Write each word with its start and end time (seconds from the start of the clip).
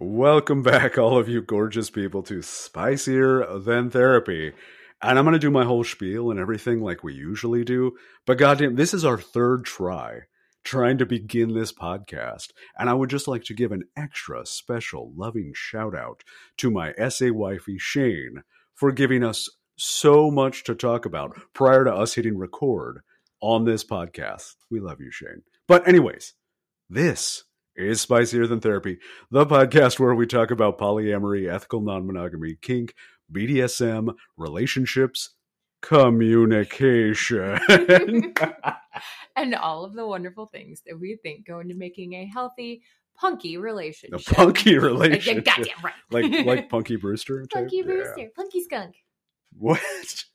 Welcome 0.00 0.62
back, 0.62 0.96
all 0.96 1.18
of 1.18 1.28
you 1.28 1.42
gorgeous 1.42 1.90
people, 1.90 2.22
to 2.22 2.40
Spicier 2.40 3.64
Than 3.64 3.90
Therapy. 3.90 4.52
And 5.02 5.18
I'm 5.18 5.24
going 5.24 5.32
to 5.32 5.40
do 5.40 5.50
my 5.50 5.64
whole 5.64 5.82
spiel 5.82 6.30
and 6.30 6.38
everything 6.38 6.80
like 6.80 7.02
we 7.02 7.14
usually 7.14 7.64
do. 7.64 7.96
But 8.24 8.38
goddamn, 8.38 8.76
this 8.76 8.94
is 8.94 9.04
our 9.04 9.18
third 9.18 9.64
try 9.64 10.20
trying 10.62 10.98
to 10.98 11.06
begin 11.06 11.52
this 11.52 11.72
podcast. 11.72 12.52
And 12.78 12.88
I 12.88 12.94
would 12.94 13.10
just 13.10 13.26
like 13.26 13.42
to 13.46 13.54
give 13.54 13.72
an 13.72 13.88
extra 13.96 14.46
special 14.46 15.12
loving 15.16 15.50
shout 15.52 15.96
out 15.96 16.22
to 16.58 16.70
my 16.70 16.94
essay 16.96 17.30
wifey, 17.30 17.76
Shane, 17.76 18.44
for 18.76 18.92
giving 18.92 19.24
us 19.24 19.48
so 19.74 20.30
much 20.30 20.62
to 20.64 20.76
talk 20.76 21.06
about 21.06 21.36
prior 21.54 21.82
to 21.82 21.92
us 21.92 22.14
hitting 22.14 22.38
record 22.38 23.00
on 23.40 23.64
this 23.64 23.82
podcast. 23.82 24.54
We 24.70 24.78
love 24.78 25.00
you, 25.00 25.10
Shane. 25.10 25.42
But, 25.66 25.88
anyways, 25.88 26.34
this 26.88 27.42
is 27.78 28.00
Spicier 28.00 28.46
Than 28.46 28.60
Therapy, 28.60 28.98
the 29.30 29.46
podcast 29.46 29.98
where 30.00 30.14
we 30.14 30.26
talk 30.26 30.50
about 30.50 30.78
polyamory, 30.78 31.50
ethical 31.50 31.80
non 31.80 32.06
monogamy, 32.06 32.56
kink, 32.60 32.92
BDSM, 33.32 34.14
relationships, 34.36 35.34
communication. 35.80 37.58
and 39.36 39.54
all 39.54 39.84
of 39.84 39.94
the 39.94 40.06
wonderful 40.06 40.46
things 40.46 40.82
that 40.86 40.98
we 40.98 41.18
think 41.22 41.46
go 41.46 41.60
into 41.60 41.74
making 41.74 42.14
a 42.14 42.26
healthy, 42.26 42.82
punky 43.16 43.56
relationship. 43.56 44.12
a 44.12 44.16
relationship. 44.16 44.36
punky 44.36 44.78
Like, 44.78 44.82
relationship. 44.82 45.44
Goddamn 45.44 45.84
right. 45.84 45.94
Like, 46.10 46.46
like 46.46 46.68
Punky 46.70 46.96
Brewster? 46.96 47.46
Punky 47.52 47.76
Yeah. 47.78 47.84
Brewster, 47.84 48.28
Punky 48.34 48.62
Skunk. 48.62 48.96
What? 49.56 49.80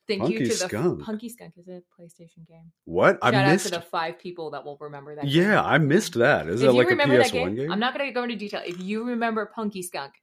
Thank 0.08 0.22
Punky 0.22 0.34
you 0.34 0.40
to 0.40 0.46
the 0.48 0.54
Skunk. 0.56 1.04
Punky 1.04 1.30
Skunk 1.30 1.54
is 1.58 1.68
a 1.70 1.82
PlayStation 1.98 2.46
game. 2.48 2.72
What? 2.84 3.20
I 3.22 3.32
Shout 3.32 3.48
missed 3.48 3.68
out 3.68 3.70
to 3.74 3.80
the 3.80 3.86
five 3.86 4.20
people 4.20 4.52
that 4.52 4.66
will 4.66 4.78
remember 4.82 5.16
that. 5.16 5.28
Yeah, 5.28 5.56
game. 5.62 5.66
I 5.66 5.78
missed 5.78 6.16
that. 6.16 6.48
Is 6.48 6.62
if 6.62 6.68
that 6.68 6.74
like 6.74 6.92
a 6.92 6.96
PS1 6.96 7.32
game, 7.32 7.56
game? 7.56 7.72
I'm 7.72 7.80
not 7.80 7.96
going 7.96 8.08
to 8.08 8.12
go 8.14 8.24
into 8.24 8.36
detail. 8.36 8.62
If 8.66 8.80
you 8.82 9.06
remember 9.06 9.46
Punky 9.46 9.82
Skunk, 9.82 10.14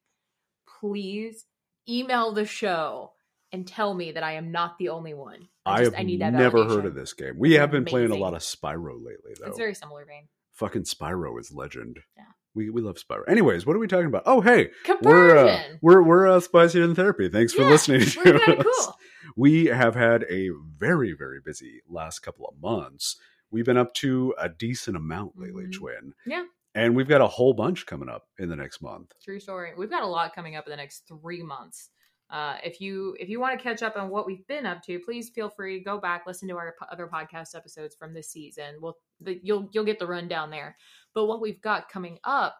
please 0.81 1.47
email 1.89 2.33
the 2.33 2.45
show 2.45 3.13
and 3.53 3.67
tell 3.67 3.95
me 3.95 4.13
that 4.13 4.23
I 4.23 4.33
am 4.33 4.53
not 4.53 4.77
the 4.79 4.91
only 4.91 5.15
one. 5.15 5.49
I 5.65 5.85
just- 5.85 5.97
have 5.97 6.07
need 6.07 6.21
that 6.21 6.33
never 6.33 6.65
heard 6.65 6.87
of 6.87 6.95
this 6.95 7.13
game. 7.15 7.35
We 7.39 7.55
have 7.55 7.71
been 7.71 7.85
playing 7.85 8.11
a 8.11 8.17
lot 8.17 8.35
of 8.35 8.41
Spyro 8.41 8.95
lately, 9.03 9.35
though. 9.41 9.47
It's 9.49 9.59
very 9.59 9.75
similar 9.75 10.05
vein. 10.05 10.29
Fucking 10.53 10.83
Spyro 10.83 11.39
is 11.41 11.53
legend. 11.53 12.01
Yeah. 12.17 12.25
We, 12.55 12.69
we 12.71 12.81
love 12.83 12.97
Spyro. 12.97 13.23
Anyways, 13.29 13.65
what 13.65 13.77
are 13.77 13.79
we 13.79 13.87
talking 13.87 14.07
about? 14.07 14.25
Oh, 14.27 14.41
hey, 14.41 14.71
Compersion. 14.85 15.09
we're 15.13 15.37
uh, 15.37 15.63
we're 15.83 16.03
we're 16.03 16.29
uh, 16.29 16.41
Spicier 16.41 16.81
Than 16.85 16.95
Therapy. 16.95 17.29
Thanks 17.29 17.53
for 17.53 17.63
Yeah, 17.63 17.71
listening 17.71 18.01
to 18.01 18.59
us. 18.59 18.65
cool. 18.65 18.97
We 19.37 19.67
have 19.67 19.95
had 19.95 20.25
a 20.29 20.51
very 20.79 21.13
very 21.13 21.41
busy 21.45 21.81
last 21.89 22.21
couple 22.21 22.47
of 22.47 22.61
months. 22.61 23.17
We've 23.53 23.65
been 23.65 23.77
up 23.77 23.95
to 23.95 24.35
a 24.39 24.49
decent 24.49 24.97
amount 24.97 25.33
lately, 25.39 25.65
Mhm. 25.67 25.73
Twen. 25.73 26.13
Yeah. 26.27 26.45
And 26.75 26.95
we've 26.95 27.09
got 27.09 27.21
a 27.21 27.27
whole 27.27 27.53
bunch 27.53 27.85
coming 27.87 28.09
up 28.09 28.29
in 28.39 28.49
the 28.49 28.55
next 28.57 28.81
month. 28.81 29.13
True 29.25 29.41
story. 29.41 29.73
We've 29.77 29.91
got 29.91 30.03
a 30.05 30.07
lot 30.07 30.35
coming 30.35 30.55
up 30.55 30.67
in 30.67 30.71
the 30.71 30.77
next 30.77 31.09
three 31.09 31.43
months. 31.43 31.91
Uh, 32.31 32.59
if 32.63 32.81
you 32.81 33.17
if 33.19 33.29
you 33.29 33.41
want 33.41 33.59
to 33.59 33.63
catch 33.63 33.83
up 33.83 33.97
on 33.97 34.09
what 34.09 34.25
we've 34.25 34.47
been 34.47 34.65
up 34.67 34.81
to, 34.85 35.01
please 35.01 35.31
feel 35.31 35.49
free 35.51 35.79
to 35.79 35.85
go 35.85 35.99
back 35.99 36.23
listen 36.29 36.47
to 36.49 36.57
our 36.57 36.77
other 36.93 37.09
podcast 37.13 37.57
episodes 37.57 37.97
from 37.97 38.15
this 38.15 38.31
season. 38.31 38.77
We'll 38.81 38.97
the, 39.21 39.41
you'll 39.43 39.69
you'll 39.73 39.85
get 39.85 39.99
the 39.99 40.07
rundown 40.07 40.51
there. 40.51 40.77
But 41.15 41.27
what 41.27 41.41
we've 41.41 41.61
got 41.61 41.89
coming 41.89 42.19
up 42.25 42.57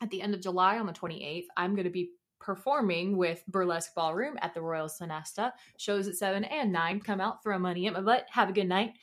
at 0.00 0.10
the 0.10 0.22
end 0.22 0.34
of 0.34 0.40
July 0.40 0.78
on 0.78 0.86
the 0.86 0.92
28th, 0.92 1.46
I'm 1.56 1.74
going 1.74 1.84
to 1.84 1.90
be 1.90 2.10
performing 2.40 3.16
with 3.16 3.42
Burlesque 3.46 3.94
Ballroom 3.94 4.36
at 4.42 4.52
the 4.52 4.60
Royal 4.60 4.88
Sonesta. 4.88 5.52
Shows 5.76 6.08
at 6.08 6.16
seven 6.16 6.44
and 6.44 6.72
nine. 6.72 7.00
Come 7.00 7.20
out, 7.20 7.42
throw 7.42 7.58
money 7.58 7.86
at 7.86 7.92
my 7.92 8.00
butt. 8.00 8.26
Have 8.30 8.48
a 8.48 8.52
good 8.52 8.68
night. 8.68 8.94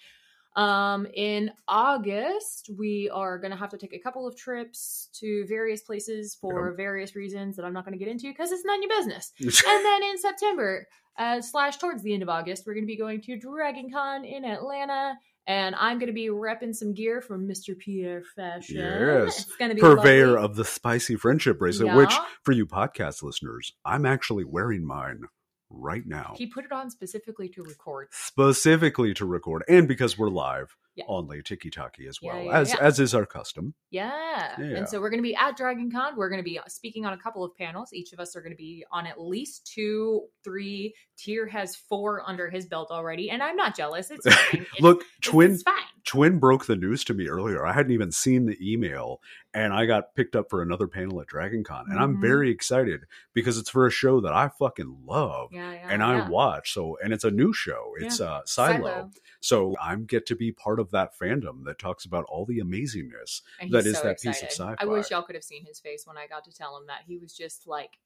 Um, 0.55 1.07
in 1.13 1.51
August, 1.67 2.69
we 2.77 3.09
are 3.11 3.37
going 3.37 3.51
to 3.51 3.57
have 3.57 3.69
to 3.69 3.77
take 3.77 3.93
a 3.93 3.99
couple 3.99 4.27
of 4.27 4.35
trips 4.35 5.09
to 5.13 5.45
various 5.47 5.81
places 5.81 6.35
for 6.35 6.73
various 6.73 7.15
reasons 7.15 7.55
that 7.55 7.65
I'm 7.65 7.73
not 7.73 7.85
going 7.85 7.97
to 7.97 8.03
get 8.03 8.11
into 8.11 8.27
because 8.27 8.51
it's 8.51 8.65
none 8.65 8.77
of 8.77 8.89
your 8.89 8.99
business. 8.99 9.31
and 9.39 9.85
then 9.85 10.03
in 10.03 10.17
September, 10.17 10.87
uh, 11.17 11.41
slash 11.41 11.77
towards 11.77 12.03
the 12.03 12.13
end 12.13 12.23
of 12.23 12.29
August, 12.29 12.65
we're 12.65 12.73
going 12.73 12.83
to 12.83 12.87
be 12.87 12.97
going 12.97 13.21
to 13.21 13.37
Dragon 13.37 13.91
Con 13.91 14.25
in 14.25 14.43
Atlanta. 14.43 15.17
And 15.49 15.73
I'm 15.79 15.97
going 15.97 16.07
to 16.07 16.13
be 16.13 16.27
repping 16.27 16.75
some 16.75 16.93
gear 16.93 17.21
from 17.21 17.47
Mr. 17.47 17.75
Pierre 17.75 18.21
Fashion. 18.35 18.77
Yes. 18.77 19.41
It's 19.47 19.55
going 19.55 19.69
to 19.69 19.75
be 19.75 19.81
Purveyor 19.81 20.33
lovely. 20.33 20.45
of 20.45 20.55
the 20.55 20.63
spicy 20.63 21.15
friendship 21.15 21.57
bracelet, 21.57 21.95
which 21.95 22.13
for 22.43 22.51
you 22.51 22.67
podcast 22.67 23.23
listeners, 23.23 23.73
I'm 23.83 24.05
actually 24.05 24.43
wearing 24.43 24.85
mine 24.85 25.23
right 25.71 26.05
now. 26.05 26.35
He 26.37 26.45
put 26.45 26.65
it 26.65 26.71
on 26.71 26.91
specifically 26.91 27.49
to 27.49 27.63
record. 27.63 28.09
specifically 28.11 29.15
to 29.15 29.25
record 29.25 29.63
and 29.67 29.87
because 29.87 30.19
we're 30.19 30.29
live 30.29 30.75
Yeah. 30.95 31.05
on 31.07 31.27
Late 31.27 31.45
Tiki 31.45 31.69
Taki 31.69 32.07
as 32.07 32.21
well 32.21 32.43
yeah, 32.43 32.59
as 32.59 32.73
yeah. 32.73 32.79
as 32.81 32.99
is 32.99 33.15
our 33.15 33.25
custom. 33.25 33.73
Yeah. 33.89 34.59
And 34.59 34.89
so 34.89 34.99
we're 34.99 35.09
going 35.09 35.19
to 35.19 35.27
be 35.27 35.35
at 35.35 35.55
Dragon 35.55 35.89
Con. 35.89 36.17
We're 36.17 36.29
going 36.29 36.39
to 36.41 36.43
be 36.43 36.59
uh, 36.59 36.63
speaking 36.67 37.05
on 37.05 37.13
a 37.13 37.17
couple 37.17 37.43
of 37.43 37.55
panels. 37.55 37.93
Each 37.93 38.11
of 38.11 38.19
us 38.19 38.35
are 38.35 38.41
going 38.41 38.51
to 38.51 38.57
be 38.57 38.83
on 38.91 39.07
at 39.07 39.21
least 39.21 39.71
two, 39.73 40.23
three. 40.43 40.93
Tyr 41.17 41.47
has 41.47 41.75
four 41.75 42.27
under 42.27 42.49
his 42.49 42.65
belt 42.65 42.91
already. 42.91 43.29
And 43.29 43.41
I'm 43.41 43.55
not 43.55 43.77
jealous. 43.77 44.11
It's 44.11 44.27
fine. 44.27 44.65
Look, 44.81 45.01
it's- 45.01 45.19
Twen 45.21 45.51
It's 45.51 45.63
fine. 45.63 45.75
Twen 46.09 46.39
broke 46.39 46.65
the 46.65 46.75
news 46.75 47.03
to 47.03 47.13
me 47.13 47.27
earlier. 47.27 47.63
I 47.67 47.71
hadn't 47.71 47.91
even 47.91 48.11
seen 48.11 48.47
the 48.47 48.57
email 48.59 49.21
and 49.53 49.71
I 49.71 49.85
got 49.85 50.15
picked 50.15 50.35
up 50.35 50.49
for 50.49 50.63
another 50.63 50.87
panel 50.87 51.21
at 51.21 51.27
Dragon 51.27 51.63
Con. 51.63 51.85
And 51.87 51.99
I'm 51.99 52.17
Mhm. 52.17 52.21
very 52.21 52.49
excited 52.49 53.01
because 53.33 53.59
it's 53.59 53.69
for 53.69 53.85
a 53.85 53.91
show 53.91 54.19
that 54.21 54.33
I 54.33 54.49
fucking 54.49 55.03
love 55.05 55.49
Yeah, 55.51 55.71
yeah. 55.71 55.87
and 55.87 56.01
yeah. 56.01 56.25
I 56.25 56.27
watch. 56.27 56.73
So 56.73 56.97
and 57.03 57.13
it's 57.13 57.25
a 57.25 57.29
new 57.29 57.53
show. 57.53 57.93
It's 57.99 58.19
uh 58.19 58.41
Silo. 58.45 59.11
So 59.39 59.75
I'm 59.79 60.05
get 60.05 60.25
to 60.25 60.35
be 60.35 60.51
part 60.51 60.79
of 60.79 60.89
that 60.89 61.15
fandom 61.15 61.63
that 61.65 61.77
talks 61.77 62.05
about 62.05 62.25
all 62.25 62.43
the 62.43 62.57
amazingness. 62.57 63.43
that 63.69 63.85
is 63.85 63.93
that 63.93 63.95
so 63.95 64.07
that 64.07 64.19
piece 64.19 64.41
of 64.41 64.47
excited. 64.49 64.51
sci-fi. 64.51 64.75
I 64.79 64.85
wish 64.87 65.11
y'all 65.11 65.21
could 65.21 65.35
have 65.35 65.43
seen 65.43 65.63
his 65.63 65.79
face 65.79 66.07
when 66.07 66.17
I 66.17 66.25
got 66.25 66.43
to 66.45 66.51
tell 66.51 66.75
him 66.75 66.87
that. 66.87 67.03
He 67.05 67.19
was 67.19 67.37
just 67.37 67.67
like, 67.67 67.99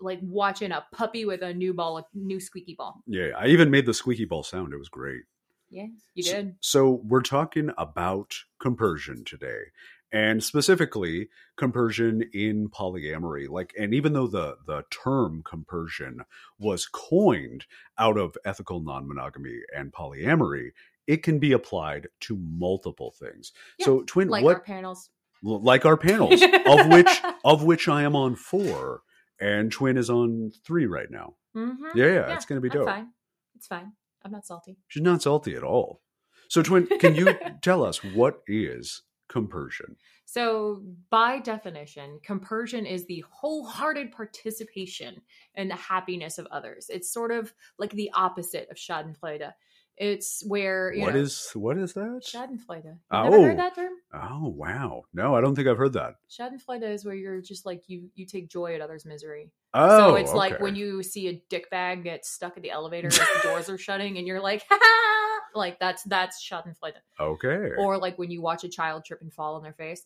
like 0.00 0.20
watching 0.22 0.72
a 0.72 0.86
puppy 0.92 1.26
with 1.26 1.42
a 1.42 1.52
new 1.52 1.74
ball, 1.74 1.98
a 1.98 2.06
new 2.14 2.40
squeaky 2.40 2.76
ball. 2.76 3.02
Yeah, 3.06 3.32
I 3.36 3.48
even 3.48 3.70
made 3.70 3.84
the 3.84 3.92
squeaky 3.92 4.24
ball 4.24 4.42
sound. 4.42 4.72
It 4.72 4.78
was 4.78 4.88
great. 4.88 5.24
Yeah, 5.72 5.86
you 6.14 6.22
So- 6.22 6.32
did. 6.34 6.54
So, 6.60 7.00
we're 7.02 7.22
talking 7.22 7.70
about 7.78 8.34
compersion 8.60 9.24
today, 9.24 9.72
and 10.12 10.44
specifically 10.44 11.30
compersion 11.56 12.22
in 12.34 12.68
polyamory. 12.68 13.48
Like, 13.48 13.72
and 13.78 13.94
even 13.94 14.12
though 14.12 14.26
the 14.26 14.58
the 14.66 14.84
term 14.90 15.42
compersion 15.42 16.20
was 16.58 16.86
coined 16.86 17.64
out 17.96 18.18
of 18.18 18.36
ethical 18.44 18.80
non-monogamy 18.80 19.60
and 19.74 19.92
polyamory, 19.92 20.72
it 21.06 21.22
can 21.22 21.38
be 21.38 21.52
applied 21.52 22.08
to 22.20 22.36
multiple 22.36 23.10
things. 23.18 23.52
Yeah, 23.78 23.86
so, 23.86 24.02
Twen, 24.02 24.28
Like 24.28 24.44
what 24.44 24.56
our 24.56 24.60
panels. 24.62 25.08
like 25.42 25.86
our 25.86 25.96
panels, 25.96 26.42
of 26.42 26.86
which 26.88 27.20
of 27.44 27.64
which 27.64 27.88
I 27.88 28.02
am 28.02 28.14
on 28.14 28.36
four, 28.36 29.02
and 29.40 29.72
Twen 29.72 29.96
is 29.96 30.10
on 30.10 30.52
three 30.64 30.84
right 30.86 31.10
now. 31.10 31.36
Mm-hmm. 31.56 31.96
Yeah, 31.98 32.06
yeah, 32.06 32.34
it's 32.34 32.44
gonna 32.44 32.60
be 32.60 32.68
I'm 32.70 32.76
dope. 32.76 32.86
Fine. 32.88 33.08
It's 33.56 33.66
fine. 33.66 33.92
I'm 34.24 34.32
not 34.32 34.46
salty. 34.46 34.76
She's 34.88 35.02
not 35.02 35.22
salty 35.22 35.54
at 35.54 35.62
all. 35.64 36.00
So, 36.48 36.62
Twen, 36.62 36.86
can 36.98 37.14
you 37.14 37.34
tell 37.62 37.84
us 37.84 38.04
what 38.04 38.42
is 38.46 39.02
compersion? 39.28 39.96
So, 40.24 40.82
by 41.10 41.38
definition, 41.38 42.20
compersion 42.22 42.86
is 42.86 43.06
the 43.06 43.24
wholehearted 43.30 44.12
participation 44.12 45.20
in 45.56 45.68
the 45.68 45.74
happiness 45.76 46.38
of 46.38 46.46
others. 46.46 46.86
It's 46.88 47.12
sort 47.12 47.32
of 47.32 47.52
like 47.78 47.90
the 47.90 48.10
opposite 48.14 48.68
of 48.70 48.76
Schadenfreude. 48.76 49.52
It's 49.98 50.42
where 50.46 50.92
you 50.92 51.02
What 51.02 51.14
know, 51.14 51.20
is 51.20 51.50
what 51.54 51.76
is 51.78 51.92
that? 51.92 52.22
Schadenfreude. 52.24 52.84
You 52.84 52.98
Oh. 53.10 53.22
never 53.24 53.42
heard 53.42 53.52
oh. 53.52 53.56
that 53.56 53.74
term? 53.74 53.92
Oh 54.14 54.48
wow! 54.48 55.02
No, 55.12 55.34
I 55.34 55.40
don't 55.40 55.54
think 55.54 55.68
I've 55.68 55.76
heard 55.76 55.92
that. 55.92 56.14
Schadenfreude 56.30 56.82
is 56.90 57.04
where 57.04 57.14
you're 57.14 57.40
just 57.42 57.66
like 57.66 57.82
you 57.88 58.10
you 58.14 58.26
take 58.26 58.48
joy 58.48 58.74
at 58.74 58.80
others' 58.80 59.04
misery. 59.04 59.50
Oh, 59.74 60.10
so 60.10 60.14
it's 60.16 60.32
like 60.32 60.60
when 60.60 60.76
you 60.76 61.02
see 61.02 61.28
a 61.28 61.42
dick 61.50 61.70
bag 61.70 62.04
get 62.04 62.24
stuck 62.24 62.56
at 62.56 62.62
the 62.62 62.70
elevator 62.70 63.08
as 63.08 63.18
the 63.18 63.40
doors 63.42 63.68
are 63.68 63.78
shutting, 63.86 64.18
and 64.18 64.26
you're 64.26 64.40
like, 64.40 64.64
ha 64.68 64.78
ha! 64.80 65.40
Like 65.54 65.78
that's 65.78 66.02
that's 66.04 66.42
Schadenfreude. 66.42 66.94
okay. 67.20 67.72
Or 67.78 67.98
like 67.98 68.18
when 68.18 68.30
you 68.30 68.40
watch 68.40 68.64
a 68.64 68.68
child 68.68 69.04
trip 69.04 69.20
and 69.20 69.32
fall 69.32 69.56
on 69.56 69.62
their 69.62 69.74
face, 69.74 70.04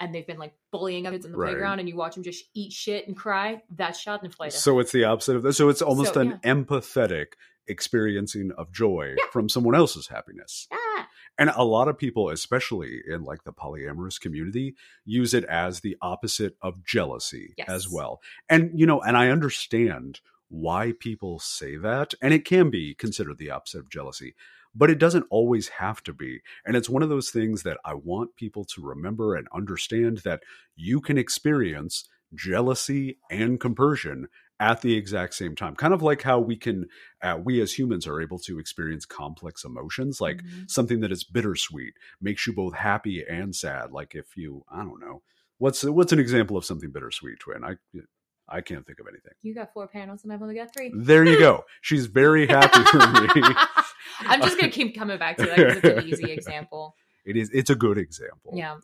and 0.00 0.14
they've 0.14 0.26
been 0.26 0.38
like 0.38 0.54
bullying 0.72 1.04
kids 1.04 1.24
in 1.24 1.32
the 1.32 1.38
Right. 1.38 1.50
playground, 1.50 1.78
and 1.80 1.88
you 1.88 1.96
watch 1.96 2.14
them 2.14 2.24
just 2.24 2.44
eat 2.54 2.72
shit 2.72 3.06
and 3.06 3.16
cry. 3.16 3.62
That's 3.70 4.02
Schadenfreude. 4.04 4.52
so 4.52 4.78
it's 4.78 4.92
the 4.92 5.04
opposite 5.04 5.36
of 5.36 5.42
that. 5.42 5.52
So 5.54 5.68
it's 5.68 5.82
almost 5.82 6.14
So, 6.14 6.20
an 6.20 6.40
empathetic 6.44 7.34
experiencing 7.66 8.52
of 8.56 8.72
joy 8.72 9.14
Yeah. 9.18 9.24
from 9.32 9.48
someone 9.48 9.74
else's 9.74 10.08
happiness. 10.08 10.66
ah, 10.72 11.08
And 11.36 11.50
a 11.56 11.64
lot 11.64 11.88
of 11.88 11.98
people, 11.98 12.28
especially 12.30 13.00
in 13.08 13.24
like 13.24 13.42
the 13.44 13.52
polyamorous 13.52 14.20
community, 14.20 14.76
use 15.04 15.34
it 15.34 15.42
as 15.44 15.80
the 15.80 15.96
opposite 16.00 16.56
of 16.62 16.84
jealousy 16.84 17.54
Yes. 17.58 17.68
as 17.68 17.88
well. 17.90 18.20
And, 18.48 18.70
you 18.78 18.86
know, 18.86 19.00
and 19.00 19.16
I 19.16 19.30
understand 19.30 20.20
why 20.48 20.92
people 20.92 21.40
say 21.40 21.76
that. 21.76 22.14
And 22.22 22.32
it 22.32 22.44
can 22.44 22.70
be 22.70 22.94
considered 22.94 23.38
the 23.38 23.50
opposite 23.50 23.80
of 23.80 23.88
jealousy, 23.90 24.34
but 24.74 24.90
it 24.90 24.98
doesn't 24.98 25.26
always 25.30 25.68
have 25.68 26.02
to 26.04 26.12
be. 26.12 26.40
And 26.66 26.76
it's 26.76 26.88
one 26.88 27.02
of 27.02 27.08
those 27.08 27.30
things 27.30 27.62
that 27.62 27.78
I 27.84 27.94
want 27.94 28.36
people 28.36 28.64
to 28.66 28.82
remember 28.82 29.34
and 29.34 29.46
understand 29.54 30.18
that 30.18 30.42
you 30.76 31.00
can 31.00 31.18
experience 31.18 32.08
jealousy 32.34 33.18
and 33.30 33.60
compersion 33.60 34.28
at 34.60 34.80
the 34.80 34.94
exact 34.94 35.34
same 35.34 35.54
time. 35.54 35.74
Kind 35.74 35.92
of 35.94 36.02
like 36.02 36.22
how 36.22 36.38
we 36.38 36.56
can, 36.56 36.86
uh, 37.22 37.38
we 37.42 37.60
as 37.60 37.72
humans 37.72 38.06
are 38.06 38.20
able 38.20 38.38
to 38.40 38.58
experience 38.58 39.04
complex 39.04 39.64
emotions, 39.64 40.20
like 40.20 40.42
Mhm. 40.42 40.70
something 40.70 41.00
that 41.00 41.12
is 41.12 41.24
bittersweet 41.24 41.94
makes 42.20 42.46
you 42.46 42.52
both 42.52 42.74
happy 42.74 43.24
and 43.28 43.54
sad. 43.54 43.92
Like 43.92 44.14
if 44.14 44.36
you, 44.36 44.64
I 44.70 44.82
don't 44.84 45.00
know, 45.00 45.22
what's 45.58 45.84
what's 45.84 46.12
an 46.12 46.18
example 46.20 46.56
of 46.56 46.64
something 46.64 46.90
bittersweet, 46.90 47.40
Twen? 47.40 47.64
I 47.64 47.76
I 48.48 48.60
can't 48.60 48.86
think 48.86 49.00
of 49.00 49.06
anything. 49.08 49.32
You 49.42 49.54
got 49.54 49.72
four 49.72 49.86
panels 49.86 50.24
and 50.24 50.32
I've 50.32 50.42
only 50.42 50.54
got 50.54 50.72
three. 50.74 50.92
There 50.94 51.24
you 51.24 51.38
go. 51.38 51.64
She's 51.80 52.06
very 52.06 52.46
happy 52.46 52.82
for 52.84 52.98
me. 52.98 53.28
I'm 54.20 54.40
just 54.42 54.58
gonna 54.58 54.72
keep 54.72 54.96
coming 54.96 55.18
back 55.18 55.36
to 55.38 55.46
that 55.46 55.56
because 55.56 55.76
it's 55.78 55.98
an 56.04 56.08
easy 56.08 56.32
example. 56.38 56.94
It 57.24 57.36
is. 57.36 57.50
It's 57.52 57.70
a 57.70 57.74
good 57.74 57.98
example. 57.98 58.52
Yeah. 58.54 58.76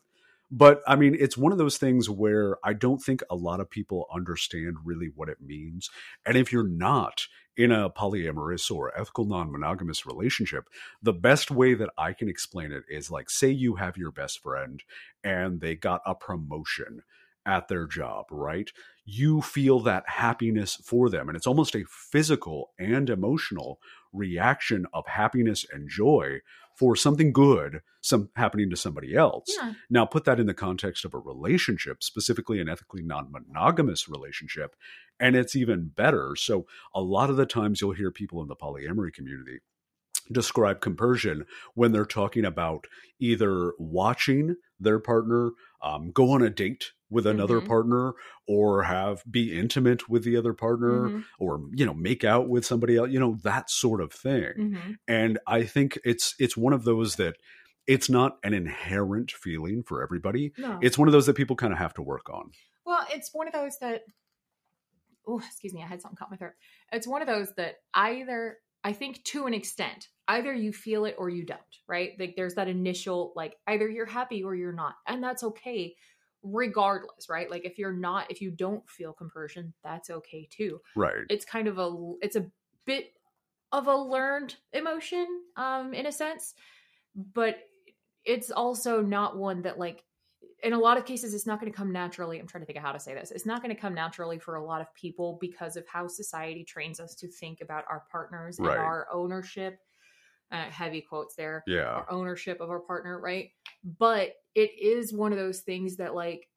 But 0.51 0.81
I 0.87 0.97
mean, 0.97 1.17
it's 1.19 1.37
one 1.37 1.53
of 1.53 1.59
those 1.59 1.79
things 1.79 2.11
where 2.11 2.57
I 2.65 2.73
don't 2.73 2.99
think 2.99 3.23
a 3.31 3.37
lot 3.37 3.61
of 3.61 3.71
people 3.71 4.07
understand 4.13 4.79
really 4.85 5.11
what 5.15 5.29
it 5.29 5.41
means. 5.41 5.91
And 6.27 6.37
if 6.37 6.53
you're 6.53 6.67
not 6.67 7.27
in 7.57 7.71
a 7.71 7.91
polyamorous 7.91 8.71
or 8.71 8.99
ethical 8.99 9.27
non 9.27 9.53
monogamous 9.53 10.07
relationship, 10.07 10.65
the 11.03 11.13
best 11.13 11.51
way 11.51 11.75
that 11.75 11.91
I 11.97 12.13
can 12.15 12.29
explain 12.29 12.73
it 12.73 12.85
is 12.89 13.11
like, 13.11 13.31
say 13.31 13.51
you 13.51 13.77
have 13.77 13.97
your 13.97 14.11
best 14.11 14.41
friend 14.43 14.83
and 15.23 15.61
they 15.61 15.77
got 15.77 16.01
a 16.05 16.15
promotion 16.15 17.03
at 17.47 17.69
their 17.69 17.87
job, 17.87 18.27
right? 18.31 18.71
You 19.13 19.43
feel 19.43 19.81
that 19.81 20.05
happiness 20.07 20.77
for 20.77 21.11
them. 21.11 21.29
And 21.29 21.37
it's 21.37 21.47
almost 21.47 21.75
a 21.75 21.85
physical 21.89 22.71
and 22.79 23.11
emotional 23.11 23.81
reaction 24.13 24.87
of 24.93 25.07
happiness 25.07 25.67
and 25.73 25.89
joy 25.89 26.41
for 26.77 26.95
something 26.97 27.33
good 27.33 27.81
some 28.01 28.31
happening 28.37 28.71
to 28.71 28.77
somebody 28.77 29.15
else. 29.15 29.55
Yeah. 29.61 29.75
Now, 29.91 30.07
put 30.07 30.25
that 30.25 30.41
in 30.41 30.47
the 30.47 30.55
context 30.55 31.05
of 31.05 31.13
a 31.13 31.19
relationship, 31.19 32.03
specifically 32.03 32.61
an 32.61 32.69
ethically 32.69 33.03
non 33.03 33.31
monogamous 33.31 34.09
relationship, 34.09 34.75
and 35.19 35.37
it's 35.37 35.55
even 35.55 35.89
better. 35.89 36.35
So, 36.37 36.67
a 36.95 37.03
lot 37.03 37.31
of 37.31 37.37
the 37.37 37.47
times 37.47 37.81
you'll 37.81 37.93
hear 37.93 38.11
people 38.11 38.41
in 38.41 38.49
the 38.49 38.57
polyamory 38.57 39.13
community 39.13 39.61
describe 40.33 40.81
compersion 40.81 41.45
when 41.75 41.93
they're 41.93 42.05
talking 42.05 42.45
about 42.45 42.87
either 43.19 43.73
watching 43.79 44.57
their 44.79 44.99
partner 44.99 45.51
um, 45.83 46.13
go 46.13 46.31
on 46.31 46.43
a 46.43 46.51
date 46.51 46.93
with 47.11 47.27
another 47.27 47.61
Mhm. 47.61 47.67
partner 47.67 48.13
or 48.47 48.85
have 48.85 49.23
be 49.31 49.59
intimate 49.59 50.09
with 50.09 50.25
the 50.25 50.37
other 50.37 50.55
partner 50.55 51.11
Mhm. 51.11 51.25
or 51.39 51.61
you 51.73 51.85
know 51.85 51.95
make 51.95 52.25
out 52.25 52.49
with 52.49 52.65
somebody 52.65 52.97
else 52.97 53.11
you 53.11 53.19
know 53.21 53.37
that 53.43 53.69
sort 53.71 54.01
of 54.01 54.13
thing 54.13 54.53
Mhm. 54.57 54.97
and 55.09 55.39
i 55.47 55.65
think 55.65 55.99
it's 56.05 56.35
it's 56.39 56.57
one 56.57 56.73
of 56.73 56.85
those 56.85 57.17
that 57.17 57.37
it's 57.87 58.09
not 58.09 58.39
an 58.45 58.55
inherent 58.55 59.31
feeling 59.33 59.83
for 59.83 60.03
everybody 60.03 60.53
No. 60.59 60.79
it's 60.83 60.97
one 60.99 61.09
of 61.09 61.13
those 61.13 61.27
that 61.27 61.35
people 61.37 61.57
kind 61.57 61.73
of 61.73 61.79
have 61.79 61.95
to 61.95 62.03
work 62.03 62.31
on 62.31 62.53
Well, 62.87 63.07
it's 63.11 63.31
one 63.33 63.47
of 63.47 63.53
those 63.53 63.79
that. 63.81 64.03
Oh, 65.27 65.39
excuse 65.39 65.73
me, 65.75 65.83
I 65.83 65.87
had 65.87 66.01
something 66.01 66.17
caught 66.17 66.31
my 66.31 66.37
throat. 66.37 66.55
It's 66.93 67.07
one 67.07 67.21
of 67.23 67.29
those 67.29 67.53
that 67.57 67.77
either 67.95 68.59
I 68.83 68.93
think 68.95 69.23
to 69.25 69.47
an 69.47 69.53
extent, 69.55 70.09
either 70.27 70.53
you 70.55 70.73
feel 70.73 71.05
it 71.05 71.15
or 71.19 71.29
you 71.29 71.45
don't, 71.45 71.61
right? 71.87 72.13
Like 72.19 72.35
there's 72.37 72.55
that 72.55 72.67
initial 72.69 73.33
like 73.37 73.55
either 73.67 73.89
you're 73.89 74.07
happy 74.07 74.43
or 74.43 74.55
you're 74.55 74.73
not, 74.73 74.95
and 75.07 75.23
that's 75.23 75.43
okay, 75.45 75.95
regardless, 76.43 77.29
right? 77.29 77.51
Like 77.51 77.65
if 77.65 77.79
you're 77.79 77.93
not, 77.93 78.31
if 78.31 78.41
you 78.41 78.51
don't 78.51 78.89
feel 78.89 79.13
compersion, 79.13 79.73
that's 79.85 80.11
okay 80.11 80.49
too. 80.51 80.81
right 80.97 81.25
It's 81.29 81.45
kind 81.45 81.69
of 81.69 81.79
a, 81.79 82.15
it's 82.23 82.37
a 82.37 82.47
bit 82.87 83.13
of 83.73 83.87
a 83.87 83.95
learned 83.97 84.57
emotion, 84.73 85.27
um, 85.57 85.95
in 85.95 86.07
a 86.07 86.13
sense, 86.13 86.55
but 87.35 87.59
it's 88.25 88.51
also 88.51 89.01
not 89.01 89.37
one 89.37 89.63
that 89.63 89.79
like 89.79 90.05
in 90.63 90.73
a 90.75 90.79
lot 90.79 90.99
of 90.99 91.07
cases 91.07 91.33
it's 91.33 91.47
not 91.47 91.59
going 91.59 91.73
to 91.73 91.77
come 91.77 91.91
naturally 91.91 92.39
i'm 92.39 92.47
trying 92.47 92.61
to 92.61 92.67
think 92.67 92.77
of 92.77 92.85
how 92.85 92.93
to 92.93 93.01
say 93.01 93.15
this 93.15 93.31
it's 93.31 93.47
not 93.47 93.63
going 93.63 93.75
to 93.75 93.81
come 93.81 93.95
naturally 93.95 94.39
for 94.39 94.57
a 94.57 94.65
lot 94.65 94.81
of 94.83 94.93
people 94.95 95.39
because 95.41 95.75
of 95.77 95.87
how 95.89 96.07
society 96.07 96.63
trains 96.63 97.01
us 97.01 97.15
to 97.15 97.27
think 97.29 97.63
about 97.63 97.85
our 97.89 98.05
partners 98.13 98.59
Right. 98.61 98.73
and 98.77 98.81
our 98.81 99.09
ownership 99.13 99.79
uh, 100.53 100.65
heavy 100.65 101.01
quotes 101.01 101.35
there 101.37 101.63
yeah. 101.67 101.85
our 101.85 102.11
ownership 102.11 102.61
of 102.61 102.71
our 102.71 102.81
partner 102.81 103.19
right? 103.21 103.51
But 103.85 104.33
it 104.55 104.71
is 104.81 105.13
one 105.13 105.33
of 105.33 105.39
those 105.39 105.61
things 105.61 105.97
that 105.97 106.15
like 106.15 106.49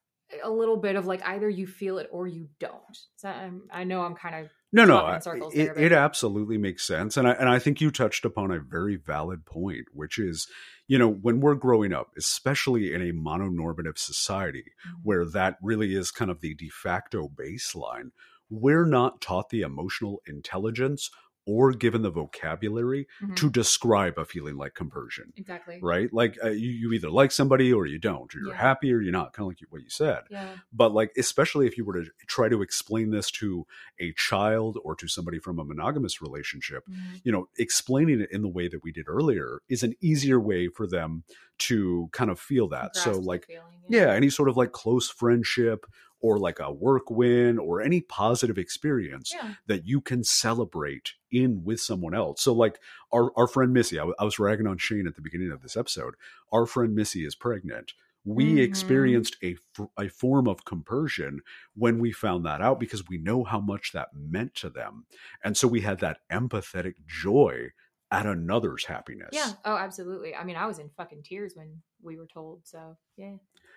a 0.43 0.49
little 0.49 0.77
bit 0.77 0.95
of 0.95 1.05
like 1.05 1.25
either 1.27 1.49
you 1.49 1.67
feel 1.67 1.97
it 1.97 2.09
or 2.11 2.27
you 2.27 2.47
don't. 2.59 2.97
So 3.17 3.29
I'm, 3.29 3.63
i 3.71 3.83
know 3.83 4.01
i'm 4.01 4.15
kind 4.15 4.35
of 4.35 4.51
no 4.71 4.85
no 4.85 4.97
I- 4.97 5.19
it, 5.53 5.77
it 5.77 5.91
absolutely 5.91 6.57
makes 6.57 6.85
sense 6.85 7.17
and 7.17 7.27
I, 7.27 7.31
and 7.31 7.49
I 7.49 7.59
think 7.59 7.81
you 7.81 7.91
touched 7.91 8.25
upon 8.25 8.51
a 8.51 8.59
very 8.59 8.95
valid 8.95 9.45
point 9.45 9.85
which 9.93 10.17
is 10.17 10.47
you 10.87 10.97
know 10.97 11.09
when 11.09 11.39
we're 11.39 11.55
growing 11.55 11.93
up 11.93 12.11
especially 12.17 12.93
in 12.93 13.01
a 13.01 13.13
mononormative 13.13 13.97
society 13.97 14.65
where 15.03 15.25
that 15.25 15.57
really 15.61 15.95
is 15.95 16.11
kind 16.11 16.31
of 16.31 16.41
the 16.41 16.55
de 16.55 16.69
facto 16.69 17.29
baseline 17.29 18.09
we're 18.49 18.85
not 18.85 19.21
taught 19.21 19.49
the 19.49 19.61
emotional 19.61 20.21
intelligence 20.27 21.09
or 21.45 21.71
given 21.73 22.01
the 22.01 22.09
vocabulary 22.09 23.07
Mhm. 23.21 23.35
to 23.35 23.49
describe 23.49 24.17
a 24.17 24.25
feeling 24.25 24.55
like 24.55 24.73
compersion 24.75 25.33
exactly 25.35 25.79
right 25.81 26.11
like 26.13 26.37
uh, 26.43 26.49
you, 26.49 26.69
you 26.69 26.93
either 26.93 27.09
like 27.09 27.31
somebody 27.31 27.71
or 27.73 27.85
you 27.85 27.99
don't 27.99 28.33
or 28.35 28.39
you're 28.39 28.49
Yeah. 28.49 28.61
happy 28.61 28.93
or 28.93 29.01
you're 29.01 29.11
not 29.11 29.33
kind 29.33 29.45
of 29.45 29.49
like 29.49 29.61
you- 29.61 29.67
what 29.69 29.81
you 29.81 29.89
said 29.89 30.23
yeah 30.29 30.55
but 30.71 30.93
like 30.93 31.11
especially 31.17 31.67
if 31.67 31.77
you 31.77 31.85
were 31.85 32.01
to 32.03 32.09
try 32.27 32.47
to 32.49 32.61
explain 32.61 33.11
this 33.11 33.29
to 33.31 33.65
a 33.99 34.13
child 34.13 34.77
or 34.83 34.95
to 34.95 35.07
somebody 35.07 35.39
from 35.39 35.59
a 35.59 35.65
monogamous 35.65 36.21
relationship 36.21 36.83
Mhm. 36.89 37.21
you 37.23 37.31
know 37.31 37.47
explaining 37.57 38.21
it 38.21 38.31
in 38.31 38.41
the 38.41 38.47
way 38.49 38.67
that 38.67 38.83
we 38.83 38.91
did 38.91 39.07
earlier 39.07 39.59
is 39.69 39.83
an 39.83 39.95
easier 40.01 40.39
way 40.39 40.67
for 40.67 40.87
them 40.87 41.23
to 41.59 42.09
kind 42.11 42.29
of 42.31 42.39
feel 42.39 42.67
that 42.69 42.95
so 42.95 43.19
like 43.19 43.45
feeling, 43.47 43.63
yeah 43.87 44.11
any 44.13 44.29
sort 44.29 44.49
of 44.49 44.57
like 44.57 44.71
close 44.71 45.09
friendship 45.09 45.85
or 46.21 46.39
like 46.39 46.59
a 46.59 46.71
work 46.71 47.09
win 47.09 47.57
or 47.59 47.81
any 47.81 48.01
positive 48.01 48.57
experience 48.57 49.33
yeah 49.41 49.53
that 49.67 49.85
you 49.85 50.01
can 50.01 50.23
celebrate 50.23 51.13
in 51.31 51.63
with 51.63 51.79
someone 51.81 52.13
else. 52.13 52.41
So, 52.41 52.53
like 52.53 52.79
our, 53.11 53.31
our 53.37 53.47
friend 53.47 53.73
Missy, 53.73 53.97
I, 53.97 54.01
w- 54.01 54.15
I 54.19 54.23
was 54.23 54.39
ragging 54.39 54.67
on 54.67 54.77
Shane 54.77 55.07
at 55.07 55.15
the 55.15 55.21
beginning 55.21 55.51
of 55.51 55.61
this 55.61 55.75
episode. 55.75 56.15
Our 56.51 56.65
friend 56.65 56.95
Missy 56.95 57.25
is 57.25 57.35
pregnant. 57.35 57.93
We 58.25 58.55
Mhm. 58.55 58.63
experienced 58.63 59.35
a, 59.43 59.57
f- 59.77 59.87
a 59.97 60.07
form 60.09 60.47
of 60.47 60.63
compersion 60.65 61.41
when 61.75 61.99
we 61.99 62.11
found 62.11 62.45
that 62.45 62.61
out 62.61 62.79
because 62.79 63.07
we 63.07 63.17
know 63.17 63.43
how 63.43 63.59
much 63.59 63.91
that 63.91 64.09
meant 64.13 64.55
to 64.55 64.69
them. 64.69 65.05
And 65.43 65.57
so 65.57 65.67
we 65.67 65.81
had 65.81 65.99
that 65.99 66.19
empathetic 66.31 66.95
joy 67.05 67.69
at 68.13 68.25
another's 68.25 68.85
happiness. 68.85 69.29
Yeah. 69.31 69.51
Oh, 69.65 69.75
absolutely. 69.75 70.35
I 70.35 70.43
mean, 70.43 70.55
I 70.55 70.65
was 70.65 70.79
in 70.79 70.89
fucking 70.95 71.23
tears 71.23 71.53
when 71.55 71.81
we 72.01 72.17
were 72.17 72.27
told. 72.27 72.61
So 72.65 72.97
yeah. 73.17 73.35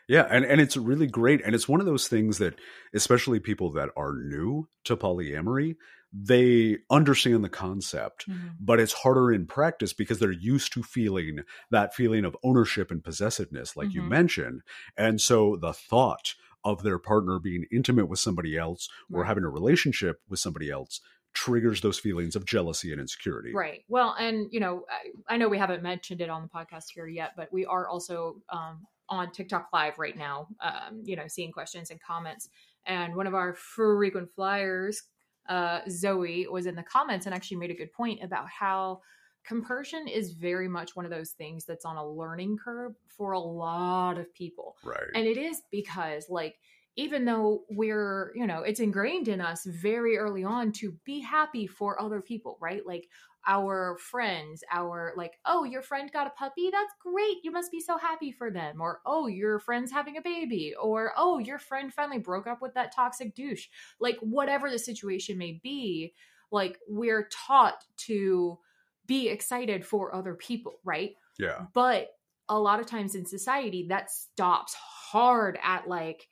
Yeah, 0.09 0.27
and, 0.31 0.45
and 0.45 0.61
it's 0.61 0.77
really 0.77 1.09
great. 1.09 1.41
And 1.45 1.53
it's 1.55 1.69
one 1.69 1.81
of 1.81 1.87
those 1.87 2.07
things 2.07 2.39
that, 2.39 2.55
especially 2.95 3.41
people 3.41 3.73
that 3.73 3.89
are 3.97 4.13
new 4.15 4.69
to 4.85 4.97
polyamory, 4.97 5.75
they 6.13 6.79
understand 6.89 7.43
the 7.43 7.49
concept, 7.49 8.27
but 8.61 8.79
it's 8.79 8.93
harder 8.93 9.33
in 9.33 9.47
practice 9.47 9.93
because 9.93 10.21
they're 10.21 10.31
used 10.31 10.73
to 10.75 10.83
feeling 10.85 11.41
that 11.73 11.93
feeling 11.93 12.25
of 12.25 12.37
ownership 12.45 12.93
and 12.93 13.03
possessiveness, 13.03 13.77
like 13.77 13.93
you 13.93 14.03
Mhm. 14.03 14.09
mentioned. 14.09 14.63
And 14.97 15.21
so 15.21 15.57
the 15.57 15.73
thought 15.73 16.35
of 16.65 16.85
their 16.85 16.99
partner 16.99 17.39
being 17.41 17.67
intimate 17.73 18.07
with 18.07 18.19
somebody 18.19 18.57
else 18.57 18.89
or 19.13 19.25
having 19.25 19.45
a 19.45 19.49
relationship 19.51 20.21
with 20.29 20.39
somebody 20.41 20.71
else 20.71 21.01
triggers 21.37 21.83
those 21.83 21.99
feelings 21.99 22.35
of 22.35 22.47
jealousy 22.47 22.93
and 22.93 23.01
insecurity. 23.01 23.53
Right. 23.55 23.85
Well, 23.89 24.17
and 24.19 24.49
you 24.51 24.59
know, 24.59 24.85
I, 24.91 25.35
I 25.35 25.37
know 25.37 25.49
we 25.49 25.59
haven't 25.59 25.83
mentioned 25.83 26.23
it 26.23 26.31
on 26.31 26.43
the 26.43 26.49
podcast 26.49 26.87
here 26.95 27.07
yet, 27.07 27.33
but 27.37 27.53
we 27.53 27.67
are 27.67 27.87
also 27.87 28.37
um, 28.49 28.87
on 29.11 29.31
TikTok 29.31 29.69
Live 29.73 29.99
right 29.99 30.17
now. 30.17 30.49
Um, 30.61 31.03
you 31.05 31.15
know, 31.15 31.29
seeing 31.29 31.53
questions 31.53 31.91
and 31.91 32.01
comments. 32.03 32.49
And 32.87 33.15
one 33.15 33.27
of 33.27 33.35
our 33.35 33.53
frequent 33.53 34.31
flyers, 34.35 35.03
uh, 35.49 35.81
Zoe, 35.91 36.47
was 36.51 36.65
in 36.65 36.75
the 36.75 36.83
comments 36.83 37.27
and 37.27 37.35
actually 37.35 37.59
made 37.59 37.71
a 37.71 37.75
good 37.75 37.93
point 37.93 38.23
about 38.23 38.49
how 38.49 39.03
compersion 39.45 40.09
is 40.09 40.33
very 40.33 40.69
much 40.69 40.97
one 40.97 41.05
of 41.05 41.11
those 41.11 41.33
things 41.33 41.67
that's 41.67 41.85
on 41.85 41.97
a 41.97 42.09
learning 42.09 42.57
curve 42.57 42.95
for 43.07 43.33
a 43.33 43.39
lot 43.39 44.19
of 44.19 44.33
people. 44.35 44.77
Right. 44.83 45.11
And 45.15 45.27
it 45.27 45.37
is 45.37 45.63
because, 45.71 46.31
like, 46.31 46.57
even 46.97 47.25
though 47.25 47.65
we're, 47.71 48.33
you 48.35 48.47
know, 48.47 48.63
it's 48.63 48.81
ingrained 48.81 49.29
in 49.29 49.41
us 49.41 49.65
very 49.65 50.17
early 50.17 50.45
on 50.45 50.73
to 50.73 50.95
be 51.05 51.21
happy 51.21 51.67
for 51.67 52.01
other 52.01 52.21
people, 52.21 52.57
right? 52.61 52.87
Like 52.87 53.09
our 53.47 53.97
friends, 53.99 54.65
our, 54.73 55.13
like, 55.17 55.35
oh, 55.45 55.65
your 55.65 55.83
friend 55.83 56.11
got 56.11 56.27
a 56.27 56.31
puppy. 56.31 56.71
That's 56.73 56.93
great. 57.01 57.37
You 57.45 57.53
must 57.53 57.71
be 57.71 57.81
so 57.81 57.97
happy 57.97 58.33
for 58.33 58.51
them. 58.51 58.81
Or, 58.81 59.01
oh, 59.07 59.29
your 59.29 59.61
friend's 59.61 59.93
having 59.93 60.17
a 60.17 60.23
baby. 60.23 60.75
Or, 60.81 61.13
oh, 61.17 61.39
your 61.39 61.59
friend 61.59 61.93
finally 61.93 62.19
broke 62.19 62.47
up 62.47 62.61
with 62.61 62.75
that 62.75 62.95
toxic 62.95 63.37
douche. 63.37 63.67
Like, 64.01 64.17
whatever 64.21 64.69
the 64.71 64.79
situation 64.79 65.39
may 65.39 65.61
be, 65.63 66.15
like, 66.51 66.79
we're 66.89 67.29
taught 67.31 67.85
to 67.99 68.59
be 69.07 69.29
excited 69.29 69.85
for 69.87 70.13
other 70.13 70.35
people, 70.35 70.81
right? 70.83 71.13
Yeah. 71.39 71.67
But 71.73 72.09
a 72.49 72.59
lot 72.59 72.81
of 72.81 72.87
times 72.87 73.15
in 73.15 73.27
society, 73.27 73.87
that 73.91 74.11
stops 74.11 74.75
hard 74.75 75.59
at 75.63 75.87
like, 75.87 76.27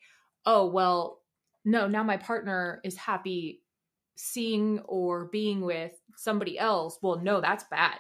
oh, 0.46 0.66
well, 0.66 1.20
no, 1.64 1.86
now 1.86 2.02
my 2.02 2.16
partner 2.16 2.80
is 2.84 2.96
happy 2.96 3.62
seeing 4.16 4.80
or 4.80 5.26
being 5.26 5.62
with 5.62 5.92
somebody 6.16 6.58
else. 6.58 6.98
Well, 7.02 7.20
no, 7.20 7.40
that's 7.40 7.64
bad. 7.64 7.98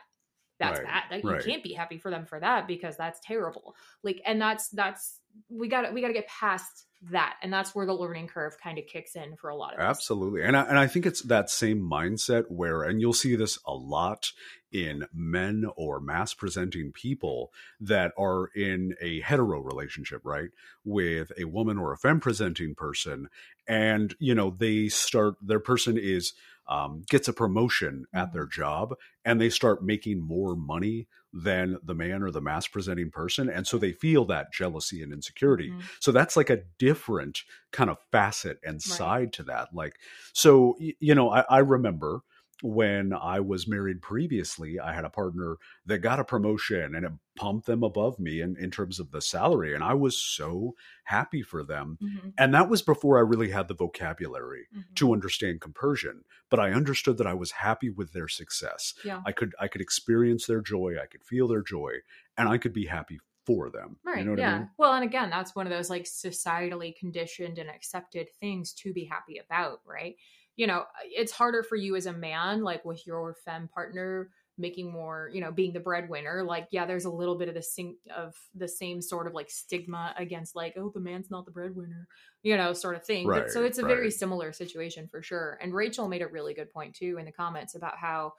That's 0.60 0.78
Right, 0.78 0.86
bad. 0.86 1.02
Like, 1.10 1.24
right. 1.24 1.44
You 1.44 1.52
can't 1.52 1.64
be 1.64 1.72
happy 1.72 1.98
for 1.98 2.10
them 2.10 2.24
for 2.26 2.38
that 2.40 2.68
because 2.68 2.96
that's 2.96 3.20
terrible. 3.24 3.74
Like, 4.02 4.20
and 4.24 4.40
that's 4.40 4.68
that's 4.68 5.18
we 5.48 5.68
got 5.68 5.82
to 5.82 5.90
we 5.90 6.00
got 6.00 6.08
to 6.08 6.14
get 6.14 6.28
past 6.28 6.86
that, 7.10 7.36
and 7.42 7.52
that's 7.52 7.74
where 7.74 7.86
the 7.86 7.94
learning 7.94 8.28
curve 8.28 8.56
kind 8.62 8.78
of 8.78 8.86
kicks 8.86 9.16
in 9.16 9.36
for 9.36 9.50
a 9.50 9.56
lot 9.56 9.74
of 9.74 9.80
us. 9.80 9.84
Absolutely. 9.84 10.42
And 10.42 10.56
I, 10.56 10.62
and 10.62 10.78
I 10.78 10.86
think 10.86 11.06
it's 11.06 11.22
that 11.22 11.50
same 11.50 11.80
mindset 11.80 12.44
where, 12.48 12.82
and 12.82 13.00
you'll 13.00 13.12
see 13.12 13.36
this 13.36 13.58
a 13.66 13.74
lot 13.74 14.32
in 14.72 15.06
men 15.14 15.66
or 15.76 16.00
mass 16.00 16.34
presenting 16.34 16.92
people 16.92 17.52
that 17.80 18.12
are 18.18 18.48
in 18.56 18.94
a 19.00 19.20
hetero 19.20 19.60
relationship, 19.60 20.22
right? 20.24 20.50
With 20.84 21.30
a 21.38 21.44
woman 21.44 21.78
or 21.78 21.92
a 21.92 21.96
femme 21.96 22.20
presenting 22.20 22.74
person. 22.74 23.28
And, 23.68 24.14
you 24.18 24.34
know, 24.34 24.50
they 24.50 24.88
start, 24.88 25.36
their 25.40 25.60
person 25.60 25.96
is, 25.96 26.32
um, 26.66 27.02
gets 27.08 27.28
a 27.28 27.32
promotion 27.32 28.06
at 28.12 28.32
their 28.32 28.46
job 28.46 28.94
and 29.24 29.40
they 29.40 29.50
start 29.50 29.84
making 29.84 30.20
more 30.20 30.56
money 30.56 31.06
than 31.34 31.78
the 31.82 31.94
man 31.94 32.22
or 32.22 32.30
the 32.30 32.40
mass 32.40 32.68
presenting 32.68 33.10
person. 33.10 33.50
And 33.50 33.66
so 33.66 33.76
they 33.76 33.92
feel 33.92 34.24
that 34.26 34.52
jealousy 34.52 35.02
and 35.02 35.12
insecurity. 35.12 35.70
Mhm. 35.72 35.82
So 36.00 36.12
that's 36.12 36.36
like 36.36 36.48
a 36.50 36.62
different 36.78 37.42
kind 37.72 37.90
of 37.90 37.98
facet 38.12 38.60
and 38.64 38.80
side 38.80 39.32
to 39.34 39.42
that. 39.44 39.74
Like, 39.74 39.98
so, 40.32 40.76
you 40.78 41.14
know, 41.14 41.30
I, 41.30 41.40
I 41.50 41.58
remember 41.58 42.22
when 42.64 43.12
I 43.12 43.40
was 43.40 43.68
married 43.68 44.00
previously, 44.00 44.80
I 44.80 44.94
had 44.94 45.04
a 45.04 45.10
partner 45.10 45.58
that 45.84 45.98
got 45.98 46.18
a 46.18 46.24
promotion 46.24 46.94
and 46.94 47.04
it 47.04 47.12
pumped 47.36 47.66
them 47.66 47.82
above 47.82 48.18
me 48.18 48.40
in, 48.40 48.56
in 48.56 48.70
terms 48.70 48.98
of 48.98 49.10
the 49.10 49.20
salary. 49.20 49.74
And 49.74 49.84
I 49.84 49.92
was 49.92 50.16
so 50.16 50.74
happy 51.04 51.42
for 51.42 51.62
them. 51.62 51.98
Mhm. 52.00 52.32
And 52.38 52.54
that 52.54 52.70
was 52.70 52.80
before 52.80 53.18
I 53.18 53.20
really 53.20 53.50
had 53.50 53.68
the 53.68 53.74
vocabulary 53.74 54.66
Mhm. 54.74 54.94
to 54.94 55.12
understand 55.12 55.60
compersion. 55.60 56.24
But 56.48 56.58
I 56.58 56.72
understood 56.72 57.18
that 57.18 57.26
I 57.26 57.34
was 57.34 57.50
happy 57.50 57.90
with 57.90 58.14
their 58.14 58.28
success. 58.28 58.94
Yeah. 59.04 59.20
I 59.26 59.32
could 59.32 59.54
I 59.60 59.68
could 59.68 59.82
experience 59.82 60.46
their 60.46 60.62
joy, 60.62 60.96
I 60.98 61.04
could 61.04 61.22
feel 61.22 61.46
their 61.46 61.62
joy, 61.62 61.98
and 62.38 62.48
I 62.48 62.56
could 62.56 62.72
be 62.72 62.86
happy 62.86 63.20
for 63.44 63.68
them. 63.68 63.98
Right. 64.02 64.20
You 64.20 64.24
know 64.24 64.30
what 64.30 64.38
yeah. 64.40 64.54
I 64.54 64.58
mean? 64.60 64.70
Well, 64.78 64.94
and 64.94 65.04
again, 65.04 65.28
that's 65.28 65.54
one 65.54 65.66
of 65.66 65.70
those 65.70 65.90
like 65.90 66.04
societally 66.04 66.96
conditioned 66.96 67.58
and 67.58 67.68
accepted 67.68 68.28
things 68.40 68.72
to 68.74 68.94
be 68.94 69.04
happy 69.04 69.36
about, 69.36 69.80
right? 69.84 70.16
You 70.56 70.66
know, 70.66 70.84
it's 71.04 71.32
harder 71.32 71.62
for 71.62 71.76
you 71.76 71.96
as 71.96 72.06
a 72.06 72.12
man, 72.12 72.62
like 72.62 72.84
with 72.84 73.06
your 73.06 73.36
femme 73.44 73.68
partner 73.68 74.30
making 74.56 74.92
more, 74.92 75.30
you 75.32 75.40
know, 75.40 75.50
being 75.50 75.72
the 75.72 75.80
breadwinner. 75.80 76.44
Like, 76.44 76.68
yeah, 76.70 76.86
there's 76.86 77.04
a 77.04 77.10
little 77.10 77.36
bit 77.36 77.48
of 77.48 77.54
the 77.54 77.62
sing 77.62 77.96
of 78.16 78.34
the 78.54 78.68
same 78.68 79.02
sort 79.02 79.26
of 79.26 79.34
like 79.34 79.50
stigma 79.50 80.14
against 80.16 80.54
like, 80.54 80.74
oh, 80.76 80.90
the 80.94 81.00
man's 81.00 81.30
not 81.30 81.44
the 81.44 81.50
breadwinner, 81.50 82.06
you 82.42 82.56
know, 82.56 82.72
sort 82.72 82.94
of 82.94 83.04
thing. 83.04 83.26
but 83.26 83.50
so 83.50 83.64
it's 83.64 83.78
a 83.78 83.86
very 83.86 84.10
similar 84.10 84.52
situation 84.52 85.08
for 85.08 85.22
sure. 85.22 85.58
And 85.60 85.74
Rachel 85.74 86.08
made 86.08 86.22
a 86.22 86.28
really 86.28 86.54
good 86.54 86.70
point 86.70 86.94
too 86.94 87.16
in 87.18 87.24
the 87.24 87.32
comments 87.32 87.74
about 87.74 87.96
how 87.96 88.34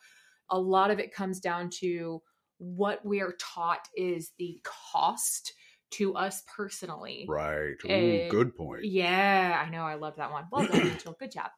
a 0.50 0.60
lot 0.60 0.92
of 0.92 1.00
it 1.00 1.14
comes 1.14 1.40
down 1.40 1.70
to 1.82 2.22
what 2.58 3.06
we 3.06 3.20
are 3.20 3.36
taught 3.38 3.88
is 3.96 4.32
the 4.38 4.62
cost 4.64 5.54
to 5.92 6.16
us 6.16 6.44
personally. 6.56 7.26
Right. 7.28 7.76
Ooh, 7.86 8.30
good 8.30 8.56
point. 8.56 8.86
Yeah, 8.86 9.62
I 9.66 9.70
know. 9.70 9.84
I 9.84 9.96
love 9.96 10.16
that 10.18 10.32
one. 10.32 10.46
Well 10.52 10.66
done, 10.66 10.88
Rachel. 10.88 11.16
Good 11.20 11.32
job. 11.32 11.52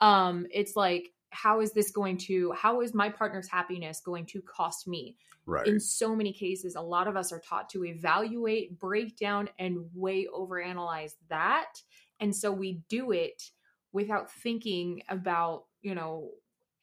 Um, 0.00 0.46
it's 0.50 0.76
like, 0.76 1.12
how 1.30 1.60
is 1.60 1.72
this 1.72 1.90
going 1.90 2.16
to? 2.18 2.52
How 2.52 2.80
is 2.80 2.94
my 2.94 3.08
partner's 3.08 3.48
happiness 3.48 4.00
going 4.00 4.26
to 4.26 4.40
cost 4.42 4.86
me? 4.86 5.16
Right. 5.46 5.66
In 5.66 5.80
so 5.80 6.14
many 6.14 6.32
cases, 6.32 6.74
a 6.74 6.80
lot 6.80 7.08
of 7.08 7.16
us 7.16 7.32
are 7.32 7.40
taught 7.40 7.68
to 7.70 7.84
evaluate, 7.84 8.78
break 8.78 9.16
down, 9.18 9.48
and 9.58 9.78
way 9.94 10.26
overanalyze 10.32 11.12
that, 11.28 11.72
and 12.20 12.34
so 12.34 12.52
we 12.52 12.82
do 12.88 13.12
it 13.12 13.50
without 13.92 14.30
thinking 14.30 15.02
about, 15.08 15.64
you 15.82 15.94
know, 15.94 16.30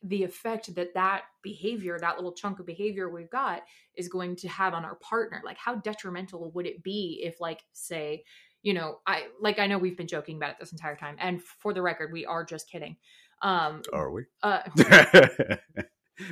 the 0.03 0.23
effect 0.23 0.73
that 0.75 0.93
that 0.93 1.23
behavior, 1.43 1.97
that 1.99 2.15
little 2.15 2.31
chunk 2.31 2.59
of 2.59 2.65
behavior 2.65 3.09
we've 3.09 3.29
got, 3.29 3.61
is 3.95 4.07
going 4.07 4.35
to 4.35 4.47
have 4.47 4.73
on 4.73 4.85
our 4.85 4.95
partner. 4.95 5.41
Like, 5.45 5.57
how 5.57 5.75
detrimental 5.75 6.51
would 6.51 6.65
it 6.65 6.83
be 6.83 7.21
if, 7.23 7.39
like, 7.39 7.61
say, 7.73 8.23
you 8.61 8.73
know, 8.73 8.99
I 9.05 9.27
like 9.39 9.59
I 9.59 9.67
know 9.67 9.77
we've 9.77 9.97
been 9.97 10.07
joking 10.07 10.37
about 10.37 10.51
it 10.51 10.55
this 10.59 10.71
entire 10.71 10.95
time, 10.95 11.15
and 11.19 11.41
for 11.41 11.73
the 11.73 11.81
record, 11.81 12.11
we 12.11 12.25
are 12.25 12.45
just 12.45 12.69
kidding. 12.69 12.97
Um, 13.41 13.81
Are 13.91 14.11
we? 14.11 14.25
uh, 14.43 14.61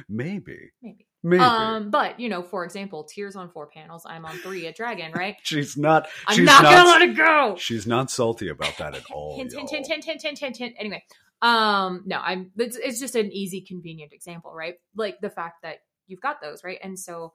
Maybe. 0.08 0.72
maybe. 0.82 1.08
Maybe. 1.22 1.44
Um, 1.44 1.90
but 1.90 2.20
you 2.20 2.30
know, 2.30 2.42
for 2.42 2.64
example, 2.64 3.04
Tyr's 3.04 3.36
on 3.36 3.50
four 3.50 3.68
panels. 3.68 4.04
I'm 4.06 4.26
on 4.26 4.38
three 4.38 4.68
at 4.68 4.76
Dragon, 4.76 5.12
right? 5.12 5.36
she's 5.44 5.76
not. 5.76 6.08
I'm 6.28 6.38
she's 6.38 6.46
not, 6.46 6.64
gonna 6.64 6.88
let 6.88 7.02
it 7.02 7.18
go. 7.18 7.56
She's 7.58 7.86
not 7.86 8.10
salty 8.10 8.48
about 8.50 8.78
that 8.78 8.96
at 8.96 9.04
all. 9.12 9.36
hint, 9.36 9.54
hint, 9.54 9.70
hint, 9.70 9.88
hint, 9.88 10.06
hint, 10.06 10.22
hint, 10.22 10.40
hint, 10.40 10.58
hint. 10.58 10.76
Anyway, 10.80 11.04
um, 11.42 12.04
no, 12.06 12.20
I'm. 12.20 12.52
It's, 12.58 12.78
it's 12.78 13.00
just 13.00 13.16
an 13.16 13.32
easy, 13.34 13.62
convenient 13.62 14.14
example, 14.14 14.54
right? 14.54 14.76
Like 14.96 15.20
the 15.20 15.30
fact 15.30 15.64
that 15.64 15.80
you've 16.08 16.22
got 16.22 16.42
those, 16.42 16.64
right? 16.64 16.80
And 16.82 16.98
so, 16.98 17.34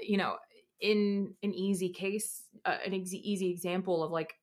you 0.00 0.18
know, 0.18 0.36
in 0.80 1.34
an 1.42 1.54
easy 1.54 1.90
case, 1.90 2.44
uh, 2.64 2.78
an 2.84 2.92
easy, 2.94 3.18
easy 3.30 3.50
example 3.50 4.02
of 4.02 4.10
like 4.10 4.34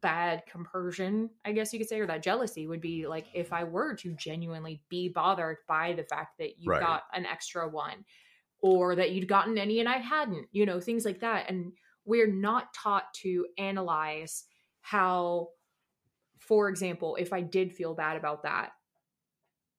bad 0.00 0.44
compersion, 0.46 1.30
I 1.44 1.52
guess 1.52 1.72
you 1.72 1.78
could 1.78 1.88
say, 1.88 2.00
or 2.00 2.06
that 2.06 2.22
jealousy 2.22 2.66
would 2.66 2.80
be 2.80 3.06
like 3.06 3.28
if 3.32 3.52
I 3.52 3.64
were 3.64 3.94
to 3.96 4.14
genuinely 4.14 4.82
be 4.88 5.08
bothered 5.08 5.58
by 5.66 5.94
the 5.94 6.04
fact 6.04 6.38
that 6.38 6.58
you 6.58 6.72
Right. 6.72 6.78
got 6.78 7.04
an 7.14 7.26
extra 7.26 7.68
one 7.68 8.04
or 8.60 8.96
that 8.96 9.12
you'd 9.12 9.28
gotten 9.28 9.58
any 9.58 9.80
and 9.80 9.88
I 9.88 9.98
hadn't, 9.98 10.48
you 10.52 10.66
know, 10.66 10.80
things 10.80 11.04
like 11.04 11.20
that. 11.20 11.50
And 11.50 11.74
we're 12.04 12.32
not 12.32 12.74
taught 12.74 13.14
to 13.16 13.46
analyze 13.58 14.44
how, 14.80 15.50
for 16.38 16.68
example, 16.68 17.16
if 17.16 17.32
I 17.32 17.40
did 17.40 17.72
feel 17.72 17.94
bad 17.94 18.16
about 18.16 18.42
that 18.42 18.72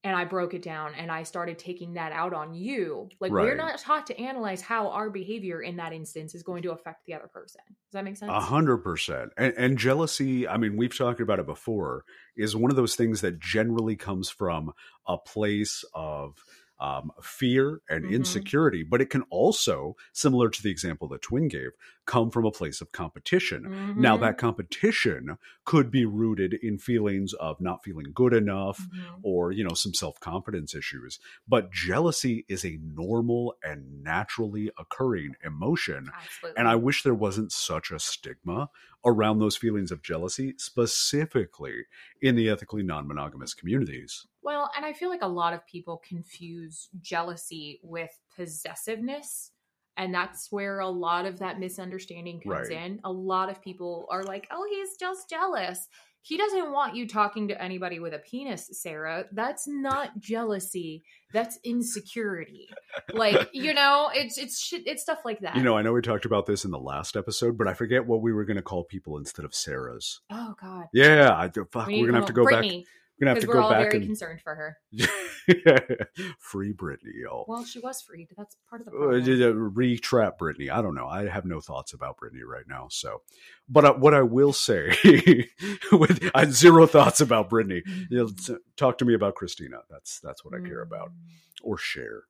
and 0.06 0.16
I 0.16 0.24
broke 0.24 0.54
it 0.54 0.62
down 0.62 0.94
and 0.96 1.12
I 1.12 1.24
started 1.24 1.58
taking 1.58 1.96
that 1.96 2.12
out 2.12 2.32
on 2.32 2.54
you, 2.54 3.10
like 3.20 3.32
we're 3.32 3.56
not 3.56 3.80
taught 3.80 4.06
to 4.08 4.22
analyze 4.22 4.62
how 4.62 4.90
our 4.90 5.10
behavior 5.10 5.64
in 5.64 5.78
that 5.78 5.94
instance 5.94 6.36
is 6.36 6.44
going 6.44 6.62
to 6.62 6.72
affect 6.72 7.08
the 7.08 7.16
other 7.16 7.28
person. 7.28 7.62
Does 7.68 7.94
that 7.94 8.06
make 8.06 8.16
sense? 8.16 8.32
A 8.32 8.40
hundred 8.40 8.78
percent. 8.78 9.32
And, 9.36 9.54
and 9.58 9.78
jealousy, 9.80 10.48
I 10.48 10.58
mean, 10.58 10.78
we've 10.78 10.96
talked 10.96 11.22
about 11.22 11.40
it 11.40 11.48
before, 11.48 12.06
is 12.38 12.56
one 12.56 12.70
of 12.70 12.78
those 12.78 12.96
things 12.96 13.22
that 13.22 13.40
generally 13.40 13.96
comes 13.96 14.30
from 14.30 14.74
a 15.08 15.18
place 15.18 15.84
of 15.96 16.36
um, 16.80 17.12
fear 17.22 17.82
and 17.90 18.04
Mhm. 18.04 18.12
insecurity, 18.14 18.84
but 18.84 19.02
it 19.02 19.10
can 19.10 19.24
also, 19.30 19.96
similar 20.14 20.50
to 20.50 20.62
the 20.62 20.70
example 20.70 21.08
that 21.10 21.22
Twen 21.22 21.48
gave, 21.48 21.72
come 22.06 22.30
from 22.30 22.46
a 22.46 22.52
place 22.52 22.82
of 22.82 22.92
competition. 22.92 23.68
Now, 23.96 24.18
Mhm. 24.18 24.20
that 24.22 24.38
competition 24.38 25.38
could 25.64 25.90
be 25.90 26.06
rooted 26.06 26.54
in 26.54 26.78
feelings 26.78 27.34
of 27.34 27.60
not 27.62 27.84
feeling 27.84 28.12
good 28.14 28.34
enough 28.34 28.88
Mhm. 28.94 29.20
or, 29.24 29.52
you 29.52 29.64
know, 29.64 29.74
some 29.74 29.94
self 29.94 30.20
confidence 30.20 30.76
issues. 30.76 31.20
But 31.48 31.72
jealousy 31.72 32.46
is 32.48 32.66
a 32.66 32.78
normal 32.82 33.56
and 33.64 34.04
naturally 34.04 34.72
occurring 34.78 35.36
emotion. 35.44 36.12
Absolutely. 36.14 36.60
And 36.60 36.68
I 36.68 36.76
wish 36.76 37.04
there 37.04 37.14
wasn't 37.16 37.52
such 37.52 37.92
a 37.92 38.00
stigma 38.00 38.70
around 39.06 39.40
those 39.40 39.58
feelings 39.58 39.92
of 39.92 40.02
jealousy, 40.02 40.56
specifically 40.58 41.86
in 42.22 42.36
the 42.36 42.50
ethically 42.50 42.84
non 42.84 43.08
monogamous 43.08 43.54
communities. 43.54 44.26
Well, 44.46 44.70
and 44.78 44.86
I 44.86 44.94
feel 44.94 45.10
like 45.10 45.24
a 45.24 45.28
lot 45.28 45.54
of 45.54 45.66
people 45.66 46.02
confuse 46.08 46.88
jealousy 47.02 47.80
with 47.84 48.12
possessiveness. 48.36 49.52
And 49.98 50.14
that's 50.14 50.52
where 50.52 50.80
a 50.80 50.90
lot 50.90 51.26
of 51.26 51.40
that 51.40 51.60
misunderstanding 51.60 52.42
comes 52.42 52.70
Right. 52.70 52.72
in. 52.86 53.00
A 53.04 53.12
lot 53.12 53.50
of 53.50 53.62
people 53.62 54.08
are 54.12 54.24
like, 54.24 54.48
oh, 54.52 54.68
he's 54.70 54.98
just 54.98 55.30
jealous. 55.30 55.88
He 56.22 56.38
doesn't 56.38 56.72
want 56.72 56.96
you 56.96 57.08
talking 57.08 57.48
to 57.50 57.62
anybody 57.62 58.00
with 58.00 58.14
a 58.14 58.18
penis, 58.20 58.68
Sarah. 58.74 59.26
That's 59.32 59.68
not 59.68 60.20
jealousy. 60.20 61.04
That's 61.34 61.60
insecurity. 61.64 62.68
Like, 63.14 63.50
you 63.54 63.74
know, 63.74 64.10
it's 64.14 64.38
it's 64.38 64.60
shit 64.60 64.88
it's 64.88 65.04
stuff 65.04 65.20
like 65.24 65.40
that. 65.42 65.56
You 65.56 65.62
know, 65.64 65.78
I 65.78 65.84
know 65.84 65.94
we 65.94 66.02
talked 66.02 66.26
about 66.26 66.46
this 66.48 66.66
in 66.66 66.72
the 66.72 66.80
last 66.80 67.16
episode, 67.16 67.58
but 67.58 67.68
I 67.68 67.74
forget 67.76 68.06
what 68.08 68.22
we 68.22 68.34
were 68.34 68.44
going 68.44 68.58
to 68.58 68.64
call 68.64 68.84
people 68.84 69.18
instead 69.18 69.46
of 69.46 69.54
Sarah's. 69.54 70.22
Oh 70.32 70.56
God. 70.60 70.88
Yeah, 70.94 71.32
I, 71.32 71.50
fuck, 71.72 71.88
We 71.88 72.02
we're 72.02 72.12
going 72.12 72.14
to 72.14 72.20
have 72.22 72.26
to 72.26 72.34
go 72.34 72.46
back. 72.46 72.66
We're 73.20 73.28
to 73.28 73.34
have 73.34 73.42
to 73.42 73.48
we're 73.48 73.54
go 73.54 73.62
all 73.62 73.70
back 73.70 73.92
very 73.92 73.98
and 73.98 74.06
concerned 74.06 74.42
for 74.42 74.56
her. 74.56 74.78
free 76.40 76.74
Britney, 76.74 77.14
y'all. 77.24 77.46
Well, 77.48 77.64
she 77.64 77.80
was 77.80 78.02
freed. 78.02 78.28
That's 78.38 78.58
part 78.70 78.82
of 78.82 78.88
the 78.88 78.92
Uh, 78.92 79.20
problem. 79.20 79.42
uh, 79.42 79.52
re-trap 79.70 80.40
Britney. 80.40 80.70
I 80.70 80.82
don't 80.82 80.96
know. 80.96 81.08
I 81.08 81.28
have 81.28 81.46
no 81.46 81.62
thoughts 81.62 81.94
about 81.94 82.18
Britney 82.18 82.44
right 82.46 82.68
now. 82.68 82.88
So, 82.90 83.22
but 83.70 83.86
uh, 83.86 83.94
what 83.94 84.14
I 84.14 84.22
will 84.22 84.54
say, 84.54 84.96
with 85.92 86.30
I 86.36 86.46
zero 86.46 86.86
thoughts 86.88 87.22
about 87.22 87.50
Britney. 87.50 87.82
You 88.10 88.18
know, 88.50 88.58
talk 88.76 88.98
to 89.00 89.06
me 89.06 89.14
about 89.14 89.36
Christina. 89.36 89.80
That's 89.90 90.20
that's 90.20 90.44
what 90.44 90.54
I 90.54 90.60
care 90.68 90.82
about. 90.82 91.10
Mm. 91.10 91.14
Or 91.64 91.78
Cher. 91.78 92.24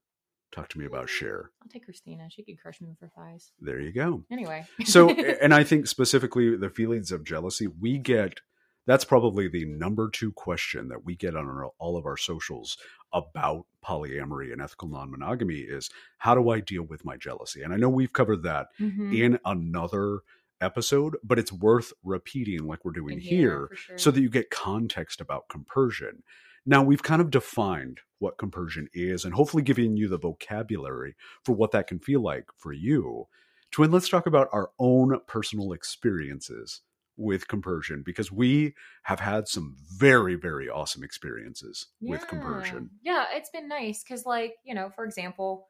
Talk 0.51 0.69
to 0.69 0.79
me 0.79 0.85
about 0.85 1.09
Cher. 1.09 1.51
I'll 1.61 1.67
take 1.67 1.83
Christina. 1.83 2.27
She 2.29 2.43
could 2.43 2.61
crush 2.61 2.79
me 2.79 2.87
with 2.87 2.99
her 3.01 3.11
thighs. 3.13 3.51
There 3.59 3.79
you 3.79 3.91
go. 3.91 4.23
Anyway. 4.31 4.65
So, 4.85 5.09
and 5.41 5.53
I 5.53 5.63
think 5.65 5.87
specifically 5.87 6.55
the 6.55 6.69
feelings 6.69 7.11
of 7.11 7.25
jealousy, 7.25 7.67
we 7.67 7.97
get 7.97 8.39
That's 8.85 9.05
probably 9.05 9.47
the 9.47 9.65
number 9.65 10.09
two 10.09 10.31
question 10.31 10.87
that 10.89 11.03
we 11.03 11.15
get 11.15 11.35
on 11.35 11.45
our, 11.45 11.65
all 11.79 11.97
of 11.97 12.05
our 12.05 12.17
socials 12.17 12.77
about 13.13 13.65
polyamory 13.83 14.51
and 14.53 14.61
ethical 14.61 14.87
non 14.87 15.09
monogamy 15.11 15.59
is 15.59 15.89
how 16.17 16.35
do 16.35 16.49
I 16.49 16.59
deal 16.59 16.83
with 16.83 17.03
my 17.05 17.17
jealousy? 17.17 17.63
And 17.63 17.73
I 17.73 17.77
know 17.77 17.89
we've 17.89 18.13
covered 18.13 18.43
that 18.43 18.67
Mhm. 18.79 19.13
in 19.13 19.39
another 19.45 20.19
episode, 20.61 21.17
but 21.23 21.39
it's 21.39 21.51
worth 21.51 21.93
repeating 22.03 22.65
like 22.65 22.85
we're 22.85 22.91
doing 22.91 23.19
Yeah, 23.19 23.29
here 23.29 23.69
sure. 23.73 23.97
so 23.97 24.11
that 24.11 24.21
you 24.21 24.29
get 24.29 24.49
context 24.49 25.19
about 25.19 25.49
compersion. 25.49 26.23
Now, 26.65 26.83
we've 26.83 27.03
kind 27.03 27.21
of 27.21 27.29
defined 27.29 27.99
what 28.19 28.37
compersion 28.37 28.87
is 28.93 29.25
and 29.25 29.33
hopefully 29.35 29.61
giving 29.63 29.97
you 29.97 30.07
the 30.07 30.17
vocabulary 30.17 31.15
for 31.43 31.53
what 31.53 31.71
that 31.71 31.87
can 31.87 31.99
feel 31.99 32.21
like 32.21 32.45
for 32.57 32.71
you. 32.73 33.27
Twen, 33.71 33.91
let's 33.91 34.09
talk 34.09 34.25
about 34.25 34.47
our 34.51 34.71
own 34.79 35.19
personal 35.27 35.73
experiences 35.73 36.81
with 37.17 37.47
compersion 37.47 38.03
because 38.03 38.31
we 38.31 38.75
have 39.03 39.19
had 39.19 39.47
some 39.47 39.75
very, 39.97 40.35
very 40.35 40.69
awesome 40.69 41.03
experiences 41.03 41.87
with 42.01 42.21
Yeah. 42.21 42.27
compersion. 42.27 42.89
Yeah, 43.01 43.25
it's 43.31 43.49
been 43.49 43.67
nice 43.67 44.03
because, 44.03 44.25
like, 44.25 44.57
you 44.63 44.73
know, 44.75 44.89
for 44.89 45.05
example, 45.05 45.69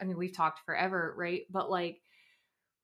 I 0.00 0.04
mean, 0.04 0.16
we've 0.16 0.32
talked 0.32 0.60
forever, 0.60 1.14
right? 1.16 1.42
But 1.50 1.70
like, 1.70 2.02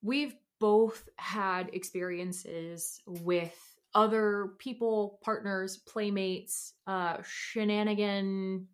we've 0.03 0.35
both 0.59 1.09
had 1.17 1.71
experiences 1.75 3.01
with 3.07 3.55
other 3.95 4.55
people, 4.59 5.19
partners, 5.23 5.77
playmates, 5.79 6.75
uh, 6.87 7.19
shenanigan 7.23 8.69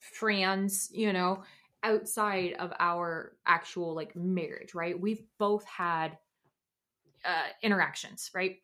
friends, 0.00 0.90
you 0.92 1.12
know, 1.12 1.44
outside 1.82 2.54
of 2.54 2.72
our 2.78 3.36
actual 3.46 3.94
like 3.94 4.14
marriage, 4.16 4.74
right? 4.74 4.98
We've 4.98 5.22
both 5.38 5.64
had 5.64 6.18
uh, 7.24 7.48
interactions, 7.62 8.30
right? 8.34 8.56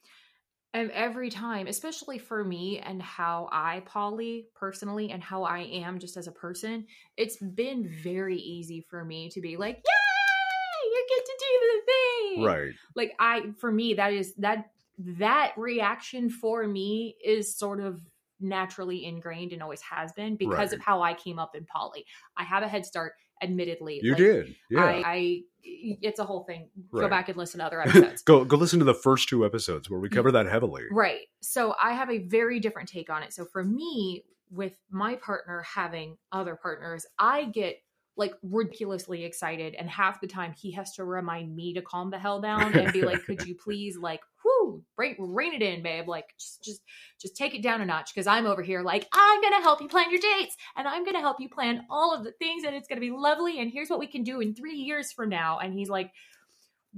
And 0.74 0.90
every 0.90 1.30
time, 1.30 1.68
especially 1.68 2.18
for 2.18 2.44
me 2.44 2.80
and 2.80 3.00
how 3.00 3.48
I 3.50 3.82
poly 3.86 4.48
personally 4.54 5.10
and 5.10 5.22
how 5.22 5.44
I 5.44 5.60
am 5.60 5.98
just 5.98 6.18
as 6.18 6.26
a 6.26 6.32
person, 6.32 6.86
it's 7.16 7.38
been 7.38 7.88
very 8.02 8.36
easy 8.36 8.84
for 8.90 9.02
me 9.02 9.30
to 9.30 9.40
be 9.40 9.56
like, 9.56 9.76
yay, 9.76 10.90
you 10.90 11.06
get 11.08 11.24
to 11.24 11.32
do 11.38 11.60
the 11.60 11.82
thing. 11.86 12.44
Right. 12.44 12.74
Like 12.94 13.14
I 13.18 13.52
for 13.58 13.72
me, 13.72 13.94
that 13.94 14.12
is 14.12 14.34
that 14.34 14.70
that 14.98 15.52
reaction 15.56 16.28
for 16.28 16.66
me 16.66 17.16
is 17.24 17.56
sort 17.56 17.80
of 17.80 18.00
naturally 18.40 19.04
ingrained 19.04 19.52
and 19.52 19.62
always 19.62 19.80
has 19.82 20.12
been 20.12 20.36
because 20.36 20.70
Right. 20.70 20.72
of 20.72 20.80
how 20.80 21.02
I 21.02 21.14
came 21.14 21.38
up 21.38 21.54
in 21.56 21.64
poly. 21.64 22.04
I 22.36 22.44
have 22.44 22.62
a 22.62 22.68
head 22.68 22.84
start, 22.86 23.12
admittedly. 23.42 24.00
You 24.02 24.10
Like, 24.12 24.18
did. 24.18 24.56
Yeah. 24.70 24.84
I, 24.84 25.02
I 25.04 25.40
it's 25.68 26.20
a 26.20 26.24
whole 26.24 26.44
thing. 26.44 26.68
Go 26.92 27.08
back 27.08 27.28
and 27.28 27.36
listen 27.36 27.58
to 27.60 27.66
other 27.66 27.80
episodes. 27.86 28.22
go 28.22 28.44
go 28.44 28.56
listen 28.56 28.78
to 28.78 28.84
the 28.84 28.94
first 28.94 29.28
two 29.28 29.44
episodes 29.44 29.90
where 29.90 29.98
we 30.00 30.08
cover 30.08 30.30
that 30.32 30.46
heavily. 30.46 30.84
Right. 30.92 31.22
So 31.40 31.74
I 31.82 31.92
have 31.94 32.10
a 32.10 32.18
very 32.18 32.60
different 32.60 32.88
take 32.88 33.10
on 33.10 33.22
it. 33.22 33.32
So 33.32 33.44
for 33.44 33.64
me, 33.64 34.24
with 34.50 34.78
my 34.90 35.16
partner 35.16 35.62
having 35.62 36.18
other 36.30 36.54
partners, 36.56 37.04
I 37.18 37.46
get 37.46 37.78
like 38.16 38.32
ridiculously 38.42 39.24
excited. 39.24 39.74
And 39.74 39.90
half 39.90 40.20
the 40.20 40.26
time 40.28 40.54
he 40.56 40.70
has 40.72 40.92
to 40.94 41.04
remind 41.04 41.54
me 41.54 41.74
to 41.74 41.82
calm 41.82 42.10
the 42.10 42.18
hell 42.18 42.40
down 42.40 42.72
and 42.78 42.92
be 42.92 43.02
like, 43.02 43.24
could 43.24 43.42
you 43.46 43.54
please 43.56 43.96
like, 43.98 44.20
whoo, 44.66 44.82
rein, 44.96 45.16
rein 45.18 45.54
it 45.54 45.62
in, 45.62 45.82
babe. 45.82 46.08
Like 46.08 46.26
just 46.38 46.62
just 46.62 46.80
just 47.20 47.36
take 47.36 47.54
it 47.54 47.62
down 47.62 47.80
a 47.80 47.86
notch. 47.86 48.14
Cause 48.14 48.26
I'm 48.26 48.46
over 48.46 48.62
here 48.62 48.82
like, 48.82 49.06
I'm 49.12 49.40
gonna 49.42 49.62
help 49.62 49.80
you 49.80 49.88
plan 49.88 50.10
your 50.10 50.20
dates 50.20 50.56
and 50.76 50.86
I'm 50.86 51.04
gonna 51.04 51.20
help 51.20 51.40
you 51.40 51.48
plan 51.48 51.84
all 51.90 52.14
of 52.14 52.24
the 52.24 52.32
things 52.32 52.64
and 52.64 52.74
it's 52.74 52.88
gonna 52.88 53.00
be 53.00 53.10
lovely. 53.10 53.60
And 53.60 53.70
here's 53.70 53.88
what 53.88 53.98
we 53.98 54.06
can 54.06 54.22
do 54.22 54.40
in 54.40 54.54
three 54.54 54.76
years 54.76 55.12
from 55.12 55.28
now. 55.28 55.58
And 55.58 55.72
he's 55.72 55.88
like, 55.88 56.12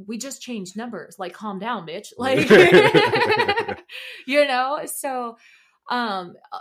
we 0.07 0.19
just 0.19 0.41
changed 0.41 0.77
numbers. 0.77 1.17
Like, 1.19 1.33
calm 1.33 1.59
down, 1.59 1.87
bitch. 1.87 2.13
Like, 2.19 2.49
you 4.27 4.47
know. 4.47 4.81
So, 4.87 5.37
um, 5.91 6.35
uh, 6.53 6.59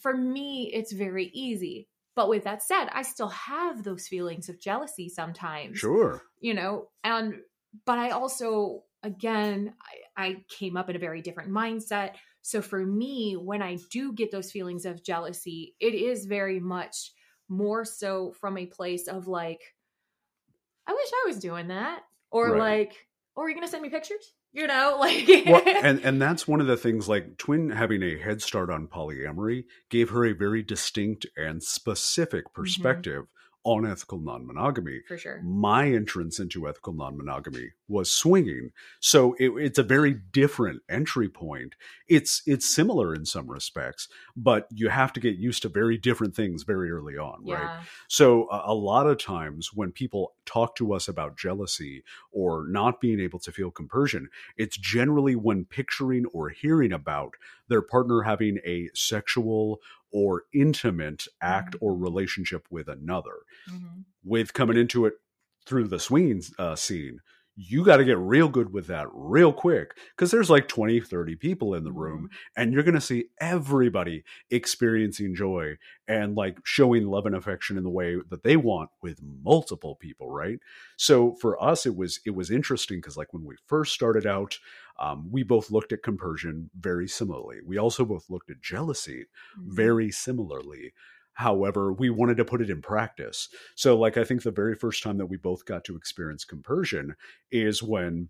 for 0.00 0.16
me, 0.16 0.70
it's 0.72 0.92
very 0.92 1.26
easy. 1.32 1.88
But 2.16 2.28
with 2.28 2.44
that 2.44 2.62
said, 2.62 2.86
I 2.92 3.02
still 3.02 3.28
have 3.28 3.82
those 3.82 4.06
feelings 4.06 4.48
of 4.48 4.60
jealousy 4.60 5.08
sometimes. 5.08 5.78
Sure. 5.78 6.22
You 6.40 6.54
know, 6.54 6.88
and 7.02 7.36
but 7.86 7.98
I 7.98 8.10
also, 8.10 8.82
again, 9.02 9.74
I, 10.16 10.24
I 10.24 10.44
came 10.48 10.76
up 10.76 10.90
in 10.90 10.96
a 10.96 11.00
very 11.00 11.22
different 11.22 11.50
mindset. 11.50 12.12
So 12.42 12.62
for 12.62 12.84
me, 12.84 13.34
when 13.34 13.62
I 13.62 13.78
do 13.90 14.12
get 14.12 14.30
those 14.30 14.50
feelings 14.50 14.84
of 14.84 15.04
jealousy, 15.04 15.74
it 15.80 15.94
is 15.94 16.26
very 16.26 16.60
much 16.60 17.12
more 17.48 17.84
so 17.84 18.32
from 18.40 18.56
a 18.56 18.66
place 18.66 19.08
of 19.08 19.26
like, 19.26 19.60
I 20.86 20.92
wish 20.92 21.10
I 21.12 21.24
was 21.26 21.38
doing 21.38 21.68
that. 21.68 22.02
Or 22.30 22.52
Right. 22.52 22.58
like, 22.58 23.06
or 23.34 23.44
are 23.44 23.48
you 23.48 23.54
gonna 23.54 23.68
send 23.68 23.82
me 23.82 23.90
pictures? 23.90 24.34
You 24.52 24.66
know, 24.66 24.96
like 25.00 25.26
well, 25.46 25.62
and 25.66 26.00
and 26.00 26.20
that's 26.20 26.48
one 26.48 26.60
of 26.60 26.66
the 26.66 26.76
things. 26.76 27.08
Like 27.08 27.38
Twen 27.38 27.70
having 27.70 28.02
a 28.02 28.18
head 28.18 28.42
start 28.42 28.70
on 28.70 28.88
polyamory 28.88 29.64
gave 29.88 30.10
her 30.10 30.24
a 30.24 30.32
very 30.32 30.62
distinct 30.62 31.26
and 31.36 31.62
specific 31.62 32.46
mm-hmm. 32.46 32.62
perspective 32.62 33.24
on 33.64 33.86
ethical 33.86 34.18
non-monogamy. 34.18 35.00
for 35.06 35.18
sure. 35.18 35.40
My 35.42 35.88
entrance 35.88 36.38
into 36.40 36.66
ethical 36.68 36.92
non-monogamy 36.94 37.70
was 37.88 38.10
swinging, 38.10 38.70
so 39.00 39.34
it, 39.38 39.50
it's 39.50 39.78
a 39.78 39.82
very 39.82 40.14
different 40.14 40.82
entry 40.88 41.28
point. 41.28 41.74
It's 42.08 42.42
it's 42.46 42.66
similar 42.66 43.14
in 43.14 43.26
some 43.26 43.50
respects, 43.50 44.08
but 44.36 44.66
you 44.72 44.88
have 44.88 45.12
to 45.14 45.20
get 45.20 45.36
used 45.36 45.62
to 45.62 45.68
very 45.68 45.98
different 45.98 46.34
things 46.34 46.62
very 46.62 46.90
early 46.90 47.16
on, 47.18 47.44
right? 47.44 47.80
So 48.08 48.48
a, 48.50 48.72
a 48.72 48.74
lot 48.74 49.06
of 49.06 49.18
times 49.18 49.70
when 49.74 49.92
people 49.92 50.34
talk 50.46 50.74
to 50.76 50.92
us 50.92 51.06
about 51.08 51.36
jealousy 51.36 52.02
or 52.32 52.66
not 52.68 53.00
being 53.00 53.20
able 53.20 53.38
to 53.40 53.52
feel 53.52 53.70
compersion, 53.70 54.28
it's 54.56 54.76
generally 54.76 55.36
when 55.36 55.64
picturing 55.64 56.26
or 56.32 56.48
hearing 56.48 56.92
about 56.92 57.34
their 57.68 57.82
partner 57.82 58.22
having 58.22 58.58
a 58.64 58.88
sexual 58.94 59.80
or 60.12 60.44
intimate 60.52 61.26
act 61.40 61.76
or 61.80 61.96
relationship 61.96 62.66
with 62.70 62.88
another. 62.88 63.40
Mhm. 63.68 64.04
With 64.24 64.52
coming 64.52 64.76
into 64.76 65.06
it 65.06 65.14
through 65.66 65.88
the 65.88 65.98
swinging 66.00 66.42
uh, 66.58 66.76
scene, 66.76 67.20
you 67.68 67.84
got 67.84 67.98
to 67.98 68.04
get 68.04 68.16
real 68.18 68.48
good 68.48 68.72
with 68.72 68.86
that 68.86 69.06
real 69.12 69.52
quick 69.52 69.96
because 70.16 70.30
there's 70.30 70.48
like 70.48 70.66
20, 70.66 70.98
30 71.00 71.36
people 71.36 71.74
in 71.74 71.84
the 71.84 71.92
room 71.92 72.28
and 72.56 72.72
you're 72.72 72.82
going 72.82 72.94
to 72.94 73.00
see 73.00 73.26
everybody 73.40 74.24
experiencing 74.50 75.34
joy 75.34 75.76
and 76.08 76.34
like 76.36 76.58
showing 76.64 77.06
love 77.06 77.26
and 77.26 77.34
affection 77.34 77.76
in 77.76 77.84
the 77.84 77.90
way 77.90 78.16
that 78.30 78.42
they 78.42 78.56
want 78.56 78.88
with 79.02 79.20
multiple 79.42 79.96
people 79.96 80.30
right? 80.30 80.58
So 80.96 81.34
for 81.34 81.62
us 81.62 81.86
it 81.86 81.96
was 81.96 82.20
it 82.24 82.30
was 82.34 82.50
interesting 82.50 82.98
because 82.98 83.16
like 83.16 83.32
when 83.34 83.44
we 83.44 83.56
first 83.66 83.92
started 83.92 84.26
out 84.26 84.58
um, 84.98 85.28
we 85.30 85.42
both 85.42 85.70
looked 85.70 85.92
at 85.92 86.02
compersion 86.02 86.70
very 86.78 87.08
similarly. 87.08 87.58
We 87.64 87.78
also 87.78 88.04
both 88.04 88.28
looked 88.30 88.50
at 88.50 88.60
jealousy 88.60 89.26
Mhm. 89.58 89.74
very 89.74 90.10
similarly 90.10 90.92
however 91.34 91.92
we 91.92 92.10
wanted 92.10 92.36
to 92.36 92.44
put 92.44 92.60
it 92.60 92.70
in 92.70 92.82
practice 92.82 93.48
so 93.74 93.96
like 93.98 94.16
i 94.16 94.24
think 94.24 94.42
the 94.42 94.50
very 94.50 94.74
first 94.74 95.02
time 95.02 95.16
that 95.18 95.26
we 95.26 95.36
both 95.36 95.64
got 95.64 95.84
to 95.84 95.96
experience 95.96 96.44
compersion 96.44 97.14
is 97.50 97.82
when 97.82 98.28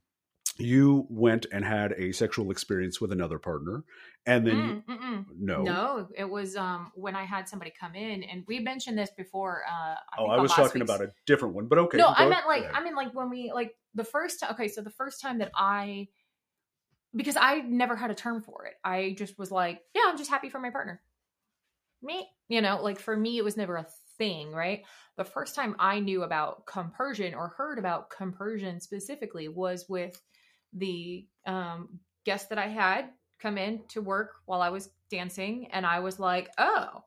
you 0.58 1.06
went 1.08 1.46
and 1.52 1.64
had 1.64 1.92
a 1.92 2.12
sexual 2.12 2.50
experience 2.50 3.00
with 3.00 3.12
another 3.12 3.38
partner 3.38 3.82
and 4.26 4.46
then 4.46 4.82
Mm, 4.86 5.24
no 5.38 5.62
No, 5.62 6.08
it 6.14 6.28
was 6.28 6.56
um 6.56 6.92
when 6.94 7.16
I 7.16 7.24
had 7.24 7.48
somebody 7.48 7.72
come 7.78 7.94
in, 7.94 8.22
and 8.24 8.44
we 8.46 8.58
mentioned 8.58 8.98
this 8.98 9.10
before. 9.16 9.62
Uh, 9.66 9.94
I 9.94 9.96
oh 10.18 10.26
i 10.26 10.36
was 10.38 10.52
talking 10.52 10.80
week's- 10.80 10.90
about 10.90 11.00
a 11.00 11.10
different 11.26 11.54
one 11.54 11.66
but 11.66 11.78
okay 11.78 11.96
no, 11.96 12.12
I 12.14 12.28
meant 12.28 12.46
like 12.46 12.64
go 12.64 12.70
I 12.74 12.84
mean 12.84 12.94
like 12.94 13.14
when 13.14 13.30
we 13.30 13.50
like 13.54 13.74
the 13.94 14.04
first. 14.04 14.42
Okay, 14.52 14.68
so 14.68 14.82
the 14.82 14.90
first 14.90 15.22
time 15.22 15.38
that 15.38 15.50
I, 15.54 16.08
because 17.16 17.36
I 17.36 17.60
never 17.60 17.96
had 17.96 18.10
a 18.10 18.14
term 18.14 18.42
for 18.42 18.66
it. 18.66 18.74
I 18.84 19.14
just 19.16 19.38
was 19.38 19.50
like, 19.50 19.80
yeah, 19.94 20.02
I'm 20.06 20.18
just 20.18 20.30
happy 20.30 20.50
for 20.50 20.58
my 20.60 20.70
partner. 20.70 21.00
Me, 22.02 22.28
you 22.48 22.60
know, 22.60 22.82
like 22.82 22.98
for 22.98 23.16
me, 23.16 23.38
it 23.38 23.44
was 23.44 23.56
never 23.56 23.76
a 23.76 23.86
thing, 24.18 24.52
right? 24.52 24.82
The 25.16 25.24
first 25.24 25.54
time 25.54 25.76
I 25.78 26.00
knew 26.00 26.22
about 26.22 26.66
compersion 26.66 27.34
or 27.34 27.48
heard 27.48 27.78
about 27.78 28.10
compersion 28.10 28.80
specifically 28.80 29.48
was 29.48 29.86
with 29.88 30.20
the 30.72 31.26
um, 31.46 32.00
guest 32.24 32.48
that 32.50 32.58
I 32.58 32.68
had 32.68 33.10
come 33.40 33.58
in 33.58 33.82
to 33.88 34.00
work 34.02 34.32
while 34.46 34.62
I 34.62 34.70
was 34.70 34.90
dancing, 35.10 35.68
and 35.72 35.84
I 35.84 36.00
was 36.00 36.18
like, 36.20 36.50
oh, 36.58 37.04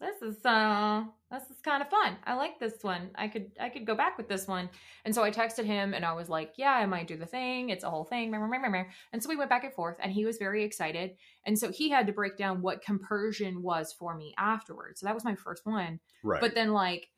this 0.00 0.20
is 0.22 0.44
uh 0.44 1.04
this 1.32 1.50
is 1.50 1.60
kind 1.62 1.82
of 1.82 1.88
fun. 1.88 2.16
I 2.24 2.34
like 2.34 2.60
this 2.60 2.82
one. 2.82 3.10
I 3.14 3.26
could 3.28 3.52
I 3.58 3.70
could 3.70 3.86
go 3.86 3.94
back 3.94 4.18
with 4.18 4.28
this 4.28 4.46
one. 4.46 4.68
And 5.04 5.14
so 5.14 5.22
I 5.22 5.30
texted 5.30 5.64
him 5.64 5.94
and 5.94 6.04
I 6.04 6.12
was 6.12 6.28
like, 6.28 6.52
yeah, 6.56 6.72
I 6.72 6.86
might 6.86 7.08
do 7.08 7.16
the 7.16 7.26
thing. 7.26 7.70
It's 7.70 7.84
a 7.84 7.90
whole 7.90 8.04
thing. 8.04 8.34
And 8.34 9.22
so 9.22 9.28
we 9.28 9.36
went 9.36 9.50
back 9.50 9.64
and 9.64 9.72
forth 9.72 9.96
and 10.00 10.12
he 10.12 10.24
was 10.24 10.36
very 10.36 10.62
excited. 10.62 11.12
And 11.46 11.58
so 11.58 11.72
he 11.72 11.88
had 11.88 12.06
to 12.06 12.12
break 12.12 12.36
down 12.36 12.62
what 12.62 12.84
compersion 12.84 13.62
was 13.62 13.94
for 13.98 14.14
me 14.14 14.34
afterwards. 14.38 15.00
So 15.00 15.06
that 15.06 15.14
was 15.14 15.24
my 15.24 15.34
first 15.34 15.64
one. 15.64 16.00
right 16.22 16.40
But 16.40 16.54
then 16.54 16.72
like 16.72 17.08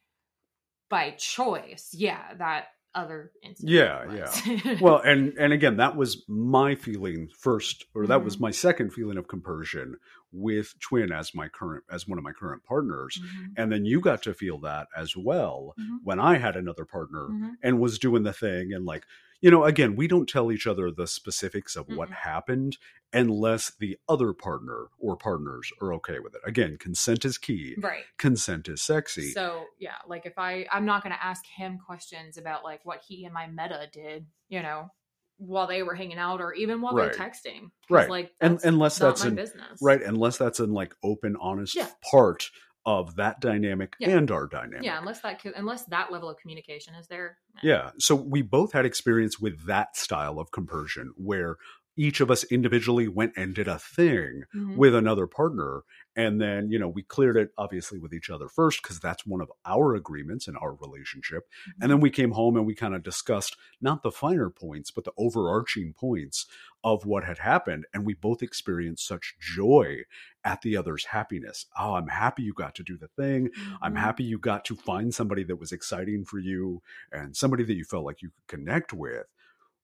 by 0.89 1.11
choice, 1.13 1.91
yeah, 1.93 2.35
that 2.39 2.67
other 2.95 3.33
incident. 3.43 3.73
Yeah, 3.73 4.05
was. 4.13 4.81
well 4.81 4.99
and 4.99 5.33
and 5.39 5.53
again 5.53 5.77
that 5.79 5.97
was 5.97 6.25
my 6.29 6.75
feeling 6.75 7.29
first 7.37 7.85
or 7.95 8.07
that 8.07 8.23
was 8.25 8.37
Mhm. 8.37 8.41
my 8.41 8.51
second 8.51 8.93
feeling 8.93 9.17
of 9.19 9.29
compersion 9.29 9.97
with 10.33 10.75
Twen 10.81 11.13
as 11.13 11.35
my 11.35 11.49
current 11.49 11.85
as 11.91 12.07
one 12.09 12.19
of 12.19 12.25
my 12.25 12.33
current 12.33 12.65
partners 12.65 13.21
Mhm, 13.21 13.53
and 13.57 13.73
then 13.73 13.85
you 13.85 14.01
got 14.01 14.23
to 14.25 14.35
feel 14.35 14.59
that 14.61 14.89
as 14.97 15.17
well 15.17 15.75
mhm, 15.79 15.99
when 16.03 16.19
i 16.21 16.37
had 16.39 16.57
another 16.57 16.85
partner 16.85 17.29
mhm. 17.31 17.53
and 17.63 17.81
was 17.81 17.99
doing 17.99 18.23
the 18.23 18.33
thing 18.33 18.73
and 18.73 18.85
like 18.85 19.05
you 19.45 19.51
know, 19.51 19.65
again, 19.65 19.95
we 19.95 20.09
don't 20.09 20.27
tell 20.27 20.51
each 20.51 20.67
other 20.67 20.91
the 20.91 21.07
specifics 21.07 21.77
of 21.77 21.87
what 21.89 22.09
Mm-mm. 22.09 22.15
happened 22.15 22.79
unless 23.13 23.73
the 23.79 23.99
other 24.09 24.33
partner 24.33 24.87
or 24.99 25.17
partners 25.17 25.71
are 25.83 25.93
okay 25.93 26.19
with 26.19 26.35
it. 26.35 26.41
Again, 26.47 26.79
consent 26.81 27.27
is 27.27 27.37
key. 27.37 27.75
right. 27.79 28.05
Consent 28.17 28.69
is 28.69 28.81
sexy. 28.81 29.33
So 29.33 29.65
yeah, 29.79 29.97
like 30.09 30.25
if 30.25 30.39
I 30.39 30.65
I'm 30.73 30.87
not 30.87 31.03
gonna 31.03 31.19
ask 31.23 31.45
him 31.45 31.79
questions 31.79 32.39
about 32.39 32.65
like 32.65 32.81
what 32.87 33.03
he 33.07 33.27
and 33.27 33.35
my 33.35 33.47
meta 33.47 33.87
did, 33.93 34.25
you 34.49 34.63
know, 34.63 34.89
while 35.37 35.67
they 35.67 35.83
were 35.83 35.95
hanging 35.95 36.17
out 36.17 36.41
or 36.41 36.55
even 36.55 36.81
while 36.81 36.95
Right. 36.95 37.13
they're 37.13 37.29
texting. 37.29 37.71
Right. 37.91 38.09
Like 38.09 38.33
And- 38.41 38.61
unless 38.65 38.99
not 38.99 39.09
that's 39.09 39.25
my 39.25 39.29
an- 39.29 39.35
business. 39.35 39.79
right. 39.83 40.01
Unless 40.03 40.39
that's 40.39 40.59
an 40.61 40.73
like 40.73 40.95
open, 41.03 41.37
honest 41.39 41.75
Yeah. 41.77 41.89
part 42.11 42.49
of 42.87 43.17
that 43.17 43.41
dynamic 43.41 43.95
Yeah. 43.99 44.11
and 44.11 44.31
our 44.31 44.47
dynamic. 44.47 44.83
Yeah, 44.85 44.99
unless 44.99 45.21
that 45.23 45.43
unless 45.57 45.85
that 45.87 46.13
level 46.13 46.29
of 46.29 46.37
communication 46.37 46.95
is 46.95 47.07
there. 47.09 47.39
eh. 47.57 47.61
Yeah. 47.63 47.91
So 47.99 48.15
we 48.15 48.43
both 48.43 48.73
had 48.73 48.85
experience 48.85 49.41
with 49.41 49.65
that 49.67 49.97
style 49.97 50.39
of 50.39 50.51
compersion 50.51 51.13
where 51.17 51.57
each 51.97 52.21
of 52.21 52.31
us 52.31 52.45
individually 52.45 53.07
went 53.09 53.33
and 53.37 53.55
did 53.55 53.69
a 53.69 53.79
thing 53.79 54.45
Mhm. 54.55 54.77
with 54.77 54.95
another 54.95 55.27
partner. 55.27 55.83
And 56.17 56.41
then, 56.41 56.71
you 56.71 56.79
know, 56.79 56.89
we 56.89 57.03
cleared 57.03 57.37
it 57.37 57.51
obviously 57.59 57.99
with 57.99 58.13
each 58.15 58.31
other 58.31 58.49
first 58.49 58.83
because 58.83 59.01
that's 59.01 59.27
one 59.27 59.41
of 59.41 59.51
our 59.65 59.95
agreements 59.95 60.47
in 60.49 60.57
our 60.57 60.75
relationship. 60.75 61.49
And 61.81 61.91
then 61.91 62.01
we 62.01 62.11
came 62.11 62.33
home 62.33 62.57
and 62.57 62.67
we 62.67 62.75
kind 62.75 62.95
of 62.95 63.03
discussed 63.03 63.57
not 63.81 64.03
the 64.03 64.13
finer 64.13 64.51
points, 64.51 64.91
but 64.91 65.05
the 65.05 65.13
overarching 65.17 65.93
points 65.93 66.47
of 66.83 67.05
what 67.07 67.25
had 67.25 67.39
happened. 67.39 67.87
And 67.93 68.05
we 68.05 68.15
both 68.15 68.43
experienced 68.43 69.07
such 69.07 69.37
joy 69.41 70.03
at 70.45 70.63
the 70.63 70.77
other's 70.77 71.07
happiness. 71.07 71.67
Oh, 71.79 71.95
I'm 71.95 72.09
happy 72.09 72.43
you 72.43 72.53
got 72.55 72.75
to 72.77 72.83
do 72.83 72.97
the 72.97 73.09
thing. 73.09 73.51
I'm 73.83 73.95
Mhm. 73.95 73.99
happy 73.99 74.25
you 74.25 74.39
got 74.39 74.65
to 74.67 74.77
find 74.77 75.15
somebody 75.15 75.43
that 75.45 75.57
was 75.57 75.73
exciting 75.73 76.25
for 76.25 76.39
you 76.39 76.83
and 77.11 77.37
somebody 77.37 77.65
that 77.65 77.75
you 77.75 77.85
felt 77.85 78.05
like 78.05 78.21
you 78.23 78.31
could 78.31 78.47
connect 78.59 78.93
with, 78.93 79.27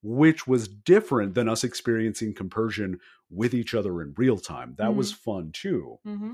which 0.03 0.47
was 0.47 0.67
different 0.67 1.35
than 1.35 1.47
us 1.47 1.63
experiencing 1.63 2.33
compersion 2.33 2.99
with 3.29 3.53
each 3.53 3.73
other 3.73 4.01
in 4.01 4.13
real 4.17 4.37
time. 4.37 4.75
That 4.77 4.95
was 4.95 5.11
fun 5.11 5.51
too. 5.53 5.99
hmm 6.03 6.33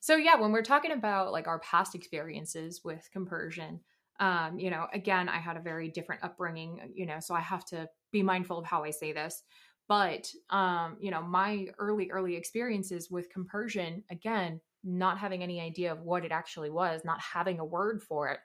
So 0.00 0.16
yeah, 0.16 0.36
when 0.36 0.52
we're 0.52 0.62
talking 0.62 0.92
about 0.92 1.32
like 1.32 1.46
our 1.46 1.60
past 1.60 1.94
experiences 1.94 2.82
with 2.84 3.08
compersion, 3.12 3.80
um, 4.20 4.58
you 4.58 4.70
know, 4.70 4.86
again, 4.92 5.28
I 5.28 5.38
had 5.38 5.56
a 5.56 5.60
very 5.60 5.88
different 5.88 6.22
upbringing, 6.22 6.92
you 6.94 7.06
know, 7.06 7.18
so 7.20 7.34
I 7.34 7.40
have 7.40 7.64
to 7.66 7.88
be 8.12 8.22
mindful 8.22 8.58
of 8.58 8.66
how 8.66 8.84
I 8.84 8.90
say 8.90 9.12
this. 9.12 9.42
But 9.88 10.30
um, 10.50 10.96
you 11.00 11.10
know, 11.10 11.22
my 11.22 11.68
early, 11.78 12.10
early 12.10 12.36
experiences 12.36 13.10
with 13.10 13.30
compersion, 13.30 14.04
again, 14.10 14.60
not 14.84 15.18
having 15.18 15.42
any 15.42 15.60
idea 15.60 15.92
of 15.92 16.02
what 16.02 16.24
it 16.24 16.32
actually 16.32 16.70
was, 16.70 17.02
not 17.04 17.20
having 17.20 17.58
a 17.60 17.64
word 17.64 18.02
for 18.02 18.28
it, 18.28 18.40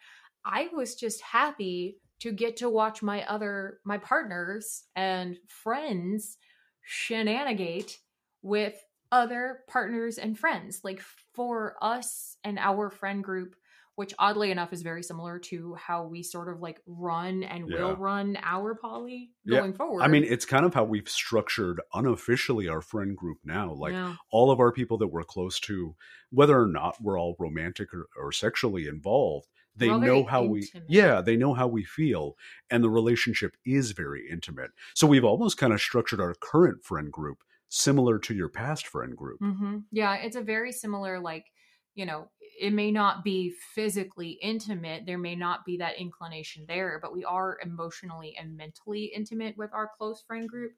I 0.46 0.70
was 0.74 0.96
just 0.96 1.22
happy 1.22 1.98
to 2.20 2.32
get 2.32 2.58
to 2.58 2.70
watch 2.70 3.02
my 3.04 3.24
other 3.28 3.80
my 3.86 3.98
partners 3.98 4.84
and 4.96 5.38
friends 5.48 6.38
shenanigate 6.82 8.00
with 8.42 8.84
other 9.12 9.60
partners 9.68 10.18
and 10.18 10.38
friends. 10.38 10.82
Like 10.84 11.02
for 11.34 11.76
us 11.82 12.38
and 12.44 12.58
our 12.60 12.90
friend 12.90 13.24
group, 13.24 13.56
which 13.96 14.14
oddly 14.20 14.52
enough 14.52 14.74
is 14.74 14.82
very 14.84 15.02
similar 15.02 15.40
to 15.40 15.74
how 15.76 16.06
we 16.06 16.22
sort 16.24 16.50
of 16.50 16.60
like 16.62 16.82
run 16.86 17.44
and 17.44 17.68
Yeah. 17.70 17.80
will 17.80 17.96
run 17.96 18.38
our 18.42 18.76
poly 18.76 19.32
Yeah. 19.46 19.60
going 19.62 19.74
forward. 19.74 20.04
I 20.04 20.08
mean, 20.08 20.24
it's 20.24 20.46
kind 20.46 20.66
of 20.66 20.74
how 20.74 20.84
we've 20.84 21.10
structured 21.10 21.82
unofficially 21.94 22.68
our 22.68 22.82
friend 22.82 23.16
group 23.18 23.40
now. 23.44 23.72
Like 23.74 23.94
Yeah. 23.94 24.16
all 24.32 24.52
of 24.52 24.60
our 24.60 24.72
people 24.72 24.98
that 25.00 25.08
we're 25.08 25.24
close 25.24 25.60
to, 25.62 25.96
whether 26.30 26.60
or 26.60 26.68
not 26.68 27.02
we're 27.02 27.20
all 27.20 27.36
romantic 27.40 27.94
or, 27.94 28.08
or 28.18 28.32
sexually 28.32 28.88
involved, 28.88 29.48
they 29.78 29.94
We're 30.00 30.10
know 30.10 30.26
how 30.26 30.44
we 30.44 30.74
yeah 30.88 31.22
they 31.22 31.38
know 31.38 31.54
how 31.54 31.68
we 31.68 31.84
feel 31.84 32.36
and 32.70 32.84
the 32.84 32.90
relationship 32.90 33.56
is 33.66 33.92
very 33.92 34.30
intimate 34.30 34.72
so 34.96 35.08
we've 35.08 35.26
almost 35.26 35.58
kind 35.58 35.74
of 35.74 35.82
structured 35.82 36.20
our 36.22 36.34
current 36.36 36.84
friend 36.84 37.12
group 37.12 37.44
similar 37.70 38.20
to 38.20 38.34
your 38.34 38.50
past 38.50 38.88
friend 38.88 39.16
group 39.18 39.42
hmm 39.42 39.80
Yeah, 39.92 40.16
it's 40.16 40.36
a 40.36 40.42
very 40.42 40.72
similar, 40.72 41.20
like, 41.20 41.52
you 41.94 42.06
know, 42.06 42.30
it 42.60 42.74
may 42.74 42.92
not 42.92 43.24
be 43.24 43.52
physically 43.52 44.32
intimate. 44.42 45.06
There 45.06 45.18
may 45.18 45.36
not 45.36 45.64
be 45.66 45.78
that 45.78 45.98
inclination 45.98 46.66
there, 46.68 47.00
but 47.02 47.14
we 47.14 47.24
are 47.24 47.60
emotionally 47.62 48.36
and 48.36 48.58
mentally 48.58 49.06
intimate 49.06 49.58
with 49.58 49.72
our 49.74 49.90
close 49.96 50.22
friend 50.22 50.50
group. 50.50 50.74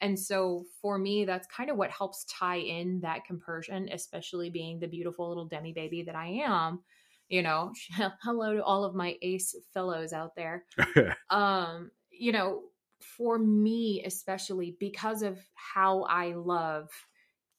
And 0.00 0.18
so 0.18 0.64
for 0.80 0.98
me, 0.98 1.24
that's 1.24 1.46
kind 1.48 1.70
of 1.70 1.76
what 1.76 1.90
helps 1.90 2.24
tie 2.26 2.56
in 2.58 3.00
that 3.00 3.24
compersion, 3.24 3.88
especially 3.92 4.48
being 4.48 4.78
the 4.78 4.86
beautiful 4.88 5.28
little 5.28 5.46
demi 5.46 5.72
baby 5.72 6.02
that 6.04 6.14
I 6.14 6.28
am. 6.28 6.84
You 7.28 7.42
know, 7.42 7.72
hello 8.22 8.54
to 8.54 8.64
all 8.64 8.84
of 8.84 8.94
my 8.94 9.16
ace 9.22 9.54
fellows 9.74 10.12
out 10.12 10.34
there. 10.36 10.64
Um 11.30 11.90
you 12.18 12.32
know 12.32 12.62
for 13.00 13.38
me 13.38 14.02
especially 14.04 14.76
because 14.80 15.22
of 15.22 15.38
how 15.54 16.02
i 16.02 16.32
love 16.32 16.88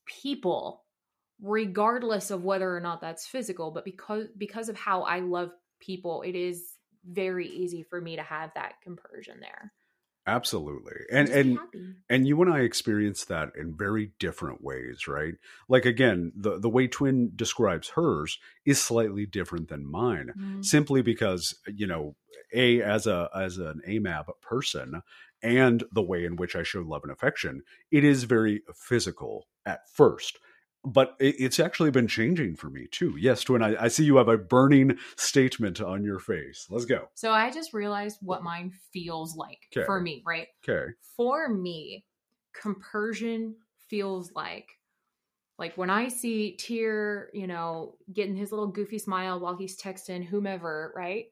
people 0.06 0.84
regardless 1.42 2.32
of 2.32 2.44
whether 2.44 2.76
or 2.76 2.82
not 2.82 3.02
that's 3.02 3.26
physical 3.26 3.72
but 3.72 3.86
because 3.86 4.28
because 4.38 4.70
of 4.70 4.76
how 4.76 5.04
i 5.04 5.20
love 5.20 5.52
people 5.80 6.22
it 6.24 6.36
is 6.36 6.76
very 7.06 7.48
easy 7.48 7.84
for 7.84 8.02
me 8.02 8.18
to 8.18 8.22
have 8.22 8.52
that 8.56 8.74
compersion 8.84 9.40
there 9.40 9.72
absolutely 10.36 10.94
and 11.12 11.30
and 11.30 11.58
happy. 11.58 11.96
and 12.10 12.28
you 12.28 12.42
and 12.42 12.52
I 12.52 12.60
experienced 12.62 13.28
that 13.30 13.50
in 13.58 13.76
very 13.76 14.12
different 14.20 14.64
ways, 14.64 15.08
right? 15.08 15.36
Like 15.68 15.86
again, 15.86 16.32
the 16.36 16.60
the 16.60 16.70
way 16.70 16.88
Twen 16.88 17.32
describes 17.36 17.90
hers 17.90 18.38
is 18.66 18.82
slightly 18.82 19.26
different 19.26 19.70
than 19.70 19.86
mine, 19.90 20.34
Mhm. 20.38 20.64
simply 20.66 21.02
because 21.02 21.58
you 21.68 21.88
know, 21.88 22.16
a 22.54 22.82
as 22.82 23.08
a 23.08 23.30
as 23.36 23.58
an 23.58 23.82
AMAB 23.88 24.28
person, 24.42 25.02
and 25.42 25.84
the 25.92 26.02
way 26.04 26.26
in 26.26 26.36
which 26.36 26.56
I 26.56 26.64
show 26.64 26.82
love 26.82 27.04
and 27.04 27.12
affection, 27.12 27.64
it 27.92 28.04
is 28.04 28.24
very 28.26 28.64
physical 28.76 29.48
at 29.66 29.90
first. 29.90 30.40
But 30.86 31.16
it, 31.20 31.36
it's 31.40 31.60
actually 31.60 31.92
been 31.92 32.08
changing 32.08 32.56
for 32.56 32.70
me 32.70 32.88
too. 32.90 33.16
Yes, 33.20 33.44
Twen, 33.44 33.62
I, 33.62 33.84
I 33.84 33.88
see 33.90 34.06
you 34.06 34.16
have 34.18 34.30
a 34.30 34.38
burning 34.38 34.98
statement 35.18 35.82
on 35.82 36.04
your 36.04 36.20
face. 36.20 36.68
Let's 36.70 36.86
go. 36.86 37.10
so 37.16 37.32
i 37.32 37.52
just 37.52 37.74
realized 37.74 38.18
what 38.22 38.44
mine 38.44 38.72
feels 38.94 39.36
like 39.36 39.60
Okay. 39.76 39.86
for 39.86 40.00
me 40.00 40.24
right 40.26 40.48
Okay. 40.68 40.94
for 41.18 41.50
me, 41.50 42.06
compersion 42.54 43.56
feels 43.90 44.32
like 44.34 44.70
like 45.58 45.78
when 45.78 45.90
I 45.90 46.08
see 46.08 46.56
Tyr, 46.56 47.30
you 47.34 47.46
know, 47.46 47.96
getting 48.14 48.36
his 48.38 48.52
little 48.52 48.68
goofy 48.68 48.98
smile 48.98 49.42
while 49.42 49.58
he's 49.58 49.78
texting 49.78 50.26
whomever, 50.26 50.94
right? 50.96 51.26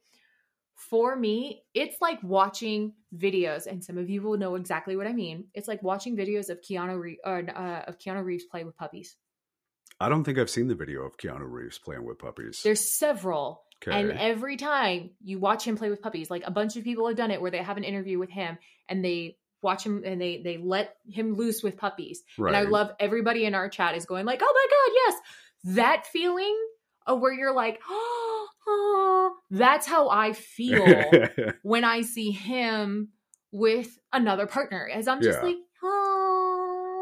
For 0.76 1.16
me, 1.16 1.64
it's 1.74 2.02
like 2.02 2.22
watching 2.22 2.94
videos, 3.16 3.68
and 3.68 3.82
some 3.84 3.98
of 3.98 4.10
you 4.10 4.22
will 4.22 4.38
know 4.38 4.56
exactly 4.56 4.98
what 4.98 5.08
I 5.08 5.14
mean. 5.14 5.46
It's 5.54 5.68
like 5.70 5.82
watching 5.82 6.16
videos 6.18 6.50
of 6.50 6.60
Keanu 6.62 7.00
Reeves, 7.00 7.20
uh, 7.26 7.42
uh, 7.56 7.84
of 7.88 7.98
Keanu 7.98 8.24
Reeves 8.24 8.44
play 8.44 8.64
with 8.66 8.76
puppies. 8.76 9.16
I 10.00 10.10
don't 10.10 10.24
think 10.24 10.38
I've 10.38 10.50
seen 10.50 10.68
the 10.68 10.76
video 10.76 11.02
of 11.04 11.18
Keanu 11.18 11.50
Reeves 11.50 11.80
playing 11.80 12.06
with 12.06 12.20
puppies. 12.20 12.62
There's 12.64 12.88
several, 12.88 13.64
okay. 13.88 14.00
and 14.00 14.12
every 14.12 14.56
time 14.58 15.12
you 15.24 15.40
watch 15.40 15.64
him 15.66 15.76
play 15.76 15.90
with 15.90 16.02
puppies, 16.02 16.30
like 16.30 16.44
a 16.46 16.52
bunch 16.52 16.76
of 16.78 16.84
people 16.84 17.08
have 17.08 17.18
done 17.18 17.32
it 17.32 17.42
where 17.42 17.52
they 17.52 17.58
have 17.64 17.78
an 17.78 17.84
interview 17.84 18.20
with 18.20 18.30
him 18.30 18.58
and 18.88 19.04
they 19.04 19.38
watch 19.64 19.84
him 19.84 20.04
and 20.06 20.22
they 20.22 20.40
they 20.44 20.58
let 20.58 20.96
him 21.10 21.34
loose 21.34 21.64
with 21.64 21.78
puppies. 21.78 22.22
right. 22.38 22.54
And 22.54 22.68
I 22.68 22.70
love 22.70 22.92
everybody 23.00 23.46
in 23.46 23.56
our 23.56 23.70
chat 23.70 23.96
is 23.96 24.06
going 24.06 24.26
like, 24.26 24.40
"Oh 24.44 24.54
my 24.54 24.68
god, 24.70 24.94
yes!" 25.66 25.76
That 25.76 26.06
feeling 26.06 26.56
of 27.08 27.20
where 27.20 27.34
you're 27.34 27.56
like, 27.56 27.82
"Oh, 27.90 29.36
that's 29.50 29.88
how 29.88 30.10
I 30.10 30.34
feel 30.34 30.86
when 31.64 31.84
I 31.84 32.02
see 32.02 32.30
him 32.32 33.10
with 33.52 33.98
another 34.14 34.46
partner." 34.46 34.88
As 34.94 35.08
I'm 35.08 35.22
just 35.24 35.40
Yeah. 35.40 35.46
like, 35.46 35.56
"Oh." 35.58 35.67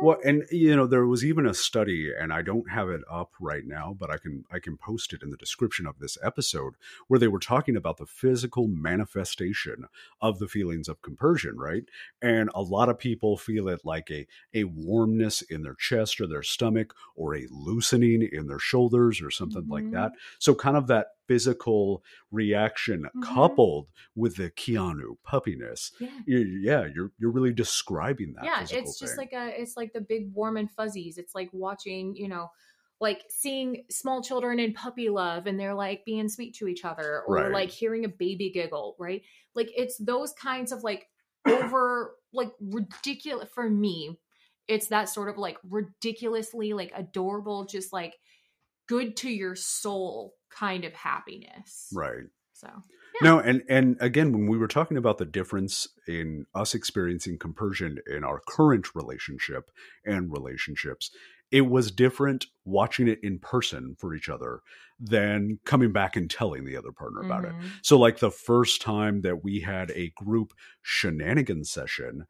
Well, 0.02 0.18
and 0.26 0.44
you 0.52 0.76
know, 0.76 0.88
there 0.88 1.06
was 1.08 1.24
even 1.24 1.46
a 1.46 1.54
study, 1.54 2.12
and 2.14 2.34
I 2.34 2.42
don't 2.42 2.70
have 2.70 2.90
it 2.90 3.02
up 3.10 3.32
right 3.40 3.66
now, 3.66 3.96
but 3.98 4.12
I 4.12 4.18
can 4.18 4.44
I 4.52 4.60
can 4.60 4.76
post 4.78 5.14
it 5.14 5.24
in 5.24 5.30
the 5.32 5.38
description 5.38 5.88
of 5.88 6.00
this 6.00 6.18
episode, 6.22 6.74
where 7.08 7.18
they 7.20 7.30
were 7.30 7.40
talking 7.40 7.78
about 7.78 7.96
the 7.98 8.06
physical 8.06 8.68
manifestation 8.68 9.86
of 10.20 10.40
the 10.40 10.50
feelings 10.50 10.90
of 10.90 11.02
compersion, 11.02 11.58
right? 11.58 11.86
And 12.22 12.50
a 12.54 12.62
lot 12.62 12.90
of 12.90 13.00
people 13.00 13.38
feel 13.38 13.70
it 13.70 13.86
like 13.86 14.12
a 14.12 14.28
a 14.54 14.66
warmness 14.66 15.42
in 15.44 15.62
their 15.64 15.76
chest 15.76 16.20
or 16.20 16.28
their 16.28 16.44
stomach, 16.44 16.94
or 17.16 17.34
a 17.36 17.48
loosening 17.50 18.22
in 18.22 18.48
their 18.48 18.60
shoulders, 18.60 19.22
or 19.22 19.32
something 19.32 19.66
like 19.70 19.86
Mhm. 19.86 19.92
that. 19.92 20.12
So, 20.40 20.56
kind 20.56 20.76
of 20.76 20.88
that 20.88 21.08
physical 21.28 22.04
reaction 22.32 23.06
Mhm. 23.16 23.24
coupled 23.24 23.90
with 24.16 24.36
the 24.38 24.50
Keanu 24.52 25.18
puppiness. 25.28 25.92
yeah. 26.00 26.10
You, 26.26 26.38
yeah, 26.40 26.88
you're 26.94 27.12
you're 27.18 27.32
really 27.32 27.54
describing 27.54 28.34
that. 28.36 28.46
yeah 28.46 28.62
it's 28.62 29.00
just 29.00 29.16
thing. 29.16 29.18
like 29.18 29.34
a 29.34 29.62
it's 29.62 29.76
like 29.78 29.94
the 29.94 30.02
big 30.02 30.32
warm 30.34 30.58
and 30.58 30.72
fuzzies 30.72 31.18
it's 31.18 31.34
like 31.36 31.50
watching 31.54 32.16
you 32.16 32.28
know 32.28 32.50
like 33.02 33.24
seeing 33.30 33.84
small 33.90 34.24
children 34.24 34.58
in 34.60 34.72
puppy 34.74 35.10
love 35.10 35.48
and 35.48 35.60
they're 35.60 35.74
like 35.74 36.06
being 36.06 36.30
sweet 36.30 36.56
to 36.56 36.68
each 36.68 36.86
other 36.86 37.24
or 37.28 37.36
Right. 37.36 37.52
like 37.52 37.70
hearing 37.70 38.06
a 38.06 38.10
baby 38.10 38.50
giggle 38.52 38.96
right 39.00 39.22
like 39.54 39.70
it's 39.76 39.98
those 39.98 40.32
kinds 40.34 40.72
of 40.72 40.84
like 40.84 41.08
over 41.46 42.16
like 42.34 42.52
ridiculous 42.62 43.50
for 43.54 43.70
me 43.70 44.18
it's 44.68 44.88
that 44.88 45.10
sort 45.10 45.30
of 45.30 45.38
like 45.38 45.58
ridiculously 45.70 46.74
like 46.74 46.92
adorable 46.96 47.66
just 47.66 47.92
like 47.94 48.16
good 48.88 49.16
to 49.18 49.30
your 49.30 49.56
soul 49.56 50.34
kind 50.58 50.86
of 50.86 50.94
happiness 50.94 51.90
Right. 51.94 52.26
So 52.54 52.70
No, 53.22 53.40
and 53.40 53.64
and 53.70 53.98
again, 54.00 54.32
when 54.32 54.48
we 54.48 54.58
were 54.58 54.68
talking 54.68 54.98
about 54.98 55.18
the 55.18 55.26
difference 55.26 55.88
in 56.08 56.46
us 56.56 56.74
experiencing 56.74 57.38
compersion 57.38 58.00
in 58.08 58.24
our 58.24 58.42
current 58.48 58.96
relationship 58.96 59.72
and 60.06 60.32
relationships, 60.32 61.12
it 61.52 61.62
was 61.62 61.92
different 61.92 62.46
watching 62.66 63.08
it 63.08 63.20
in 63.24 63.40
person 63.40 63.96
for 64.00 64.14
each 64.16 64.30
other 64.30 64.62
than 65.00 65.60
coming 65.66 65.92
back 65.92 66.16
and 66.16 66.30
telling 66.30 66.66
the 66.66 66.78
other 66.78 66.92
partner 66.92 67.22
about 67.22 67.46
it. 67.46 67.54
Mhm. 67.54 67.80
So, 67.82 67.98
like 67.98 68.20
the 68.20 68.32
first 68.32 68.82
time 68.82 69.22
that 69.22 69.44
we 69.44 69.60
had 69.62 69.92
a 69.92 70.10
group 70.16 70.54
shenanigan 70.82 71.64
session, 71.66 72.26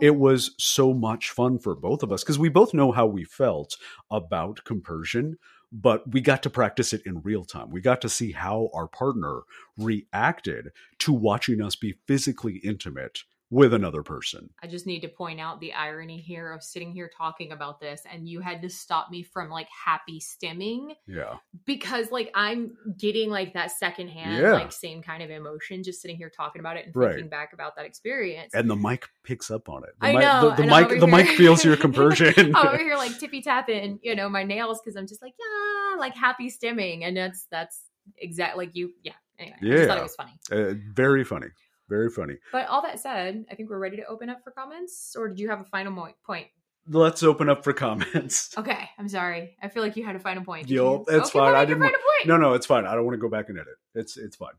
it 0.00 0.16
was 0.16 0.54
so 0.58 0.94
much 0.94 1.30
fun 1.30 1.58
for 1.58 1.74
both 1.74 2.02
of 2.02 2.12
us 2.12 2.22
because 2.22 2.38
we 2.38 2.48
both 2.48 2.72
know 2.74 2.92
how 2.92 3.06
we 3.06 3.24
felt 3.24 3.76
about 4.10 4.62
compersion 4.64 5.36
but 5.70 6.12
we 6.12 6.20
got 6.20 6.42
to 6.42 6.50
practice 6.50 6.92
it 6.92 7.02
in 7.04 7.22
real 7.22 7.44
time. 7.44 7.70
We 7.70 7.80
got 7.80 8.00
to 8.02 8.08
see 8.08 8.32
how 8.32 8.70
our 8.74 8.88
partner 8.88 9.42
reacted 9.76 10.70
to 11.00 11.12
watching 11.12 11.60
us 11.60 11.76
be 11.76 11.98
physically 12.06 12.56
intimate 12.64 13.20
with 13.50 13.72
another 13.72 14.02
person 14.02 14.50
I 14.62 14.66
just 14.66 14.86
need 14.86 15.00
to 15.00 15.08
point 15.08 15.40
out 15.40 15.60
the 15.60 15.72
irony 15.72 16.18
here 16.18 16.52
of 16.52 16.62
sitting 16.62 16.92
here 16.92 17.10
talking 17.16 17.52
about 17.52 17.80
this 17.80 18.02
and 18.12 18.28
you 18.28 18.40
had 18.40 18.60
to 18.62 18.68
stop 18.68 19.10
me 19.10 19.22
from 19.22 19.48
like 19.50 19.68
happy 19.70 20.20
stimming 20.20 20.94
yeah 21.06 21.36
because 21.64 22.10
like 22.10 22.30
I'm 22.34 22.76
getting 22.98 23.30
like 23.30 23.54
that 23.54 23.70
secondhand 23.70 24.42
Yeah. 24.42 24.52
like 24.52 24.72
same 24.72 25.02
kind 25.02 25.22
of 25.22 25.30
emotion 25.30 25.82
just 25.82 26.02
sitting 26.02 26.16
here 26.16 26.30
talking 26.30 26.60
about 26.60 26.76
it 26.76 26.86
and 26.86 26.96
Right. 26.96 27.12
thinking 27.12 27.30
back 27.30 27.52
about 27.52 27.76
that 27.76 27.86
experience. 27.86 28.52
and 28.54 28.68
the 28.68 28.76
mic 28.76 29.08
picks 29.24 29.50
up 29.50 29.68
on 29.68 29.82
it 29.84 29.90
the 30.00 30.06
I 30.06 30.12
mic, 30.12 30.20
know. 30.22 30.50
the, 30.50 30.62
the 30.62 30.68
mic 30.68 31.00
the 31.00 31.06
mic 31.06 31.28
feels 31.28 31.64
your 31.64 31.76
compersion 31.86 32.54
I'm 32.54 32.66
over 32.68 32.78
here 32.78 32.96
like 32.96 33.18
tippy 33.18 33.40
tapping, 33.42 33.98
you 34.02 34.14
know, 34.14 34.28
my 34.28 34.42
nails 34.44 34.80
because 34.82 34.96
I'm 34.96 35.06
just 35.06 35.22
like, 35.22 35.32
yeah, 35.38 35.96
like 35.98 36.14
happy 36.14 36.50
stimming. 36.50 37.02
And 37.04 37.16
that's 37.16 37.46
that's 37.50 37.80
exact 38.16 38.56
like 38.56 38.74
you 38.74 38.92
yeah. 39.02 39.12
Anyway, 39.38 39.56
I 39.60 39.64
just 39.64 39.88
thought 39.88 39.94
Yeah. 39.94 40.00
it 40.00 40.02
was 40.02 40.14
funny. 40.16 40.38
uh, 40.52 40.74
very 40.92 41.24
funny 41.24 41.48
very 41.88 42.10
funny 42.10 42.34
But 42.52 42.68
all 42.68 42.82
that 42.82 43.00
said, 43.00 43.44
I 43.50 43.54
think 43.54 43.70
we're 43.70 43.78
ready 43.78 43.96
to 43.96 44.04
open 44.06 44.28
up 44.30 44.42
for 44.44 44.50
comments. 44.50 45.14
Or 45.18 45.28
did 45.28 45.38
you 45.40 45.48
have 45.50 45.60
a 45.60 45.64
final 45.64 45.92
mo- 45.92 46.12
point? 46.26 46.46
let's 46.90 47.22
open 47.22 47.48
up 47.50 47.64
for 47.64 47.72
comments 47.72 48.54
Okay, 48.58 48.88
I'm 48.98 49.08
sorry. 49.08 49.56
I 49.62 49.68
feel 49.68 49.82
like 49.82 49.96
you 49.96 50.04
had 50.04 50.16
a 50.16 50.20
final 50.20 50.42
point. 50.44 50.68
Yo, 50.68 51.04
that's 51.06 51.30
okay, 51.30 51.38
fine. 51.38 51.54
I 51.54 51.64
didn't 51.64 51.92
no 52.26 52.36
no 52.36 52.54
it's 52.54 52.66
fine 52.66 52.84
i 52.84 52.94
don't 52.94 53.04
want 53.04 53.14
to 53.14 53.20
go 53.20 53.28
back 53.28 53.48
and 53.48 53.58
edit 53.58 53.74
it's 53.94 54.16
it's 54.16 54.36
fine 54.36 54.54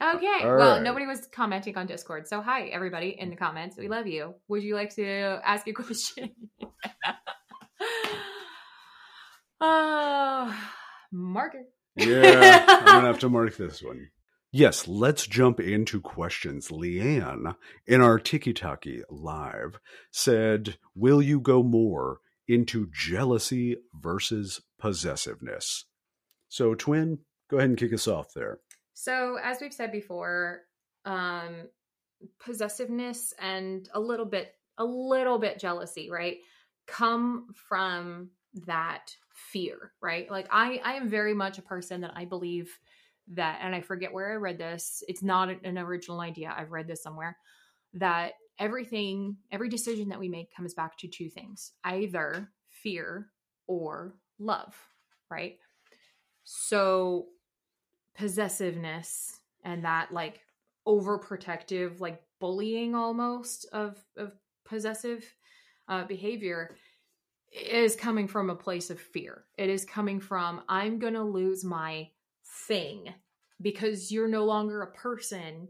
Okay. 0.00 0.26
All 0.44 0.54
well, 0.54 0.74
right. 0.74 0.82
nobody 0.82 1.06
was 1.06 1.26
commenting 1.32 1.76
on 1.76 1.86
Discord. 1.88 2.28
So, 2.28 2.40
hi, 2.40 2.68
everybody 2.68 3.16
in 3.18 3.30
the 3.30 3.34
comments. 3.36 3.76
We 3.76 3.88
love 3.88 4.06
you. 4.06 4.32
Would 4.46 4.62
you 4.62 4.76
like 4.76 4.94
to 4.94 5.40
ask 5.44 5.66
a 5.66 5.72
question? 5.82 6.30
oh, 9.60 10.54
marker. 11.12 11.64
Yeah, 11.96 12.64
I'm 12.68 12.84
gonna 12.84 13.06
have 13.08 13.18
to 13.20 13.28
mark 13.28 13.56
this 13.56 13.82
one. 13.82 14.08
Yes, 14.50 14.88
let's 14.88 15.26
jump 15.26 15.60
into 15.60 16.00
questions. 16.00 16.68
Leanne 16.68 17.54
in 17.86 18.00
our 18.00 18.18
Tiki 18.18 18.54
Taki 18.54 19.02
live 19.10 19.78
said, 20.10 20.78
Will 20.94 21.20
you 21.20 21.38
go 21.38 21.62
more 21.62 22.20
into 22.46 22.88
jealousy 22.90 23.76
versus 23.94 24.62
possessiveness? 24.80 25.84
So, 26.48 26.74
Twen, 26.74 27.18
go 27.50 27.58
ahead 27.58 27.68
and 27.68 27.78
kick 27.78 27.92
us 27.92 28.08
off 28.08 28.32
there. 28.34 28.60
So, 28.94 29.36
as 29.42 29.58
we've 29.60 29.74
said 29.74 29.92
before, 29.92 30.62
um, 31.04 31.68
possessiveness 32.42 33.34
and 33.38 33.86
a 33.92 34.00
little 34.00 34.26
bit, 34.26 34.54
a 34.78 34.84
little 34.84 35.38
bit 35.38 35.58
jealousy, 35.58 36.10
right, 36.10 36.38
come 36.86 37.48
from 37.54 38.30
that 38.66 39.14
fear, 39.52 39.92
right? 40.02 40.30
Like 40.30 40.48
I, 40.50 40.80
I 40.82 40.94
am 40.94 41.08
very 41.08 41.34
much 41.34 41.58
a 41.58 41.62
person 41.62 42.00
that 42.00 42.12
I 42.16 42.24
believe 42.24 42.78
that, 43.34 43.60
and 43.62 43.74
I 43.74 43.80
forget 43.80 44.12
where 44.12 44.32
I 44.32 44.36
read 44.36 44.58
this. 44.58 45.02
It's 45.08 45.22
not 45.22 45.48
an 45.64 45.78
original 45.78 46.20
idea. 46.20 46.54
I've 46.56 46.72
read 46.72 46.86
this 46.86 47.02
somewhere 47.02 47.36
that 47.94 48.32
everything, 48.58 49.36
every 49.50 49.68
decision 49.68 50.08
that 50.08 50.18
we 50.18 50.28
make 50.28 50.54
comes 50.54 50.74
back 50.74 50.96
to 50.98 51.08
two 51.08 51.28
things: 51.28 51.72
either 51.84 52.50
fear 52.70 53.28
or 53.66 54.14
love, 54.38 54.74
right? 55.30 55.58
So 56.44 57.26
possessiveness 58.18 59.40
and 59.64 59.84
that 59.84 60.12
like 60.12 60.40
overprotective 60.86 62.00
like 62.00 62.20
bullying 62.40 62.94
almost 62.94 63.66
of 63.72 63.96
of 64.16 64.32
possessive 64.64 65.24
uh, 65.88 66.04
behavior 66.04 66.74
is 67.52 67.94
coming 67.94 68.26
from 68.26 68.50
a 68.50 68.54
place 68.54 68.90
of 68.90 69.00
fear 69.00 69.44
it 69.56 69.70
is 69.70 69.84
coming 69.84 70.18
from 70.18 70.60
i'm 70.68 70.98
gonna 70.98 71.22
lose 71.22 71.64
my 71.64 72.08
thing 72.66 73.14
because 73.60 74.10
you're 74.10 74.28
no 74.28 74.44
longer 74.44 74.82
a 74.82 74.92
person 74.92 75.68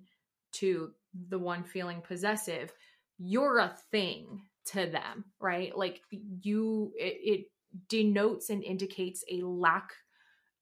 to 0.52 0.92
the 1.28 1.38
one 1.38 1.64
feeling 1.64 2.00
possessive. 2.00 2.72
You're 3.18 3.58
a 3.58 3.76
thing 3.90 4.42
to 4.66 4.86
them 4.86 5.24
right? 5.40 5.76
Like 5.76 6.02
you 6.10 6.92
it, 6.96 7.16
it 7.22 7.46
denotes 7.88 8.50
and 8.50 8.62
indicates 8.62 9.24
a 9.30 9.42
lack 9.42 9.92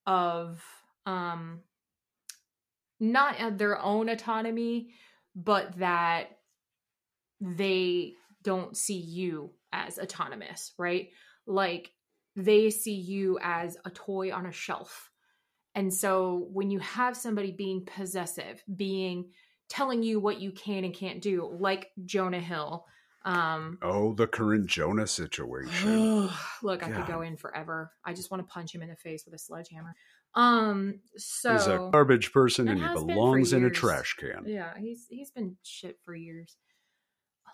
of 0.07 0.62
um 1.07 1.61
not 3.00 3.59
their 3.59 3.81
own 3.81 4.09
autonomy 4.09 4.90
but 5.35 5.76
that 5.79 6.38
they 7.40 8.14
don't 8.42 8.76
see 8.76 8.98
you 8.98 9.50
as 9.72 9.98
autonomous 9.98 10.72
right? 10.79 11.09
Like 11.46 11.90
they 12.37 12.70
see 12.70 12.94
you 12.94 13.38
as 13.42 13.76
a 13.85 13.90
toy 13.90 14.33
on 14.33 14.46
a 14.46 14.52
shelf 14.52 15.11
and 15.76 15.94
so 15.94 16.48
when 16.52 16.70
you 16.70 16.80
have 16.80 17.16
somebody 17.16 17.52
being 17.52 17.84
possessive 17.84 18.64
being 18.74 19.30
telling 19.68 20.02
you 20.02 20.18
what 20.18 20.40
you 20.40 20.50
can 20.50 20.82
and 20.84 20.94
can't 20.94 21.20
do 21.22 21.48
like 21.60 21.90
jonah 22.04 22.40
hill 22.40 22.84
um 23.24 23.78
Oh, 23.82 24.14
the 24.14 24.26
current 24.28 24.66
Jonah 24.68 25.06
situation. 25.08 26.30
look 26.62 26.82
i 26.84 26.90
could 26.90 27.06
go 27.06 27.22
in 27.22 27.36
forever. 27.36 27.90
I 28.04 28.12
just 28.14 28.30
want 28.30 28.46
to 28.46 28.52
punch 28.52 28.72
him 28.72 28.82
in 28.82 28.88
the 28.88 28.94
face 28.96 29.24
with 29.24 29.34
a 29.34 29.38
sledgehammer. 29.38 29.94
Um 30.34 31.00
so 31.16 31.52
He's 31.52 31.66
a 31.66 31.88
garbage 31.92 32.32
person 32.32 32.68
and 32.68 32.78
he 32.78 32.84
has 32.84 32.92
been 32.94 33.00
for 33.02 33.06
belongs 33.14 33.52
in 33.52 33.64
a 33.64 33.70
trash 33.70 34.14
can. 34.14 34.44
yeah 34.46 34.74
he's 34.78 35.06
he's 35.10 35.30
been 35.32 35.56
shit 35.64 35.98
for 36.04 36.14
years 36.14 36.56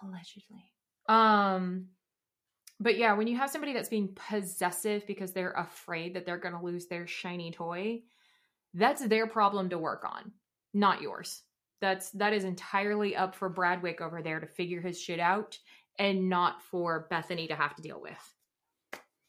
allegedly. 0.03 0.65
Um 1.09 1.87
but 2.83 2.99
yeah 2.99 3.13
when 3.13 3.27
you 3.27 3.37
have 3.37 3.51
somebody 3.51 3.73
that's 3.73 3.89
being 3.89 4.09
possessive 4.29 5.07
because 5.07 5.33
they're 5.33 5.53
afraid 5.53 6.15
that 6.15 6.27
they're 6.27 6.39
going 6.39 6.55
to 6.55 6.65
lose 6.65 6.87
their 6.87 7.07
shiny 7.07 7.51
toy 7.51 8.01
that's 8.75 9.07
their 9.07 9.27
problem 9.27 9.69
to 9.71 9.79
work 9.79 10.05
on 10.05 10.33
not 10.75 11.03
yours. 11.03 11.43
That's 11.81 12.11
that 12.13 12.33
is 12.33 12.45
entirely 12.45 13.17
up 13.17 13.35
for 13.35 13.49
bradwick 13.49 14.01
over 14.01 14.23
there 14.23 14.41
to 14.41 14.47
figure 14.47 14.81
his 14.81 15.01
shit 15.01 15.21
out 15.21 15.59
and 15.99 16.29
not 16.29 16.63
for 16.63 17.07
bethany 17.11 17.49
to 17.49 17.57
have 17.57 17.75
to 17.77 17.83
deal 17.83 18.01
with. 18.01 18.35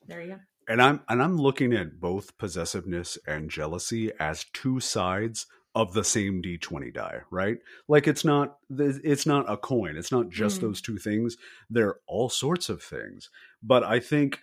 There 0.07 0.21
you 0.21 0.33
go. 0.33 0.39
And 0.67 0.81
i'm 0.81 1.01
and 1.09 1.21
i'm 1.21 1.37
looking 1.37 1.73
at 1.73 1.99
both 1.99 2.37
possessiveness 2.37 3.17
and 3.27 3.49
jealousy 3.49 4.11
as 4.19 4.45
two 4.53 4.79
sides 4.79 5.45
of 5.75 5.93
the 5.93 6.03
same 6.03 6.41
d20 6.41 6.93
die 6.93 7.21
right? 7.31 7.57
Like 7.87 8.07
it's 8.07 8.23
not 8.23 8.57
it's 8.69 9.25
not 9.25 9.51
a 9.51 9.57
coin. 9.57 9.97
It's 9.97 10.11
not 10.11 10.29
just 10.29 10.57
Mm. 10.59 10.61
those 10.61 10.81
two 10.81 10.97
things. 10.97 11.35
They're 11.69 11.95
all 12.07 12.29
sorts 12.29 12.69
of 12.69 12.81
things. 12.83 13.29
But 13.61 13.83
i 13.83 13.99
think 13.99 14.41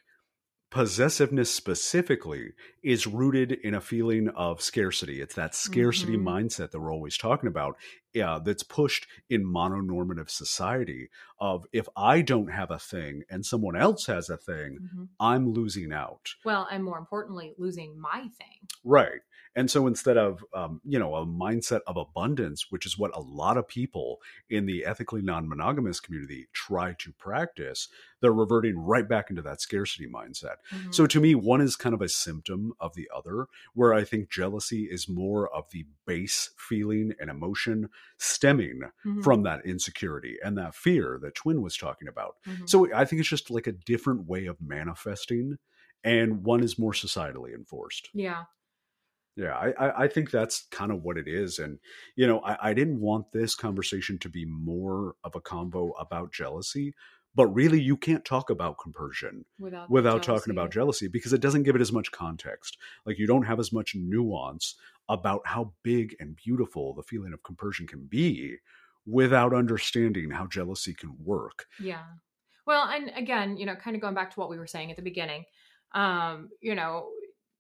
possessiveness 0.70 1.52
specifically 1.52 2.52
is 2.82 3.04
rooted 3.06 3.50
in 3.52 3.74
a 3.74 3.80
feeling 3.80 4.28
of 4.28 4.62
scarcity. 4.62 5.20
It's 5.20 5.34
that 5.34 5.52
scarcity 5.54 6.16
Mhm. 6.16 6.22
mindset 6.22 6.70
that 6.70 6.78
we're 6.80 6.92
always 6.92 7.16
talking 7.18 7.48
about 7.48 7.76
yeah, 8.12 8.40
that's 8.44 8.64
pushed 8.64 9.06
in 9.28 9.44
mononormative 9.44 10.28
society 10.30 11.10
of 11.40 11.66
if 11.72 11.88
i 11.96 12.20
don't 12.22 12.48
have 12.52 12.70
a 12.70 12.78
thing 12.78 13.22
and 13.30 13.44
someone 13.46 13.76
else 13.76 14.06
has 14.06 14.28
a 14.28 14.36
thing 14.36 14.78
Mhm. 14.94 15.08
i'm 15.18 15.48
losing 15.52 15.92
out 15.92 16.34
well 16.44 16.66
and 16.70 16.84
more 16.84 16.98
importantly 16.98 17.54
losing 17.58 17.98
my 17.98 18.28
thing 18.38 18.68
Right. 18.84 19.20
And 19.56 19.68
so 19.70 19.86
instead 19.88 20.16
of, 20.16 20.44
um, 20.54 20.80
you 20.84 20.98
know, 20.98 21.16
a 21.16 21.26
mindset 21.26 21.80
of 21.86 21.96
abundance, 21.96 22.70
which 22.70 22.86
is 22.86 22.96
what 22.96 23.14
a 23.16 23.20
lot 23.20 23.56
of 23.56 23.66
people 23.66 24.20
in 24.48 24.64
the 24.64 24.86
ethically 24.86 25.22
non 25.22 25.48
monogamous 25.48 25.98
community 26.00 26.46
try 26.52 26.94
to 27.00 27.12
practice, 27.12 27.88
they're 28.20 28.32
reverting 28.32 28.78
right 28.78 29.08
back 29.08 29.28
into 29.28 29.42
that 29.42 29.60
scarcity 29.60 30.06
mindset. 30.08 30.56
Mhm. 30.70 30.94
So 30.94 31.06
to 31.08 31.20
me, 31.20 31.34
one 31.34 31.60
is 31.60 31.74
kind 31.76 31.94
of 31.94 32.00
a 32.00 32.08
symptom 32.08 32.72
of 32.78 32.94
the 32.94 33.10
other, 33.14 33.48
where 33.74 33.92
I 33.92 34.04
think 34.04 34.30
jealousy 34.30 34.84
is 34.84 35.08
more 35.08 35.52
of 35.54 35.68
the 35.72 35.84
base 36.06 36.50
feeling 36.56 37.12
and 37.20 37.28
emotion 37.28 37.90
stemming 38.18 38.82
Mhm. 39.04 39.22
from 39.24 39.42
that 39.42 39.66
insecurity 39.66 40.38
and 40.44 40.56
that 40.58 40.74
fear 40.76 41.18
that 41.22 41.29
Twen 41.34 41.62
was 41.62 41.76
talking 41.76 42.08
about. 42.08 42.36
Mhm. 42.46 42.68
So 42.68 42.92
I 42.94 43.04
think 43.04 43.20
it's 43.20 43.28
just 43.28 43.50
like 43.50 43.66
a 43.66 43.72
different 43.72 44.26
way 44.26 44.46
of 44.46 44.60
manifesting, 44.60 45.58
and 46.04 46.44
one 46.44 46.62
is 46.62 46.78
more 46.78 46.92
societally 46.92 47.54
enforced. 47.54 48.10
yeah 48.12 48.44
Yeah, 49.36 49.56
I, 49.56 49.70
I, 49.72 50.02
I 50.04 50.08
think 50.08 50.30
that's 50.30 50.66
kind 50.70 50.90
of 50.92 51.02
what 51.02 51.16
it 51.16 51.28
is. 51.28 51.58
And, 51.58 51.78
you 52.16 52.26
know, 52.26 52.40
I, 52.40 52.70
I 52.70 52.74
didn't 52.74 53.00
want 53.00 53.32
this 53.32 53.54
conversation 53.54 54.18
to 54.18 54.28
be 54.28 54.44
more 54.44 55.14
of 55.24 55.34
a 55.34 55.40
convo 55.40 55.92
about 55.98 56.32
jealousy, 56.32 56.94
but 57.34 57.46
really 57.46 57.80
you 57.80 57.96
can't 57.96 58.24
talk 58.24 58.50
about 58.50 58.78
compersion 58.78 59.44
without 59.58 59.88
without 59.88 60.22
talking 60.22 60.50
about 60.50 60.72
jealousy 60.72 61.06
because 61.08 61.32
it 61.32 61.40
doesn't 61.40 61.62
give 61.62 61.76
it 61.76 61.80
as 61.80 61.92
much 61.92 62.10
context. 62.10 62.76
Like 63.06 63.18
you 63.18 63.26
don't 63.26 63.44
have 63.44 63.60
as 63.60 63.72
much 63.72 63.94
nuance 63.94 64.74
about 65.08 65.46
how 65.46 65.74
big 65.84 66.16
and 66.18 66.36
beautiful 66.36 66.92
the 66.92 67.04
feeling 67.04 67.32
of 67.32 67.42
compersion 67.44 67.86
can 67.86 68.06
be 68.06 68.56
without 69.06 69.54
understanding 69.54 70.30
how 70.30 70.46
jealousy 70.46 70.94
can 70.94 71.14
work. 71.22 71.66
Yeah. 71.80 72.04
Well, 72.66 72.84
and 72.88 73.10
again, 73.16 73.56
you 73.56 73.66
know, 73.66 73.74
kind 73.74 73.96
of 73.96 74.02
going 74.02 74.14
back 74.14 74.32
to 74.34 74.40
what 74.40 74.50
we 74.50 74.58
were 74.58 74.66
saying 74.66 74.90
at 74.90 74.96
the 74.96 75.02
beginning, 75.02 75.44
um, 75.92 76.50
you 76.60 76.74
know, 76.74 77.08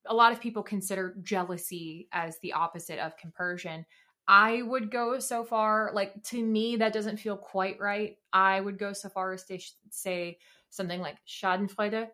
a 0.06 0.14
lot 0.14 0.32
of 0.32 0.40
people 0.40 0.62
consider 0.62 1.16
jealousy 1.22 2.08
as 2.12 2.38
the 2.40 2.52
opposite 2.52 2.98
of 2.98 3.16
compersion. 3.16 3.84
I 4.28 4.62
would 4.62 4.90
go 4.90 5.18
so 5.18 5.44
far, 5.44 5.90
like 5.94 6.22
to 6.24 6.42
me, 6.42 6.76
that 6.76 6.92
doesn't 6.92 7.16
feel 7.18 7.36
quite 7.36 7.80
right. 7.80 8.16
I 8.32 8.60
would 8.60 8.78
go 8.78 8.92
so 8.92 9.08
far 9.08 9.32
as 9.32 9.44
to 9.46 9.58
sh- 9.58 9.72
say 9.90 10.38
something 10.68 11.00
like 11.00 11.16
Schadenfreude 11.26 12.06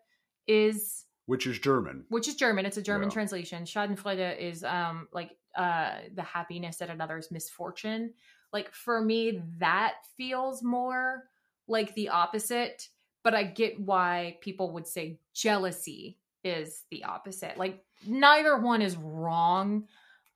is, 0.46 1.04
Which 1.26 1.46
is 1.46 1.58
German. 1.58 2.06
which 2.08 2.28
is 2.28 2.36
German. 2.36 2.64
It's 2.64 2.76
a 2.78 2.82
German 2.82 3.08
Yeah. 3.10 3.14
translation. 3.14 3.64
Schadenfreude 3.64 4.38
is 4.38 4.64
um 4.64 5.08
like 5.12 5.32
uh 5.54 5.96
the 6.14 6.22
happiness 6.22 6.80
at 6.80 6.88
another's 6.88 7.30
misfortune. 7.30 8.14
Like 8.52 8.72
for 8.72 9.00
me, 9.02 9.42
that 9.58 9.94
feels 10.16 10.62
more 10.62 11.24
like 11.68 11.94
the 11.94 12.10
opposite. 12.10 12.88
But 13.24 13.34
I 13.34 13.42
get 13.42 13.80
why 13.80 14.38
people 14.40 14.72
would 14.74 14.86
say 14.86 15.18
jealousy 15.34 16.18
is 16.44 16.84
the 16.90 17.04
opposite. 17.04 17.58
Like 17.58 17.84
neither 18.06 18.58
one 18.58 18.82
is 18.82 18.96
wrong 18.96 19.84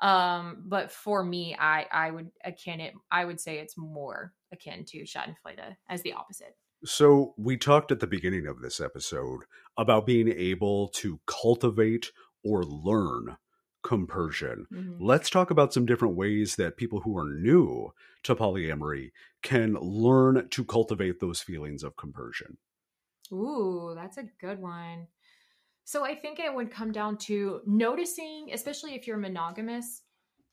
um 0.01 0.63
but 0.67 0.91
for 0.91 1.23
me 1.23 1.55
i 1.59 1.87
i 1.93 2.11
would 2.11 2.31
akin 2.45 2.81
it 2.81 2.95
i 3.11 3.25
would 3.25 3.39
say 3.39 3.59
it's 3.59 3.77
more 3.77 4.33
akin 4.53 4.85
to 4.85 5.03
schadenfreude 5.03 5.77
as 5.89 6.03
the 6.03 6.13
opposite 6.13 6.57
So, 6.83 7.35
we 7.37 7.59
talked 7.59 7.93
at 7.93 8.01
the 8.01 8.07
beginning 8.07 8.47
of 8.47 8.63
this 8.63 8.81
episode 8.81 9.41
about 9.77 10.07
being 10.07 10.29
able 10.29 10.89
to 10.95 11.21
cultivate 11.27 12.11
or 12.43 12.65
learn 12.65 13.37
compersion. 13.83 14.67
Mhm. 14.71 15.01
Let's 15.01 15.31
talk 15.31 15.51
about 15.51 15.73
some 15.73 15.87
different 15.87 16.17
ways 16.17 16.57
that 16.57 16.77
people 16.77 17.01
who 17.01 17.17
are 17.19 17.29
new 17.29 17.93
to 18.25 18.35
polyamory 18.37 19.13
can 19.43 19.75
learn 19.75 20.49
to 20.49 20.65
cultivate 20.65 21.21
those 21.21 21.41
feelings 21.43 21.83
of 21.83 21.97
compersion. 21.97 22.59
Ooh, 23.33 23.93
that's 23.95 24.17
a 24.19 24.25
good 24.25 24.61
one. 24.61 25.09
So 25.85 26.05
I 26.05 26.15
think 26.17 26.41
it 26.41 26.55
would 26.55 26.71
come 26.71 26.93
down 26.93 27.19
to 27.21 27.63
noticing, 27.67 28.51
especially 28.53 28.95
if 28.95 29.07
you're 29.07 29.19
monogamous, 29.19 30.03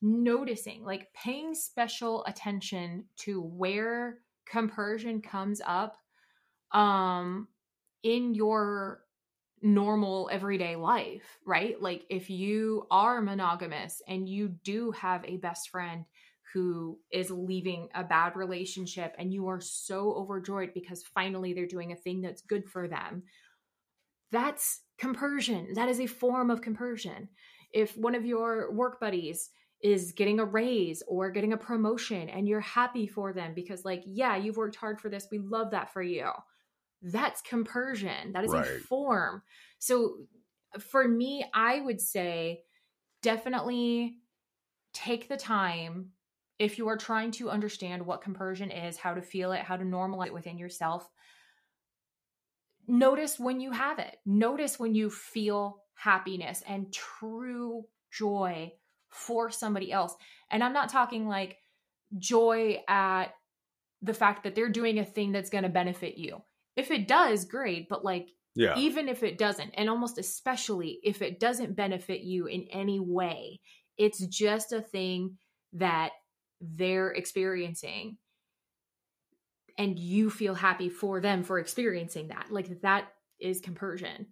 noticing, 0.02 0.84
like 0.84 1.14
paying 1.14 1.56
special 1.56 2.26
attention 2.26 3.10
to 3.18 3.42
where 3.42 4.24
compersion 4.46 5.22
comes 5.22 5.62
up 5.66 5.98
um 6.74 7.50
in 8.04 8.36
your 8.36 9.06
normal 9.62 10.30
everyday 10.32 10.76
life, 10.76 11.38
right? 11.46 11.82
Like 11.82 12.04
if 12.10 12.30
you 12.30 12.86
are 12.92 13.22
monogamous 13.22 14.02
and 14.08 14.28
you 14.28 14.50
do 14.64 14.92
have 14.92 15.24
a 15.26 15.38
best 15.38 15.70
friend 15.70 16.06
who 16.54 16.98
is 17.12 17.30
leaving 17.30 17.90
a 17.94 18.04
bad 18.04 18.36
relationship 18.36 19.14
and 19.20 19.34
you 19.34 19.48
are 19.48 19.60
so 19.60 20.14
overjoyed 20.14 20.74
because 20.74 21.04
finally 21.04 21.54
they're 21.54 21.68
doing 21.68 21.92
a 21.92 21.96
thing 21.96 22.22
that's 22.22 22.42
good 22.42 22.66
for 22.70 22.88
them 22.88 23.24
that's 24.32 24.82
compersion. 24.98 25.74
That 25.74 25.90
is 25.90 26.00
a 26.00 26.08
form 26.08 26.50
of 26.50 26.62
compersion. 26.62 27.30
If 27.72 27.98
one 27.98 28.16
of 28.16 28.26
your 28.26 28.72
work 28.74 29.00
buddies 29.00 29.50
is 29.82 30.12
getting 30.12 30.40
a 30.40 30.46
raise 30.46 31.04
or 31.08 31.30
getting 31.30 31.54
a 31.54 31.58
promotion 31.58 32.30
and 32.30 32.48
you're 32.48 32.60
happy 32.60 33.06
for 33.06 33.32
them 33.32 33.54
because 33.54 33.86
like 33.86 34.02
yeah 34.08 34.36
you've 34.36 34.58
worked 34.58 34.76
hard 34.76 35.00
for 35.00 35.10
this. 35.10 35.28
We 35.32 35.38
love 35.38 35.72
that 35.72 35.94
for 35.94 36.02
you 36.02 36.32
that's 37.02 37.42
compersion 37.42 38.34
that 38.34 38.44
is 38.44 38.54
a 38.54 38.64
form 38.64 39.42
so 39.80 40.18
for 40.80 41.08
me 41.08 41.46
i 41.54 41.80
would 41.80 42.02
say 42.02 42.62
definitely 43.22 44.18
take 44.94 45.30
the 45.30 45.38
time 45.38 46.12
if 46.60 46.78
you 46.78 46.88
are 46.88 46.98
trying 46.98 47.32
to 47.32 47.50
understand 47.50 48.06
what 48.06 48.22
compersion 48.22 48.72
is, 48.72 48.98
how 48.98 49.14
to 49.14 49.22
feel 49.22 49.52
it, 49.52 49.62
how 49.62 49.78
to 49.78 49.84
normalize 49.84 50.28
it 50.28 50.34
within 50.34 50.58
yourself. 50.58 51.08
Notice 52.88 53.40
when 53.40 53.60
you 53.60 53.72
have 53.72 54.00
it. 54.00 54.18
Notice 54.26 54.80
when 54.80 54.96
you 54.96 55.10
feel 55.10 55.84
happiness 55.94 56.64
and 56.68 56.92
true 56.92 57.84
joy 58.12 58.72
for 59.10 59.52
somebody 59.52 59.92
else. 59.92 60.16
And 60.50 60.64
I'm 60.64 60.74
not 60.74 60.90
talking 60.90 61.28
like 61.28 61.58
joy 62.18 62.82
at 62.88 63.34
the 64.02 64.14
fact 64.14 64.44
that 64.44 64.56
they're 64.56 64.70
doing 64.70 65.00
a 65.00 65.06
thing 65.06 65.32
that's 65.32 65.50
going 65.50 65.64
to 65.64 65.70
benefit 65.70 66.18
you. 66.18 66.42
If 66.78 66.92
it 66.92 67.08
does, 67.08 67.44
great, 67.44 67.90
but 67.90 68.06
like 68.06 68.30
Yeah. 68.56 68.78
even 68.78 69.10
if 69.10 69.24
it 69.24 69.38
doesn't, 69.38 69.72
and 69.72 69.90
almost 69.90 70.18
especially 70.18 71.00
if 71.04 71.22
it 71.22 71.40
doesn't 71.40 71.76
benefit 71.76 72.22
you 72.22 72.46
in 72.46 72.64
any 72.72 73.00
way, 73.00 73.60
it's 73.98 74.26
just 74.28 74.72
a 74.72 74.82
thing 74.82 75.38
that 75.74 76.12
they're 76.62 77.12
experiencing 77.12 78.18
and 79.78 80.00
you 80.00 80.30
feel 80.30 80.56
happy 80.56 80.90
for 80.90 81.20
them 81.22 81.44
for 81.44 81.60
experiencing 81.60 82.30
that. 82.30 82.48
Like 82.50 82.82
that 82.82 83.10
is 83.40 83.62
compersion. 83.62 84.28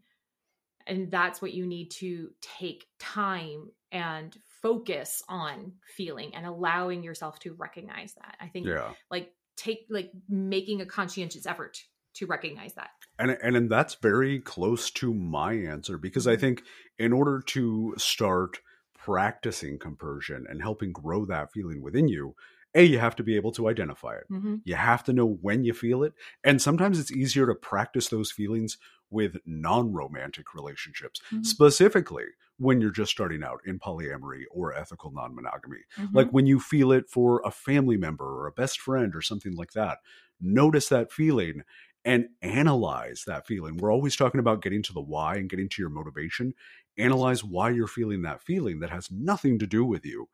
And 0.87 1.09
that's 1.09 1.41
what 1.41 1.53
you 1.53 1.65
need 1.65 1.89
to 1.91 2.29
take 2.41 2.85
time 2.99 3.69
and 3.91 4.35
focus 4.61 5.23
on 5.27 5.73
feeling 5.95 6.35
and 6.35 6.45
allowing 6.45 7.03
yourself 7.03 7.39
to 7.39 7.53
recognize 7.53 8.13
that. 8.15 8.37
I 8.39 8.47
think 8.47 8.67
yeah. 8.67 8.91
like 9.09 9.31
take 9.55 9.85
like 9.89 10.11
making 10.27 10.81
a 10.81 10.85
conscientious 10.85 11.45
effort 11.45 11.79
to 12.15 12.25
recognize 12.25 12.73
that. 12.75 12.91
And 13.17 13.31
and 13.41 13.55
and 13.55 13.69
that's 13.69 13.95
very 13.95 14.39
close 14.39 14.89
to 14.91 15.13
my 15.13 15.53
answer 15.53 15.97
because 15.97 16.27
I 16.27 16.35
Mhm. 16.35 16.39
think 16.39 16.63
in 16.97 17.13
order 17.13 17.41
to 17.41 17.93
start 17.97 18.59
practicing 18.97 19.77
compersion 19.79 20.45
and 20.49 20.61
helping 20.61 20.91
grow 20.91 21.25
that 21.25 21.51
feeling 21.51 21.81
within 21.81 22.07
you, 22.07 22.35
a 22.73 22.83
you 22.83 22.99
have 22.99 23.15
to 23.17 23.23
be 23.23 23.35
able 23.35 23.51
to 23.53 23.69
identify 23.69 24.15
it. 24.15 24.25
Mm-hmm. 24.29 24.55
You 24.63 24.75
have 24.75 25.03
to 25.05 25.13
know 25.13 25.27
when 25.41 25.63
you 25.63 25.73
feel 25.73 26.03
it, 26.03 26.13
and 26.43 26.61
sometimes 26.61 26.99
it's 26.99 27.11
easier 27.11 27.45
to 27.45 27.55
practice 27.55 28.09
those 28.09 28.31
feelings 28.31 28.77
with 29.11 29.37
non-romantic 29.45 30.53
relationships, 30.55 31.21
Mhm. 31.31 31.45
specifically 31.45 32.25
when 32.57 32.81
you're 32.81 32.89
just 32.91 33.11
starting 33.11 33.43
out 33.43 33.59
in 33.65 33.79
polyamory 33.79 34.43
or 34.49 34.73
ethical 34.73 35.11
non-monogamy 35.11 35.79
Mm-hmm. 35.97 36.15
like 36.17 36.29
when 36.31 36.47
you 36.47 36.59
feel 36.59 36.91
it 36.91 37.09
for 37.09 37.41
a 37.45 37.51
family 37.51 37.97
member 37.97 38.25
or 38.25 38.47
a 38.47 38.51
best 38.51 38.79
friend 38.79 39.13
or 39.15 39.21
something 39.21 39.55
like 39.55 39.73
that 39.73 39.99
notice 40.39 40.87
that 40.89 41.11
feeling 41.11 41.63
and 42.05 42.29
analyze 42.41 43.23
that 43.25 43.47
feeling. 43.47 43.77
We're 43.77 43.91
always 43.91 44.15
talking 44.15 44.39
about 44.39 44.61
getting 44.61 44.83
to 44.83 44.93
the 44.93 45.01
why 45.01 45.35
and 45.35 45.49
getting 45.49 45.69
to 45.69 45.81
your 45.81 45.89
motivation. 45.89 46.53
Analyze 46.97 47.43
why 47.43 47.71
you're 47.71 47.87
feeling 47.87 48.21
that 48.21 48.41
feeling 48.41 48.79
that 48.79 48.91
has 48.91 49.09
nothing 49.11 49.59
to 49.59 49.67
do 49.67 49.83
with 49.83 50.05
you. 50.05 50.29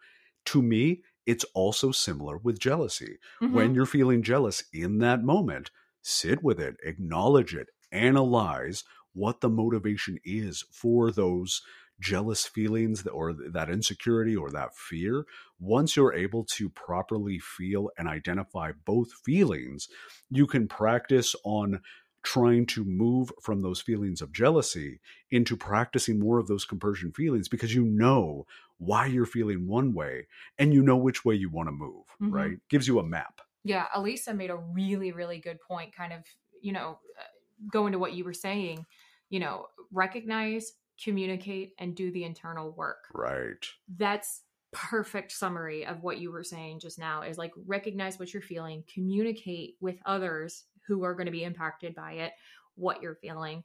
To 0.45 0.61
me 0.61 1.03
it's 1.25 1.45
also 1.53 1.91
similar 1.91 2.37
with 2.37 2.59
jealousy. 2.59 3.17
Mm-hmm. 3.41 3.53
when 3.53 3.75
you're 3.75 3.85
feeling 3.85 4.23
jealous 4.23 4.63
in 4.73 4.99
that 4.99 5.23
moment 5.23 5.71
sit 6.01 6.43
with 6.43 6.59
it 6.59 6.77
acknowledge 6.83 7.53
it 7.53 7.69
analyze 7.91 8.83
what 9.13 9.41
the 9.41 9.49
motivation 9.49 10.17
is 10.23 10.63
for 10.71 11.11
those 11.11 11.61
jealous 12.01 12.45
feelings 12.47 13.07
or 13.07 13.33
that 13.33 13.69
insecurity 13.69 14.35
or 14.35 14.51
that 14.51 14.75
fear 14.75 15.25
once 15.59 15.95
you're 15.95 16.13
able 16.15 16.43
to 16.43 16.69
properly 16.71 17.39
feel 17.39 17.91
and 17.97 18.09
identify 18.09 18.73
both 18.85 19.13
feelings 19.25 19.87
you 20.29 20.47
can 20.47 20.67
practice 20.67 21.35
on 21.45 21.81
trying 22.23 22.65
to 22.67 22.83
move 22.85 23.31
from 23.41 23.61
those 23.61 23.81
feelings 23.81 24.21
of 24.21 24.33
jealousy 24.33 24.99
into 25.31 25.57
practicing 25.57 26.19
more 26.19 26.39
of 26.39 26.47
those 26.47 26.65
compersion 26.65 27.11
feelings 27.13 27.47
because 27.49 27.73
you 27.75 27.85
know 27.85 28.45
why 28.79 29.05
you're 29.07 29.25
feeling 29.25 29.67
one 29.67 29.93
way 29.93 30.27
and 30.59 30.73
you 30.73 30.83
know 30.83 30.97
which 30.97 31.23
way 31.25 31.35
you 31.35 31.49
want 31.49 31.67
to 31.67 31.71
move 31.73 32.05
Mhm. 32.21 32.31
right 32.33 32.57
gives 32.69 32.87
you 32.87 32.99
a 32.99 33.03
map 33.03 33.41
Yeah, 33.63 33.87
Elisa 33.95 34.33
made 34.33 34.49
a 34.49 34.55
really, 34.55 35.11
really 35.11 35.39
good 35.39 35.59
point, 35.61 35.95
kind 35.95 36.13
of, 36.13 36.23
you 36.61 36.71
know, 36.71 36.99
uh, 37.19 37.23
going 37.71 37.91
to 37.91 37.99
what 37.99 38.13
you 38.13 38.23
were 38.23 38.33
saying, 38.33 38.87
you 39.29 39.39
know, 39.39 39.67
recognize, 39.91 40.73
communicate, 41.03 41.73
and 41.79 41.95
do 41.95 42.11
the 42.11 42.23
internal 42.23 42.71
work. 42.71 43.05
right 43.13 43.65
That's 43.97 44.41
perfect 44.71 45.31
summary 45.31 45.85
of 45.85 46.01
what 46.01 46.19
you 46.19 46.31
were 46.31 46.43
saying 46.43 46.79
just 46.79 46.97
now 46.97 47.23
is 47.23 47.37
like 47.37 47.51
recognize 47.65 48.17
what 48.17 48.33
you're 48.33 48.41
feeling, 48.41 48.83
communicate 48.93 49.75
with 49.81 49.97
others 50.05 50.63
who 50.87 51.03
are 51.03 51.13
going 51.13 51.25
to 51.25 51.31
be 51.31 51.43
impacted 51.43 51.93
by 51.93 52.13
it, 52.13 52.31
what 52.75 53.01
you're 53.01 53.15
feeling, 53.15 53.63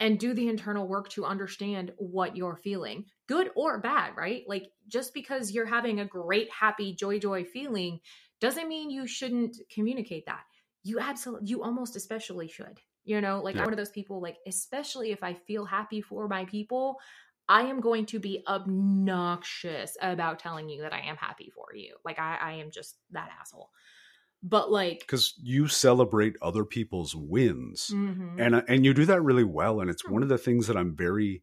and 0.00 0.18
do 0.18 0.34
the 0.34 0.48
internal 0.48 0.86
work 0.86 1.08
to 1.10 1.24
understand 1.24 1.92
what 1.98 2.36
you're 2.36 2.56
feeling, 2.56 3.04
good 3.28 3.50
or 3.54 3.80
bad, 3.80 4.12
right? 4.16 4.44
Like 4.46 4.70
just 4.88 5.14
because 5.14 5.52
you're 5.52 5.66
having 5.66 6.00
a 6.00 6.06
great, 6.06 6.50
happy, 6.50 6.94
joy, 6.94 7.18
joy 7.18 7.44
feeling 7.44 8.00
doesn't 8.40 8.68
mean 8.68 8.90
you 8.90 9.06
shouldn't 9.06 9.56
communicate 9.72 10.26
that. 10.26 10.42
You 10.82 11.00
absolutely, 11.00 11.48
you 11.48 11.62
almost 11.62 11.96
especially 11.96 12.48
should. 12.48 12.80
You 13.06 13.20
know, 13.20 13.40
like 13.40 13.56
Yeah. 13.56 13.62
I'm 13.62 13.66
one 13.66 13.72
of 13.72 13.78
those 13.78 13.90
people, 13.90 14.20
like, 14.20 14.38
especially 14.46 15.12
if 15.12 15.22
I 15.22 15.34
feel 15.34 15.64
happy 15.64 16.00
for 16.02 16.28
my 16.28 16.44
people, 16.44 16.98
I 17.48 17.62
am 17.62 17.80
going 17.80 18.06
to 18.06 18.18
be 18.18 18.42
obnoxious 18.48 19.96
about 20.02 20.40
telling 20.40 20.68
you 20.68 20.82
that 20.82 20.92
I 20.92 21.00
am 21.00 21.16
happy 21.16 21.50
for 21.54 21.74
you. 21.74 21.96
Like, 22.04 22.18
I, 22.18 22.36
I 22.36 22.52
am 22.54 22.70
just 22.72 22.98
that 23.12 23.30
asshole. 23.40 23.70
But, 24.42 24.70
like, 24.70 25.00
because 25.00 25.34
you 25.42 25.68
celebrate 25.68 26.36
other 26.42 26.64
people's 26.64 27.14
wins 27.14 27.94
mhm. 27.94 28.38
and 28.38 28.54
and 28.68 28.84
you 28.84 28.92
do 28.92 29.04
that 29.06 29.22
really 29.22 29.44
well 29.44 29.80
and 29.80 29.90
it's 29.90 30.06
one 30.06 30.22
of 30.22 30.28
the 30.28 30.38
things 30.38 30.66
that 30.66 30.76
i'm 30.76 30.94
very 30.96 31.42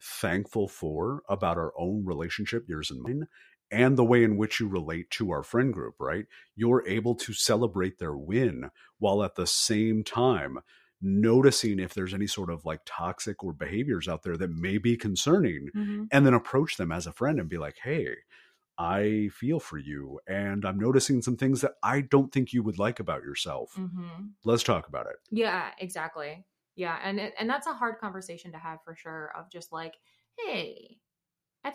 thankful 0.00 0.68
for 0.68 1.22
about 1.28 1.58
our 1.58 1.72
own 1.78 2.04
relationship 2.04 2.68
yours 2.68 2.90
and 2.90 3.02
mine 3.02 3.26
and 3.70 3.96
the 3.96 4.04
way 4.04 4.24
in 4.24 4.36
which 4.36 4.60
you 4.60 4.68
relate 4.68 5.10
to 5.10 5.30
our 5.30 5.42
friend 5.42 5.72
group, 5.72 5.94
right? 5.98 6.26
You're 6.54 6.86
able 6.86 7.14
to 7.14 7.32
celebrate 7.32 7.98
their 7.98 8.14
win 8.14 8.70
while 8.98 9.22
at 9.22 9.34
the 9.34 9.46
same 9.46 10.04
time 10.04 10.58
noticing 11.02 11.78
if 11.80 11.94
there's 11.94 12.14
any 12.14 12.26
sort 12.26 12.50
of 12.50 12.64
like 12.64 12.80
toxic 12.86 13.42
or 13.44 13.52
behaviors 13.52 14.08
out 14.08 14.22
there 14.22 14.36
that 14.36 14.50
may 14.50 14.78
be 14.78 14.96
concerning 14.96 15.70
Mhm. 15.74 16.08
and 16.10 16.24
then 16.26 16.34
approach 16.34 16.76
them 16.76 16.92
as 16.92 17.06
a 17.06 17.12
friend 17.12 17.40
and 17.40 17.48
be 17.48 17.58
like, 17.58 17.78
hey, 17.78 18.16
I 18.78 19.30
feel 19.34 19.60
for 19.60 19.78
you 19.78 20.20
and 20.26 20.64
I'm 20.64 20.78
noticing 20.78 21.22
some 21.22 21.36
things 21.36 21.60
that 21.62 21.74
I 21.82 22.00
don't 22.02 22.32
think 22.32 22.52
you 22.52 22.62
would 22.62 22.78
like 22.78 23.00
about 23.00 23.22
yourself. 23.22 23.78
Mhm. 23.78 24.34
Let's 24.44 24.62
talk 24.64 24.88
about 24.88 25.06
it. 25.06 25.16
Yeah, 25.30 25.72
exactly. 25.78 26.46
Yeah, 26.74 26.98
and 27.02 27.20
and 27.20 27.48
that's 27.50 27.66
a 27.66 27.74
hard 27.74 27.98
conversation 27.98 28.52
to 28.52 28.58
have 28.58 28.82
for 28.84 28.94
sure. 28.94 29.32
Of 29.36 29.50
just 29.50 29.72
like, 29.72 29.96
hey, 30.38 31.00
I 31.64 31.74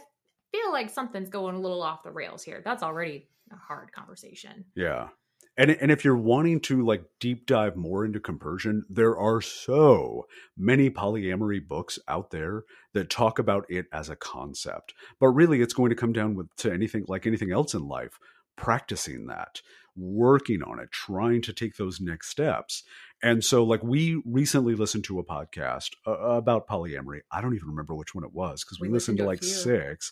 feel 0.53 0.71
like 0.71 0.89
something's 0.89 1.30
going 1.30 1.55
a 1.55 1.61
little 1.61 1.84
off 1.84 2.03
the 2.03 2.11
rails 2.11 2.43
here. 2.43 2.61
That's 2.63 2.84
already 2.84 3.30
a 3.51 3.57
hard 3.57 3.91
conversation. 3.93 4.65
Yeah. 4.75 5.09
And 5.58 5.72
and 5.72 5.91
if 5.91 6.05
you're 6.05 6.16
wanting 6.16 6.60
to 6.62 6.86
like 6.86 7.03
deep 7.20 7.47
dive 7.47 7.76
more 7.76 8.05
into 8.05 8.20
compersion, 8.20 8.86
there 8.89 9.18
are 9.18 9.41
so 9.41 10.28
many 10.55 10.89
polyamory 10.89 11.68
books 11.68 11.97
out 12.08 12.30
there 12.30 12.64
that 12.93 13.10
talk 13.10 13.39
about 13.39 13.66
it 13.70 13.88
as 13.91 14.10
a 14.10 14.16
concept. 14.16 14.93
But 15.20 15.30
really 15.30 15.62
it's 15.62 15.74
going 15.74 15.89
to 15.89 15.95
come 15.95 16.14
down 16.14 16.36
with 16.36 16.55
to 16.58 16.72
anything 16.72 17.05
like 17.08 17.26
anything 17.26 17.51
else 17.51 17.74
in 17.74 17.88
life, 17.88 18.20
practicing 18.55 19.26
that, 19.28 19.62
working 19.95 20.62
on 20.62 20.80
it, 20.80 20.91
trying 20.91 21.41
to 21.41 21.53
take 21.53 21.76
those 21.78 21.99
next 21.99 22.30
steps. 22.30 22.84
And 23.24 23.43
so 23.43 23.64
like 23.64 23.82
we 23.82 24.22
recently 24.26 24.76
listened 24.76 25.05
to 25.05 25.18
a 25.18 25.26
podcast 25.26 25.89
uh, 26.05 26.12
about 26.12 26.68
polyamory. 26.68 27.22
I 27.32 27.41
don't 27.41 27.55
even 27.55 27.70
remember 27.70 27.95
which 27.95 28.14
one 28.14 28.24
it 28.24 28.34
was 28.34 28.64
because 28.64 28.80
we, 28.80 28.89
We 28.89 28.93
listened 28.93 29.18
listened 29.18 29.26
to 29.26 29.26
like 29.26 29.39
few. 29.39 29.49
six 29.49 30.12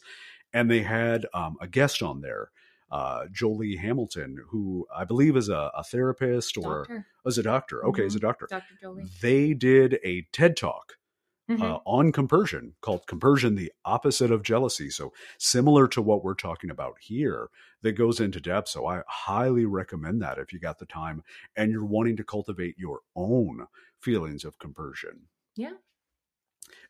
and 0.53 0.71
they 0.71 0.81
had 0.81 1.27
um, 1.35 1.57
a 1.61 1.67
guest 1.67 2.01
on 2.01 2.21
there 2.21 2.49
uh, 2.91 3.25
Joli 3.31 3.75
Hamilton, 3.75 4.37
who 4.49 4.85
I 4.95 5.03
believe 5.05 5.35
is 5.35 5.49
a, 5.49 5.71
a 5.75 5.83
therapist 5.83 6.57
or 6.57 6.85
Doctor, 6.87 7.05
is 7.25 7.37
a 7.37 7.43
doctor. 7.43 7.85
Okay, 7.85 8.05
is 8.05 8.15
a 8.15 8.19
doctor. 8.19 8.47
Dr. 8.49 8.63
Joli. 8.81 9.05
They 9.21 9.53
did 9.53 9.99
a 10.03 10.21
TED 10.31 10.55
talk 10.57 10.97
Mhm. 11.49 11.61
uh, 11.61 11.79
on 11.85 12.11
compersion 12.11 12.73
called 12.81 13.05
Compersion, 13.05 13.53
the 13.53 13.71
Opposite 13.85 14.31
of 14.31 14.41
Jealousy. 14.41 14.89
So, 14.89 15.13
similar 15.37 15.87
to 15.89 16.01
what 16.01 16.23
we're 16.23 16.33
talking 16.33 16.71
about 16.71 16.97
here, 16.99 17.49
that 17.83 17.91
goes 17.93 18.19
into 18.19 18.39
depth. 18.41 18.69
So, 18.69 18.87
I 18.87 19.03
highly 19.07 19.65
recommend 19.65 20.21
that 20.23 20.39
if 20.39 20.51
you 20.51 20.59
got 20.59 20.79
the 20.79 20.87
time 20.87 21.21
and 21.55 21.71
you're 21.71 21.85
wanting 21.85 22.17
to 22.17 22.23
cultivate 22.23 22.79
your 22.79 23.01
own 23.15 23.67
feelings 23.99 24.43
of 24.43 24.57
compersion. 24.57 25.27
Yeah. 25.55 25.73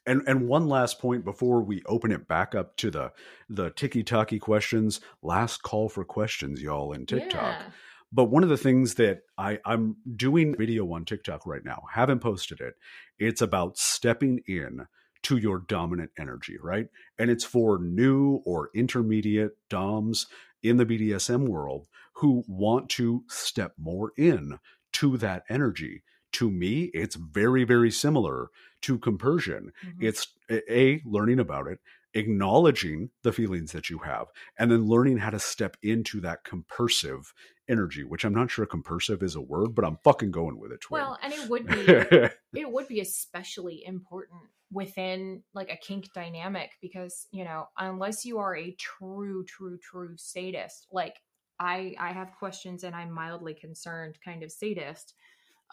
And 0.05 0.21
and 0.27 0.47
one 0.47 0.67
last 0.67 0.99
point 0.99 1.25
before 1.25 1.61
we 1.61 1.81
open 1.85 2.11
it 2.11 2.27
back 2.27 2.53
up 2.53 2.77
to 2.77 2.91
the 2.91 3.11
the 3.49 3.71
ticky 3.71 4.03
tacky 4.03 4.39
questions. 4.39 5.01
Last 5.21 5.63
call 5.63 5.89
for 5.89 6.05
questions, 6.05 6.61
y'all, 6.61 6.93
in 6.93 7.05
TikTok. 7.05 7.59
Yeah. 7.59 7.63
But 8.11 8.25
one 8.25 8.43
of 8.43 8.49
the 8.49 8.57
things 8.57 8.95
that 8.95 9.23
I, 9.37 9.59
I'm 9.65 9.97
doing 10.15 10.55
video 10.55 10.89
on 10.93 11.03
TikTok 11.05 11.45
right 11.45 11.65
now, 11.65 11.83
haven't 11.91 12.19
posted 12.19 12.61
it. 12.61 12.75
It's 13.19 13.41
about 13.41 13.77
stepping 13.77 14.39
in 14.47 14.87
to 15.23 15.37
your 15.37 15.57
dominant 15.59 16.11
energy, 16.17 16.55
right? 16.61 16.87
And 17.17 17.29
it's 17.31 17.43
for 17.43 17.79
new 17.79 18.41
or 18.45 18.69
intermediate 18.75 19.57
DOMs 19.69 20.27
in 20.61 20.77
the 20.77 20.85
BDSM 20.85 21.47
world 21.47 21.87
who 22.13 22.43
want 22.47 22.89
to 22.91 23.23
step 23.27 23.73
more 23.77 24.13
in 24.17 24.59
to 24.93 25.17
that 25.17 25.43
energy. 25.49 26.03
To 26.35 26.51
me, 26.51 26.85
it's 26.93 27.15
very, 27.15 27.63
very 27.63 27.91
similar 27.91 28.49
to 28.81 28.97
compersion. 28.99 29.71
Mhm. 29.83 30.03
It's 30.03 30.27
a 30.49 31.01
learning 31.05 31.39
about 31.39 31.67
it, 31.67 31.79
acknowledging 32.13 33.09
the 33.23 33.31
feelings 33.31 33.71
that 33.71 33.89
you 33.89 33.99
have, 33.99 34.27
and 34.59 34.69
then 34.69 34.85
learning 34.85 35.17
how 35.19 35.29
to 35.29 35.39
step 35.39 35.77
into 35.81 36.19
that 36.21 36.43
compersive 36.43 37.33
energy, 37.69 38.03
which 38.03 38.25
I'm 38.25 38.33
not 38.33 38.51
sure 38.51 38.65
compersive 38.65 39.23
is 39.23 39.35
a 39.35 39.41
word, 39.41 39.75
but 39.75 39.85
I'm 39.85 39.97
fucking 40.03 40.31
going 40.31 40.59
with 40.59 40.71
it. 40.71 40.81
Twen. 40.81 41.01
well, 41.01 41.17
and 41.21 41.31
it 41.33 41.49
would 41.49 41.67
be 41.67 41.73
it 42.61 42.71
would 42.71 42.87
be 42.87 42.99
especially 42.99 43.83
important 43.85 44.41
within 44.71 45.43
like 45.53 45.71
a 45.71 45.77
kink 45.77 46.11
dynamic 46.13 46.71
because 46.81 47.27
you 47.31 47.43
know 47.45 47.67
unless 47.77 48.25
you 48.25 48.39
are 48.39 48.55
a 48.57 48.75
true 48.79 49.45
true 49.45 49.77
true 49.77 50.15
sadist 50.17 50.87
like 50.91 51.15
i 51.59 51.95
i 51.99 52.11
have 52.11 52.31
questions 52.39 52.83
and 52.83 52.95
i'm 52.95 53.11
mildly 53.11 53.53
concerned 53.53 54.17
kind 54.25 54.41
of 54.41 54.51
sadist 54.51 55.13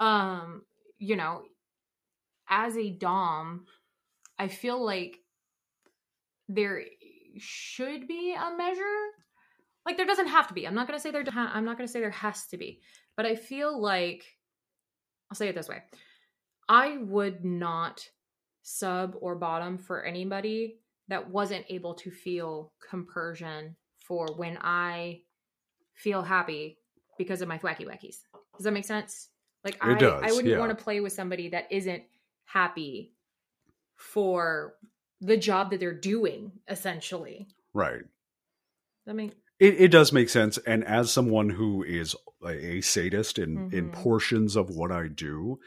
um 0.03 0.62
you 0.98 1.16
know 1.16 1.42
as 2.48 2.76
a 2.76 2.90
dom 2.90 3.64
i 4.38 4.48
feel 4.48 4.84
like 4.84 5.18
there 6.48 6.82
should 7.38 8.07
be 8.07 8.34
a 8.34 8.57
measure 8.57 8.82
like 9.86 9.96
there 9.96 10.07
doesn't 10.07 10.28
have 10.28 10.48
to 10.48 10.55
be 10.55 10.66
i'm 10.66 10.74
not 10.74 10.86
going 10.86 10.98
to 10.98 11.03
say 11.03 11.11
there 11.11 11.24
ha- 11.28 11.53
i'm 11.55 11.64
not 11.64 11.78
going 11.78 11.86
to 11.86 11.92
say 11.92 12.00
there 12.00 12.11
has 12.11 12.46
to 12.46 12.57
be 12.57 12.80
but 13.16 13.26
i 13.26 13.34
feel 13.34 13.80
like 13.80 14.24
I'll 15.32 15.36
say 15.36 15.48
it 15.48 15.55
this 15.55 15.68
way. 15.68 15.82
I 16.68 16.98
would 16.98 17.42
not 17.42 18.07
sub 18.61 19.16
or 19.18 19.34
bottom 19.34 19.78
for 19.78 20.05
anybody 20.05 20.76
that 21.09 21.30
wasn't 21.30 21.64
able 21.70 21.94
to 21.94 22.11
feel 22.11 22.70
compersion 22.86 23.74
for 23.96 24.34
when 24.36 24.59
I 24.61 25.22
feel 25.94 26.20
happy 26.20 26.76
because 27.16 27.40
of 27.40 27.48
my 27.48 27.57
thwacky 27.57 27.86
wackies. 27.86 28.18
Does 28.59 28.64
that 28.64 28.74
make 28.74 28.84
sense? 28.84 29.30
Like 29.65 29.77
I, 29.81 29.95
does, 29.95 30.23
I 30.23 30.33
wouldn't 30.33 30.47
yeah. 30.49 30.59
want 30.59 30.77
to 30.77 30.85
play 30.85 31.01
with 31.01 31.13
somebody 31.13 31.49
that 31.51 31.67
isn't 31.71 32.03
happy 32.45 33.13
for 33.95 34.75
the 35.21 35.37
job 35.37 35.71
that 35.71 35.81
they're 35.81 35.93
doing, 35.95 36.53
essentially. 36.69 37.49
right. 37.73 38.03
I 39.09 39.13
mean, 39.13 39.33
It, 39.59 39.81
it 39.81 39.89
does 39.89 40.13
make 40.13 40.29
sense. 40.29 40.59
And 40.59 40.85
as 40.85 41.11
someone 41.13 41.51
who 41.51 41.83
is 41.83 42.15
a, 42.47 42.81
sadist 42.81 43.39
in, 43.39 43.73
in 43.73 43.91
Mhm. 43.91 43.93
portions 43.93 44.55
of 44.57 44.71
what 44.71 44.91
I 44.93 45.09
do, 45.09 45.59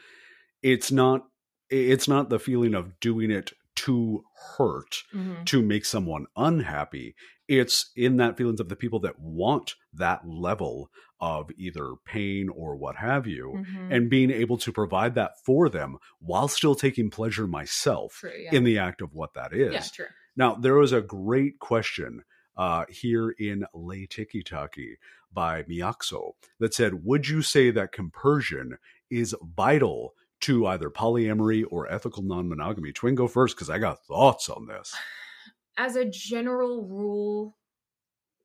it's 0.62 0.90
not 0.92 1.28
it's 1.68 2.06
not 2.06 2.28
the 2.30 2.38
feeling 2.38 2.74
of 2.74 2.98
doing 3.00 3.30
it 3.30 3.52
to 3.76 4.24
hurt 4.56 5.02
mhm. 5.14 5.44
to 5.46 5.62
make 5.62 5.84
someone 5.84 6.26
unhappy. 6.36 7.14
It's 7.48 7.92
in 7.94 8.16
that 8.16 8.36
feelings 8.36 8.58
of 8.60 8.68
the 8.68 8.76
people 8.76 8.98
that 9.00 9.18
want 9.20 9.74
that 9.92 10.26
level 10.26 10.90
of 11.20 11.50
either 11.56 11.94
pain 12.04 12.48
or 12.48 12.76
what 12.76 12.96
have 12.96 13.26
you, 13.26 13.64
Mhm. 13.64 13.94
and 13.94 14.10
being 14.10 14.30
able 14.30 14.58
to 14.58 14.72
provide 14.72 15.14
that 15.14 15.32
for 15.44 15.68
them 15.68 15.96
while 16.18 16.48
still 16.48 16.74
taking 16.74 17.08
pleasure 17.10 17.46
myself 17.46 18.14
true, 18.20 18.32
yeah. 18.36 18.52
in 18.54 18.64
the 18.64 18.78
act 18.78 19.00
of 19.00 19.14
what 19.14 19.32
that 19.34 19.52
is. 19.54 19.72
yeah, 19.72 19.82
true. 19.94 20.06
Now, 20.36 20.54
there 20.54 20.74
was 20.74 20.92
a 20.92 21.00
great 21.00 21.58
question 21.58 22.24
uh, 22.58 22.86
here 22.88 23.30
in 23.38 23.66
Le 23.74 24.06
Tiki 24.06 24.42
Taki 24.42 24.96
by 25.32 25.62
Miyaxo 25.64 26.32
that 26.58 26.72
said, 26.74 27.04
Would 27.04 27.28
you 27.28 27.42
say 27.42 27.70
that 27.70 27.92
compersion 27.92 28.78
is 29.10 29.34
vital 29.42 30.14
to 30.40 30.66
either 30.66 30.90
polyamory 30.90 31.64
or 31.70 31.90
ethical 31.90 32.22
non 32.22 32.48
monogamy? 32.48 32.92
Twen, 32.92 33.14
go 33.14 33.28
first 33.28 33.56
because 33.56 33.70
I 33.70 33.78
got 33.78 34.04
thoughts 34.04 34.48
on 34.48 34.66
this. 34.66 34.94
as 35.76 35.96
a 35.96 36.04
general 36.04 36.84
rule, 36.84 37.56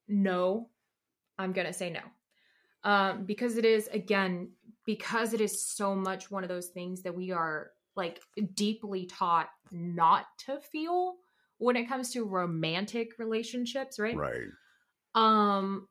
no. 0.07 0.69
I'm 1.37 1.53
gonna 1.53 1.73
say 1.73 1.89
no. 1.89 2.01
Um, 2.83 3.25
because 3.25 3.57
it 3.57 3.65
is 3.65 3.87
again, 3.87 4.51
because 4.85 5.33
it 5.33 5.41
is 5.41 5.63
so 5.63 5.95
much 5.95 6.29
one 6.29 6.43
of 6.43 6.49
those 6.49 6.67
things 6.67 7.01
that 7.03 7.15
we 7.15 7.31
are 7.31 7.71
like 7.95 8.21
deeply 8.53 9.05
taught 9.05 9.49
not 9.71 10.25
to 10.45 10.59
feel 10.59 11.15
when 11.57 11.75
it 11.75 11.87
comes 11.87 12.11
to 12.13 12.25
romantic 12.25 13.19
relationships, 13.19 13.99
right? 13.99 14.15
Right. 14.15 14.47
Um 15.15 15.87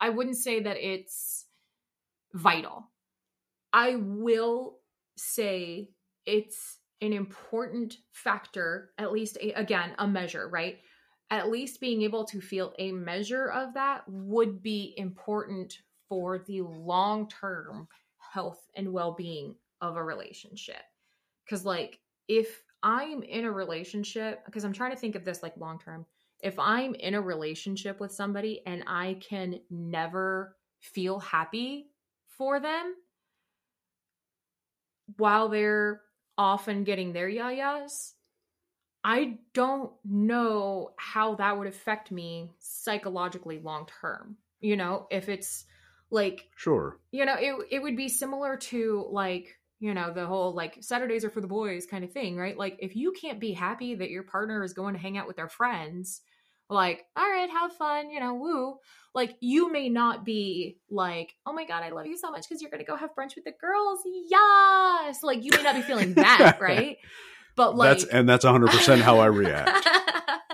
I 0.00 0.10
wouldn't 0.10 0.36
say 0.36 0.60
that 0.60 0.76
it's 0.76 1.46
vital. 2.34 2.90
I 3.76 3.96
will 3.96 4.78
say 5.18 5.90
it's 6.24 6.78
an 7.02 7.12
important 7.12 7.98
factor, 8.10 8.92
at 8.96 9.12
least 9.12 9.36
a, 9.36 9.52
again, 9.52 9.92
a 9.98 10.08
measure, 10.08 10.48
right? 10.48 10.78
At 11.30 11.50
least 11.50 11.78
being 11.78 12.00
able 12.00 12.24
to 12.24 12.40
feel 12.40 12.72
a 12.78 12.90
measure 12.92 13.50
of 13.50 13.74
that 13.74 14.04
would 14.08 14.62
be 14.62 14.94
important 14.96 15.74
for 16.08 16.38
the 16.38 16.62
long 16.62 17.28
term 17.28 17.86
health 18.32 18.66
and 18.74 18.94
well 18.94 19.12
being 19.12 19.56
of 19.82 19.96
a 19.96 20.02
relationship. 20.02 20.82
Because, 21.44 21.66
like, 21.66 22.00
if 22.28 22.62
I'm 22.82 23.22
in 23.22 23.44
a 23.44 23.52
relationship, 23.52 24.42
because 24.46 24.64
I'm 24.64 24.72
trying 24.72 24.92
to 24.92 24.96
think 24.96 25.16
of 25.16 25.24
this 25.26 25.42
like 25.42 25.54
long 25.58 25.78
term, 25.78 26.06
if 26.40 26.58
I'm 26.58 26.94
in 26.94 27.12
a 27.12 27.20
relationship 27.20 28.00
with 28.00 28.10
somebody 28.10 28.62
and 28.64 28.84
I 28.86 29.18
can 29.20 29.60
never 29.68 30.56
feel 30.80 31.18
happy 31.18 31.90
for 32.38 32.58
them 32.58 32.94
while 35.16 35.48
they're 35.48 36.02
often 36.38 36.84
getting 36.84 37.12
their 37.12 37.28
yayas, 37.28 38.12
I 39.04 39.38
don't 39.54 39.92
know 40.04 40.90
how 40.98 41.36
that 41.36 41.56
would 41.58 41.68
affect 41.68 42.10
me 42.10 42.52
psychologically 42.58 43.60
long 43.60 43.86
term. 44.00 44.36
You 44.60 44.76
know, 44.76 45.06
if 45.10 45.28
it's 45.28 45.64
like 46.10 46.48
Sure. 46.56 46.98
you 47.12 47.24
know 47.24 47.34
it 47.38 47.66
it 47.70 47.82
would 47.82 47.96
be 47.96 48.08
similar 48.08 48.56
to 48.56 49.06
like 49.10 49.58
you 49.80 49.94
know 49.94 50.12
the 50.12 50.26
whole 50.26 50.54
like 50.54 50.78
saturdays 50.82 51.24
are 51.24 51.30
for 51.30 51.40
the 51.40 51.48
boys 51.48 51.86
kind 51.86 52.04
of 52.04 52.12
thing 52.12 52.36
right 52.36 52.56
like 52.56 52.76
if 52.80 52.96
you 52.96 53.12
can't 53.12 53.40
be 53.40 53.52
happy 53.52 53.94
that 53.94 54.10
your 54.10 54.22
partner 54.22 54.62
is 54.62 54.72
going 54.72 54.94
to 54.94 55.00
hang 55.00 55.18
out 55.18 55.26
with 55.26 55.36
their 55.36 55.48
friends 55.48 56.22
like, 56.68 57.04
all 57.16 57.28
right, 57.28 57.48
have 57.48 57.72
fun, 57.72 58.10
you 58.10 58.20
know, 58.20 58.34
woo. 58.34 58.76
Like, 59.14 59.36
you 59.40 59.70
may 59.72 59.88
not 59.88 60.24
be 60.24 60.78
like, 60.90 61.34
oh 61.46 61.52
my 61.52 61.64
God, 61.64 61.82
I 61.82 61.90
love 61.90 62.06
you 62.06 62.18
so 62.18 62.30
much 62.30 62.42
because 62.48 62.60
you're 62.60 62.70
going 62.70 62.84
to 62.84 62.86
go 62.86 62.96
have 62.96 63.10
brunch 63.18 63.34
with 63.36 63.44
the 63.44 63.52
girls. 63.60 64.00
Yes. 64.04 65.22
Like, 65.22 65.42
you 65.44 65.50
may 65.54 65.62
not 65.62 65.74
be 65.74 65.82
feeling 65.82 66.14
that, 66.14 66.58
right? 66.60 66.98
But 67.56 67.76
like, 67.76 67.90
that's 67.90 68.04
and 68.04 68.28
that's 68.28 68.44
100% 68.44 69.00
how 69.00 69.18
I 69.20 69.26
react. 69.26 69.88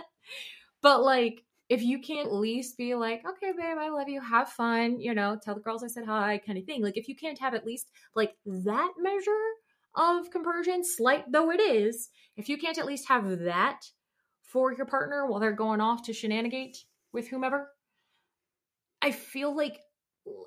but 0.83 1.03
like, 1.03 1.43
if 1.69 1.83
you 1.83 2.01
can't 2.01 2.29
at 2.29 2.35
least 2.35 2.77
be 2.77 2.95
like, 2.95 3.23
okay, 3.27 3.53
babe, 3.57 3.79
I 3.81 3.89
love 3.89 4.09
you, 4.09 4.21
have 4.21 4.51
fun, 4.51 5.01
you 5.01 5.15
know, 5.15 5.39
tell 5.43 5.55
the 5.55 5.61
girls 5.61 5.83
I 5.83 5.87
said 5.89 6.05
hi, 6.05 6.41
kind 6.45 6.59
of 6.59 6.65
thing. 6.65 6.83
Like, 6.83 6.99
if 6.99 7.09
you 7.09 7.17
can't 7.17 7.39
have 7.41 7.55
at 7.55 7.67
least 7.67 7.91
like 8.15 8.35
that 8.45 8.93
measure 8.99 9.31
of 9.97 10.31
compersion, 10.31 10.85
slight 10.85 11.25
though 11.33 11.51
it 11.51 11.61
is, 11.61 12.11
if 12.37 12.49
you 12.49 12.59
can't 12.59 12.79
at 12.79 12.87
least 12.87 13.09
have 13.09 13.41
that 13.41 13.81
for 14.53 14.73
your 14.73 14.87
partner 14.87 15.27
while 15.27 15.41
they're 15.41 15.53
going 15.53 15.81
off 15.81 16.03
to 16.05 16.13
shenanigate 16.13 16.85
with 17.13 17.29
whomever, 17.29 17.71
I 19.01 19.11
feel 19.11 19.57
like, 19.57 19.81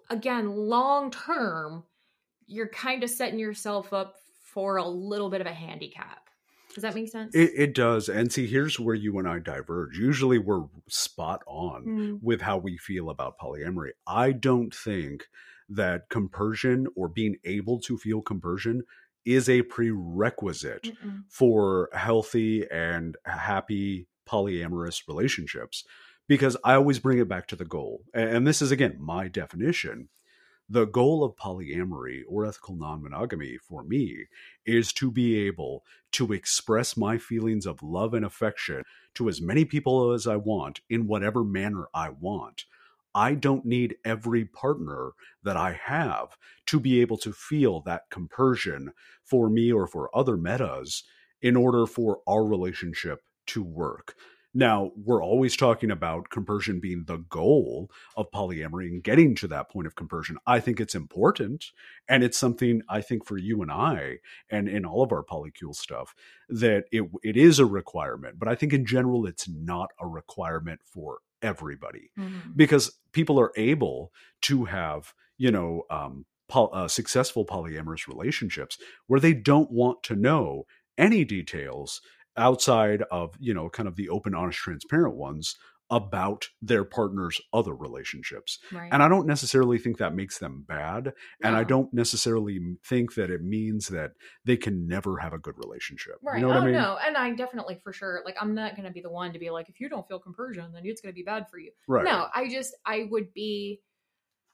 again, 0.09 0.49
long 0.49 1.11
term, 1.11 1.83
you're 2.45 2.69
kind 2.69 3.03
of 3.03 3.09
setting 3.09 3.39
yourself 3.39 3.91
up 3.93 4.15
for 4.53 4.77
a 4.77 4.87
little 4.87 5.29
bit 5.29 5.41
of 5.41 5.47
a 5.47 5.53
handicap. 5.53 6.29
Does 6.73 6.83
that 6.83 6.93
make 6.93 7.09
sense? 7.09 7.33
It, 7.33 7.51
it 7.55 7.73
does. 7.73 8.09
And 8.09 8.31
see, 8.31 8.47
here's 8.47 8.79
where 8.79 8.95
you 8.95 9.17
and 9.17 9.27
I 9.27 9.39
diverge. 9.39 9.97
Usually 9.97 10.37
we're 10.37 10.65
spot 10.87 11.41
on 11.47 11.85
Mm. 11.85 12.19
with 12.21 12.41
how 12.41 12.57
we 12.57 12.77
feel 12.77 13.09
about 13.09 13.39
polyamory. 13.39 13.91
I 14.05 14.33
don't 14.33 14.73
think 14.73 15.27
that 15.69 16.09
compersion 16.09 16.87
or 16.95 17.07
being 17.07 17.37
able 17.43 17.79
to 17.79 17.97
feel 17.97 18.21
compersion 18.21 18.83
is 19.25 19.49
a 19.49 19.63
prerequisite 19.63 20.83
Mm-mm. 20.83 21.23
for 21.27 21.89
healthy 21.93 22.69
and 22.69 23.17
happy 23.25 24.07
polyamorous 24.27 25.07
relationships 25.07 25.83
because 26.27 26.57
I 26.63 26.73
always 26.75 26.99
bring 26.99 27.19
it 27.19 27.27
back 27.27 27.47
to 27.47 27.55
the 27.55 27.65
goal. 27.65 28.01
And 28.13 28.47
this 28.47 28.61
is, 28.61 28.71
again, 28.71 28.97
my 28.99 29.27
definition. 29.27 30.09
The 30.67 30.85
goal 30.85 31.23
of 31.23 31.35
polyamory 31.35 32.23
or 32.27 32.45
ethical 32.45 32.75
non 32.75 33.03
monogamy 33.03 33.57
for 33.57 33.83
me 33.83 34.25
is 34.65 34.91
to 34.93 35.11
be 35.11 35.45
able 35.45 35.83
to 36.13 36.33
express 36.33 36.97
my 36.97 37.19
feelings 37.19 37.67
of 37.67 37.83
love 37.83 38.15
and 38.15 38.25
affection 38.25 38.83
to 39.13 39.29
as 39.29 39.41
many 39.41 39.63
people 39.63 40.11
as 40.11 40.25
I 40.25 40.37
want 40.37 40.81
in 40.89 41.05
whatever 41.05 41.43
manner 41.43 41.87
I 41.93 42.09
want. 42.09 42.65
I 43.15 43.33
don't 43.33 43.65
need 43.65 43.95
every 44.03 44.43
partner 44.43 45.11
that 45.41 45.55
I 45.55 45.71
have 45.71 46.37
to 46.67 46.79
be 46.81 46.99
able 46.99 47.17
to 47.19 47.31
feel 47.31 47.79
that 47.81 48.09
compersion 48.11 48.91
for 49.23 49.49
me 49.49 49.71
or 49.71 49.87
for 49.87 50.15
other 50.15 50.35
metas 50.35 51.03
in 51.41 51.55
order 51.55 51.87
for 51.87 52.19
our 52.27 52.45
relationship 52.45 53.21
to 53.47 53.63
work. 53.63 54.15
Now, 54.57 54.91
we're 54.95 55.23
always 55.23 55.57
talking 55.57 55.91
about 55.91 56.29
compersion 56.29 56.79
being 56.79 57.03
the 57.05 57.17
goal 57.17 57.91
of 58.15 58.31
polyamory 58.31 58.87
and 58.87 59.03
getting 59.03 59.35
to 59.35 59.49
that 59.49 59.69
point 59.69 59.85
of 59.85 59.95
compersion. 59.95 60.37
I 60.47 60.61
think 60.61 60.79
it's 60.79 60.95
important. 60.95 61.71
And 62.07 62.23
it's 62.23 62.37
something 62.37 62.81
I 62.87 63.01
think 63.01 63.25
for 63.25 63.37
you 63.37 63.61
and 63.61 63.69
I, 63.69 64.19
and 64.49 64.69
in 64.69 64.85
all 64.85 65.03
of 65.03 65.11
our 65.11 65.23
polycule 65.23 65.75
stuff, 65.75 66.15
that 66.47 66.85
it, 66.93 67.03
it 67.21 67.35
is 67.35 67.59
a 67.59 67.65
requirement. 67.65 68.39
But 68.39 68.47
I 68.47 68.55
think 68.55 68.71
in 68.71 68.85
general, 68.85 69.25
it's 69.25 69.49
not 69.49 69.89
a 69.99 70.07
requirement 70.07 70.79
for 70.85 71.19
everybody 71.41 72.11
Mhm. 72.17 72.55
because 72.55 72.99
people 73.11 73.39
are 73.39 73.51
able 73.55 74.11
to 74.43 74.65
have 74.65 75.13
you 75.37 75.51
know 75.51 75.83
um, 75.89 76.25
pol- 76.47 76.71
uh, 76.73 76.87
successful 76.87 77.45
polyamorous 77.45 78.07
relationships 78.07 78.77
where 79.07 79.19
they 79.19 79.33
don't 79.33 79.71
want 79.71 80.03
to 80.03 80.15
know 80.15 80.65
any 80.97 81.25
details 81.25 82.01
outside 82.37 83.01
of 83.11 83.35
you 83.39 83.53
know 83.53 83.69
kind 83.69 83.87
of 83.87 83.95
the 83.95 84.09
open 84.09 84.33
honest 84.35 84.59
transparent 84.59 85.15
ones 85.15 85.57
about 85.91 86.45
their 86.61 86.83
partner's 86.83 87.39
other 87.53 87.75
relationships 87.75 88.57
Right. 88.71 88.89
and 88.91 89.03
i 89.03 89.07
don't 89.07 89.27
necessarily 89.27 89.77
think 89.77 89.97
that 89.99 90.15
makes 90.15 90.39
them 90.39 90.65
bad 90.67 91.13
and 91.43 91.55
i 91.55 91.63
don't 91.63 91.93
necessarily 91.93 92.59
think 92.87 93.13
that 93.15 93.29
it 93.29 93.41
means 93.41 93.87
that 93.89 94.11
they 94.45 94.57
can 94.57 94.87
never 94.87 95.17
have 95.19 95.33
a 95.33 95.37
good 95.37 95.55
relationship 95.57 96.15
Right. 96.23 96.37
you 96.37 96.41
know 96.41 96.47
what 96.47 96.57
oh 96.57 96.61
i 96.61 96.65
mean 96.65 96.73
no, 96.73 96.97
and 97.05 97.15
I 97.15 97.31
definitely 97.35 97.79
for 97.83 97.93
sure 97.93 98.21
like 98.25 98.35
I'm 98.41 98.53
not 98.55 98.75
gonna 98.75 98.91
be 98.91 99.01
the 99.01 99.09
one 99.09 99.33
to 99.33 99.39
be 99.39 99.49
like 99.49 99.69
if 99.69 99.79
you 99.79 99.89
don't 99.89 100.07
feel 100.07 100.19
compersion, 100.19 100.71
then 100.73 100.81
it's 100.85 101.01
gonna 101.01 101.13
be 101.13 101.23
bad 101.23 101.47
for 101.49 101.59
you. 101.59 101.71
right 101.87 102.03
No, 102.03 102.27
I 102.33 102.49
just 102.49 102.75
I 102.85 103.07
would 103.09 103.33
be 103.33 103.81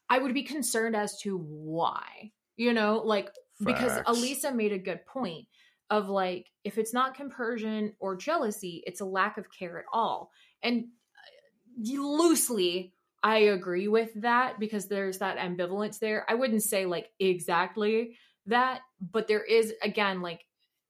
I 0.08 0.18
would 0.18 0.34
be 0.34 0.42
concerned 0.42 0.94
as 0.96 1.18
to 1.22 1.38
why. 1.38 2.32
You 2.56 2.72
know, 2.72 3.02
like 3.04 3.30
because 3.64 4.00
Elisa 4.06 4.52
made 4.52 4.72
a 4.72 4.78
good 4.78 5.04
point 5.06 5.46
of 5.90 6.08
like 6.08 6.46
if 6.64 6.78
it's 6.78 6.92
not 6.94 7.14
compersion 7.14 7.94
or 7.98 8.16
jealousy, 8.16 8.82
it's 8.86 9.00
a 9.00 9.04
lack 9.04 9.38
of 9.38 9.46
care 9.56 9.78
at 9.78 9.84
all. 9.92 10.30
And 10.62 10.86
loosely 11.78 12.92
I 13.22 13.38
agree 13.38 13.86
with 13.88 14.10
that 14.16 14.58
because 14.58 14.88
there's 14.88 15.18
that 15.18 15.38
ambivalence 15.38 15.98
there. 15.98 16.26
I 16.28 16.34
wouldn't 16.34 16.64
say 16.64 16.86
like 16.86 17.10
exactly 17.20 18.16
that, 18.46 18.80
but 19.00 19.28
there 19.28 19.44
is 19.44 19.72
again 19.82 20.22
like 20.22 20.44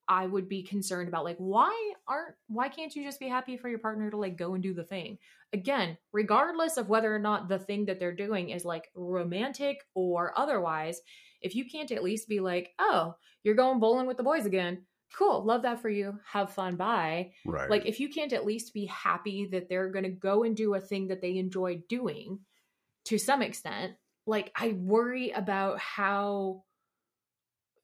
I 0.09 0.27
would 0.27 0.49
be 0.49 0.63
concerned 0.63 1.09
about 1.09 1.25
like 1.25 1.37
why 1.37 1.93
aren't 2.09 2.35
why 2.49 2.69
can't 2.69 2.95
you 2.97 3.05
just 3.05 3.21
be 3.21 3.29
happy 3.29 3.57
for 3.57 3.69
your 3.69 3.79
partner 3.79 4.11
to 4.11 4.17
like 4.17 4.39
go 4.39 4.55
and 4.55 4.63
do 4.63 4.73
the 4.73 4.83
thing? 4.83 5.19
Again, 5.53 5.99
regardless 6.13 6.79
of 6.79 6.89
whether 6.89 7.15
or 7.15 7.19
not 7.19 7.49
the 7.49 7.59
thing 7.59 7.85
that 7.87 8.01
they're 8.01 8.15
doing 8.15 8.49
is 8.49 8.65
like 8.65 8.89
romantic 8.95 9.79
or 9.95 10.33
otherwise, 10.39 11.01
if 11.43 11.55
you 11.55 11.69
can't 11.69 11.93
at 11.93 12.03
least 12.03 12.29
be 12.29 12.41
like, 12.41 12.71
"Oh, 12.79 13.15
you're 13.45 13.55
going 13.55 13.79
bowling 13.79 14.07
with 14.07 14.17
the 14.17 14.23
boys 14.23 14.47
again." 14.47 14.87
Cool, 15.17 15.45
love 15.45 15.63
that 15.63 15.81
for 15.81 15.89
you. 15.89 16.19
Have 16.25 16.53
fun, 16.53 16.77
bye. 16.77 17.33
right 17.45 17.71
Like 17.71 17.87
if 17.87 18.01
you 18.01 18.09
can't 18.09 18.33
at 18.33 18.47
least 18.47 18.75
be 18.75 18.87
happy 18.87 19.47
that 19.53 19.69
they're 19.69 19.91
going 19.91 20.05
to 20.05 20.11
go 20.11 20.45
and 20.45 20.57
do 20.57 20.75
a 20.75 20.81
thing 20.81 21.09
that 21.09 21.21
they 21.21 21.37
enjoy 21.37 21.83
doing 21.89 22.41
to 23.05 23.19
some 23.19 23.43
extent, 23.43 23.93
like 24.27 24.53
I 24.57 24.73
worry 24.73 25.31
about 25.31 25.79
how 25.79 26.65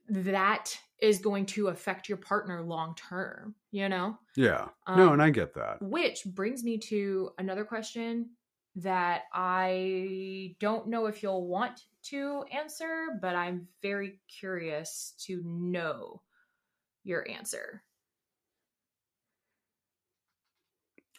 that 0.09 0.79
is 1.01 1.19
going 1.19 1.47
to 1.47 1.69
affect 1.69 2.09
your 2.09 2.19
partner 2.19 2.63
long 2.63 2.95
term, 2.95 3.55
you 3.71 3.89
know? 3.89 4.19
yeah 4.37 4.69
no 4.89 5.07
Um, 5.09 5.13
and 5.15 5.23
i 5.23 5.31
get 5.31 5.55
that 5.55 5.83
Which 5.83 6.25
brings 6.25 6.65
me 6.65 6.79
to 6.79 7.31
another 7.39 7.65
question 7.65 8.31
that 8.77 9.23
I 9.33 10.55
don't 10.61 10.87
know 10.89 11.07
if 11.07 11.23
you'll 11.23 11.47
want 11.47 11.83
to 12.05 12.45
answer, 12.53 13.19
but 13.21 13.35
I'm 13.35 13.67
very 13.83 14.21
curious 14.29 15.15
to 15.27 15.43
know 15.45 16.23
your 17.09 17.29
answer. 17.29 17.83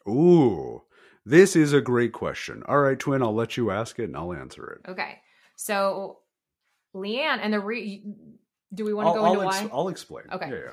Ooh, 0.07 0.83
this 1.25 1.55
is 1.55 1.73
a 1.73 1.81
great 1.81 2.13
question. 2.13 2.63
All 2.67 2.79
right, 2.79 2.97
twin, 2.97 3.21
I'll 3.21 3.35
let 3.35 3.57
you 3.57 3.71
ask 3.71 3.99
it 3.99 4.05
and 4.05 4.15
I'll 4.15 4.33
answer 4.33 4.67
it. 4.71 4.89
Okay. 4.89 5.19
So, 5.55 6.19
Leanne, 6.95 7.39
and 7.41 7.53
the 7.53 7.59
re. 7.59 8.03
Do 8.73 8.85
we 8.85 8.93
want 8.93 9.07
to 9.07 9.09
I'll, 9.09 9.15
go 9.15 9.25
I'll 9.25 9.41
into 9.41 9.47
ex- 9.47 9.63
why? 9.63 9.69
I'll 9.73 9.87
explain. 9.89 10.25
Okay. 10.31 10.49
Yeah, 10.49 10.55
yeah. 10.55 10.71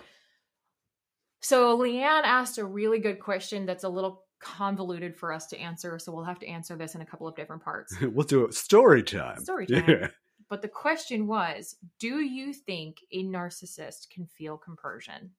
So, 1.41 1.77
Leanne 1.79 2.23
asked 2.25 2.59
a 2.59 2.65
really 2.65 2.99
good 2.99 3.21
question 3.21 3.67
that's 3.67 3.85
a 3.85 3.89
little 3.89 4.25
convoluted 4.41 5.17
for 5.17 5.33
us 5.33 5.47
to 5.49 5.59
answer. 5.59 5.99
So, 5.99 6.13
we'll 6.13 6.25
have 6.25 6.39
to 6.41 6.47
answer 6.47 6.77
this 6.77 6.95
in 6.95 7.01
a 7.01 7.07
couple 7.07 7.27
of 7.27 7.35
different 7.37 7.63
parts. 7.63 7.95
we'll 8.01 8.27
do 8.27 8.45
it. 8.45 8.55
Story 8.55 9.03
time. 9.03 9.41
Story 9.41 9.67
time. 9.67 9.85
Yeah. 9.89 10.09
But 10.49 10.63
the 10.63 10.69
question 10.69 11.27
was 11.27 11.77
Do 11.99 12.21
you 12.21 12.53
think 12.53 12.99
a 13.13 13.25
narcissist 13.25 14.11
can 14.11 14.27
feel 14.27 14.57
compersion? 14.57 15.31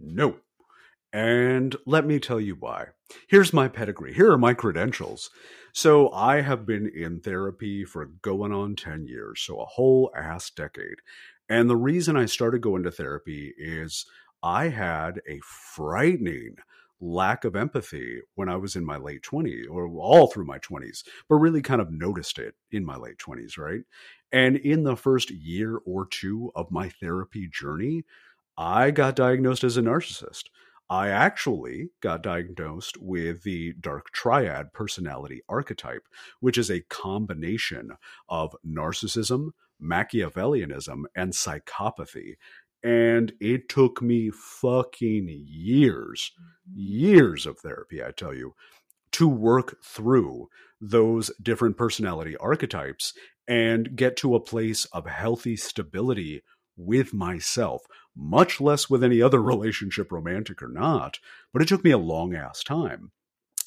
No. 0.00 0.36
And 1.12 1.74
let 1.86 2.04
me 2.04 2.18
tell 2.18 2.40
you 2.40 2.56
why. 2.56 2.88
Here's 3.28 3.52
my 3.52 3.68
pedigree. 3.68 4.12
Here 4.12 4.30
are 4.30 4.38
my 4.38 4.54
credentials. 4.54 5.30
So 5.72 6.10
I 6.10 6.40
have 6.40 6.66
been 6.66 6.90
in 6.94 7.20
therapy 7.20 7.84
for 7.84 8.06
going 8.22 8.52
on 8.52 8.76
10 8.76 9.06
years, 9.06 9.40
so 9.40 9.60
a 9.60 9.66
whole 9.66 10.10
ass 10.16 10.50
decade. 10.50 10.98
And 11.48 11.70
the 11.70 11.76
reason 11.76 12.16
I 12.16 12.26
started 12.26 12.60
going 12.60 12.82
to 12.82 12.90
therapy 12.90 13.54
is 13.56 14.04
I 14.42 14.68
had 14.68 15.20
a 15.28 15.40
frightening 15.42 16.56
lack 17.00 17.44
of 17.44 17.56
empathy 17.56 18.20
when 18.34 18.48
I 18.48 18.56
was 18.56 18.74
in 18.74 18.84
my 18.84 18.96
late 18.96 19.22
20s 19.22 19.70
or 19.70 19.88
all 19.88 20.28
through 20.28 20.46
my 20.46 20.58
20s, 20.58 21.02
but 21.28 21.36
really 21.36 21.62
kind 21.62 21.80
of 21.80 21.92
noticed 21.92 22.38
it 22.38 22.54
in 22.70 22.84
my 22.84 22.96
late 22.96 23.18
20s, 23.18 23.58
right? 23.58 23.82
And 24.36 24.58
in 24.58 24.82
the 24.82 24.96
first 24.96 25.30
year 25.30 25.80
or 25.86 26.04
two 26.04 26.52
of 26.54 26.70
my 26.70 26.90
therapy 26.90 27.48
journey, 27.50 28.04
I 28.58 28.90
got 28.90 29.16
diagnosed 29.16 29.64
as 29.64 29.78
a 29.78 29.80
narcissist. 29.80 30.50
I 30.90 31.08
actually 31.08 31.88
got 32.02 32.22
diagnosed 32.22 32.98
with 33.00 33.44
the 33.44 33.72
dark 33.80 34.10
triad 34.10 34.74
personality 34.74 35.40
archetype, 35.48 36.06
which 36.40 36.58
is 36.58 36.70
a 36.70 36.82
combination 36.82 37.92
of 38.28 38.54
narcissism, 38.62 39.52
Machiavellianism, 39.82 41.04
and 41.14 41.32
psychopathy. 41.32 42.34
And 42.82 43.32
it 43.40 43.70
took 43.70 44.02
me 44.02 44.28
fucking 44.28 45.30
years, 45.46 46.32
mm-hmm. 46.38 46.78
years 46.78 47.46
of 47.46 47.60
therapy, 47.60 48.04
I 48.04 48.10
tell 48.10 48.34
you, 48.34 48.54
to 49.12 49.26
work 49.26 49.82
through 49.82 50.50
those 50.78 51.30
different 51.42 51.78
personality 51.78 52.36
archetypes 52.36 53.14
and 53.48 53.96
get 53.96 54.16
to 54.18 54.34
a 54.34 54.40
place 54.40 54.84
of 54.86 55.06
healthy 55.06 55.56
stability 55.56 56.42
with 56.76 57.14
myself, 57.14 57.82
much 58.14 58.60
less 58.60 58.90
with 58.90 59.02
any 59.02 59.22
other 59.22 59.42
relationship, 59.42 60.12
romantic 60.12 60.62
or 60.62 60.68
not. 60.68 61.18
But 61.52 61.62
it 61.62 61.68
took 61.68 61.84
me 61.84 61.90
a 61.90 61.98
long 61.98 62.34
ass 62.34 62.62
time. 62.62 63.12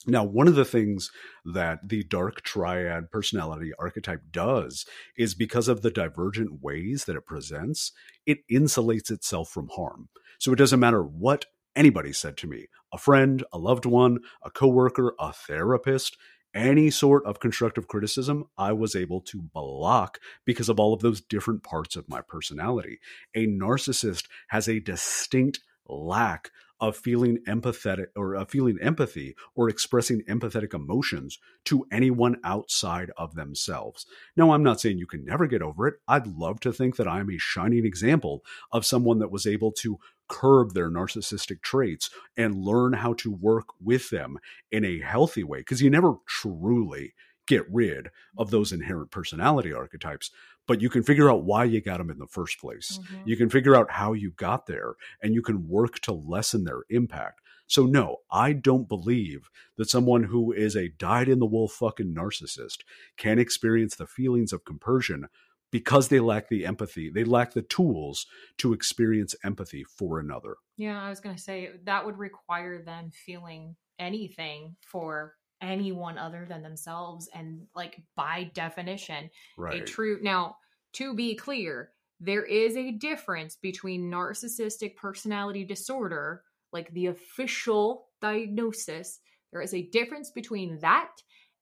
Now, 0.08 0.24
one 0.24 0.48
of 0.48 0.56
the 0.56 0.66
things 0.66 1.12
that 1.44 1.90
the 1.90 2.04
dark 2.04 2.42
triad 2.42 3.12
personality 3.12 3.72
archetype 3.78 4.22
does 4.32 4.86
is 5.18 5.36
because 5.36 5.68
of 5.68 5.82
the 5.82 5.92
divergent 5.92 6.62
ways 6.62 7.06
that 7.06 7.18
it 7.18 7.26
presents, 7.26 7.92
it 8.26 8.40
insulates 8.50 9.12
itself 9.12 9.50
from 9.50 9.70
harm. 9.76 10.08
So 10.40 10.54
it 10.54 10.56
doesn't 10.56 10.80
matter 10.80 11.04
what 11.04 11.46
anybody 11.76 12.14
said 12.14 12.38
to 12.38 12.48
me 12.48 12.68
a 12.92 12.98
friend, 12.98 13.44
a 13.52 13.58
loved 13.58 13.86
one, 13.86 14.20
a 14.42 14.50
coworker, 14.50 15.14
a 15.20 15.32
therapist 15.32 16.18
any 16.54 16.90
sort 16.90 17.26
of 17.26 17.40
constructive 17.40 17.88
criticism 17.88 18.46
I 18.58 18.74
was 18.74 18.96
able 18.96 19.22
to 19.22 19.42
block 19.42 20.20
because 20.46 20.70
of 20.70 20.80
all 20.80 20.94
of 20.94 21.02
those 21.02 21.22
different 21.22 21.64
parts 21.64 21.96
of 21.96 22.10
my 22.10 22.22
personality. 22.22 23.00
A 23.36 23.48
narcissist 23.48 24.28
has 24.50 24.68
a 24.68 24.80
distinct 24.80 25.60
lack 25.88 26.52
of 26.80 26.96
feeling 26.96 27.38
empathetic 27.48 28.08
or 28.16 28.36
of 28.36 28.50
feeling 28.50 28.78
empathy 28.82 29.36
or 29.56 29.70
expressing 29.70 30.22
empathetic 30.24 30.74
emotions 30.74 31.40
to 31.66 31.86
anyone 31.92 32.38
outside 32.44 33.12
of 33.18 33.36
themselves. 33.36 34.06
Now, 34.36 34.52
I'm 34.52 34.64
not 34.64 34.80
saying 34.80 34.98
you 34.98 35.08
can 35.08 35.26
never 35.26 35.48
get 35.48 35.62
over 35.62 35.88
it. 35.88 35.96
I'd 36.08 36.28
love 36.28 36.60
to 36.62 36.74
think 36.74 36.96
that 36.96 37.08
I'm 37.08 37.30
a 37.30 37.38
shining 37.38 37.86
example 37.86 38.44
of 38.72 38.86
someone 38.86 39.20
that 39.20 39.32
was 39.32 39.46
able 39.46 39.72
to 39.74 40.00
curb 40.30 40.74
their 40.74 40.90
narcissistic 40.90 41.62
traits 41.62 42.10
and 42.38 42.56
learn 42.56 42.94
how 42.94 43.14
to 43.14 43.32
work 43.32 43.70
with 43.82 44.10
them 44.12 44.38
in 44.72 44.86
a 44.86 45.02
healthy 45.02 45.44
way 45.44 45.60
because 45.60 45.82
you 45.82 45.90
never 45.90 46.14
truly 46.28 47.14
get 47.50 47.66
rid 47.70 48.08
of 48.38 48.50
those 48.50 48.72
inherent 48.72 49.12
personality 49.12 49.74
archetypes 49.74 50.32
but 50.70 50.82
you 50.82 50.90
can 50.90 51.02
figure 51.02 51.32
out 51.32 51.46
why 51.46 51.64
you 51.64 51.82
got 51.82 51.98
them 51.98 52.12
in 52.12 52.20
the 52.20 52.28
first 52.28 52.60
place. 52.60 53.00
Mm-hmm. 53.00 53.28
You 53.28 53.36
can 53.36 53.50
figure 53.50 53.76
out 53.76 53.90
how 53.90 54.14
you 54.14 54.30
got 54.30 54.68
there 54.68 54.94
and 55.20 55.34
you 55.34 55.42
can 55.42 55.68
work 55.68 55.98
to 56.02 56.14
lessen 56.14 56.64
their 56.64 56.84
impact. 56.92 57.42
So, 57.66 57.88
no, 57.88 58.18
I 58.30 58.54
don't 58.54 58.88
believe 58.88 59.50
that 59.78 59.90
someone 59.90 60.26
who 60.26 60.52
is 60.52 60.76
a 60.76 60.90
dyed 60.90 61.28
in 61.28 61.40
the 61.40 61.48
wool 61.48 61.68
fucking 61.68 62.14
narcissist 62.14 62.82
can 63.18 63.40
experience 63.40 63.96
the 63.96 64.06
feelings 64.06 64.54
of 64.54 64.64
compersion 64.64 65.26
because 65.72 66.10
they 66.10 66.20
lack 66.20 66.50
the 66.50 66.68
empathy. 66.68 67.10
They 67.10 67.24
lack 67.24 67.54
the 67.54 67.64
tools 67.64 68.28
to 68.60 68.72
experience 68.72 69.34
empathy 69.44 69.84
for 69.84 70.20
another. 70.20 70.58
Yeah, 70.78 71.02
I 71.02 71.10
was 71.10 71.20
going 71.20 71.36
to 71.36 71.42
say 71.42 71.72
that 71.86 72.06
would 72.06 72.20
require 72.20 72.84
them 72.84 73.10
feeling 73.10 73.76
anything 73.98 74.76
for 74.86 75.34
anyone 75.62 76.18
other 76.18 76.46
than 76.48 76.64
themselves 76.64 77.30
and 77.34 77.68
like 77.76 78.02
by 78.16 78.50
definition 78.54 79.30
right. 79.58 79.82
a 79.82 79.86
true 79.86 80.20
now 80.22 80.56
to 80.94 81.14
be 81.14 81.36
clear 81.36 81.92
there 82.20 82.44
is 82.44 82.76
a 82.76 82.92
difference 82.92 83.56
between 83.56 84.12
narcissistic 84.12 84.96
personality 84.96 85.64
disorder 85.64 86.44
like 86.72 86.92
the 86.94 87.08
official 87.08 88.08
diagnosis. 88.22 89.20
There 89.52 89.62
is 89.62 89.74
a 89.74 89.82
difference 89.82 90.32
between 90.32 90.80
that 90.80 91.10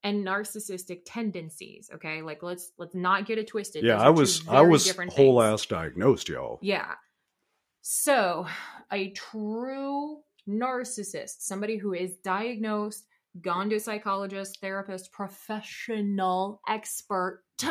and 0.03 0.25
narcissistic 0.25 1.01
tendencies 1.05 1.89
okay? 1.93 2.21
Like 2.21 2.43
let's 2.43 2.71
let's 2.77 2.95
not 2.95 3.25
get 3.25 3.37
it 3.37 3.47
twisted. 3.47 3.83
Yeah 3.83 4.01
i 4.01 4.09
was 4.09 4.47
i 4.47 4.61
was 4.61 4.89
whole 5.15 5.41
things. 5.41 5.61
ass 5.61 5.65
diagnosed 5.65 6.29
y'all. 6.29 6.59
Yeah. 6.61 6.93
So 7.81 8.47
a 8.91 9.11
true 9.11 10.19
narcissist 10.47 11.41
somebody 11.41 11.77
who 11.77 11.93
is 11.93 12.15
diagnosed 12.23 13.05
gone 13.41 13.69
to 13.69 13.75
a 13.75 13.79
psychologist, 13.79 14.59
therapist, 14.61 15.11
professional, 15.11 16.61
expert. 16.67 17.43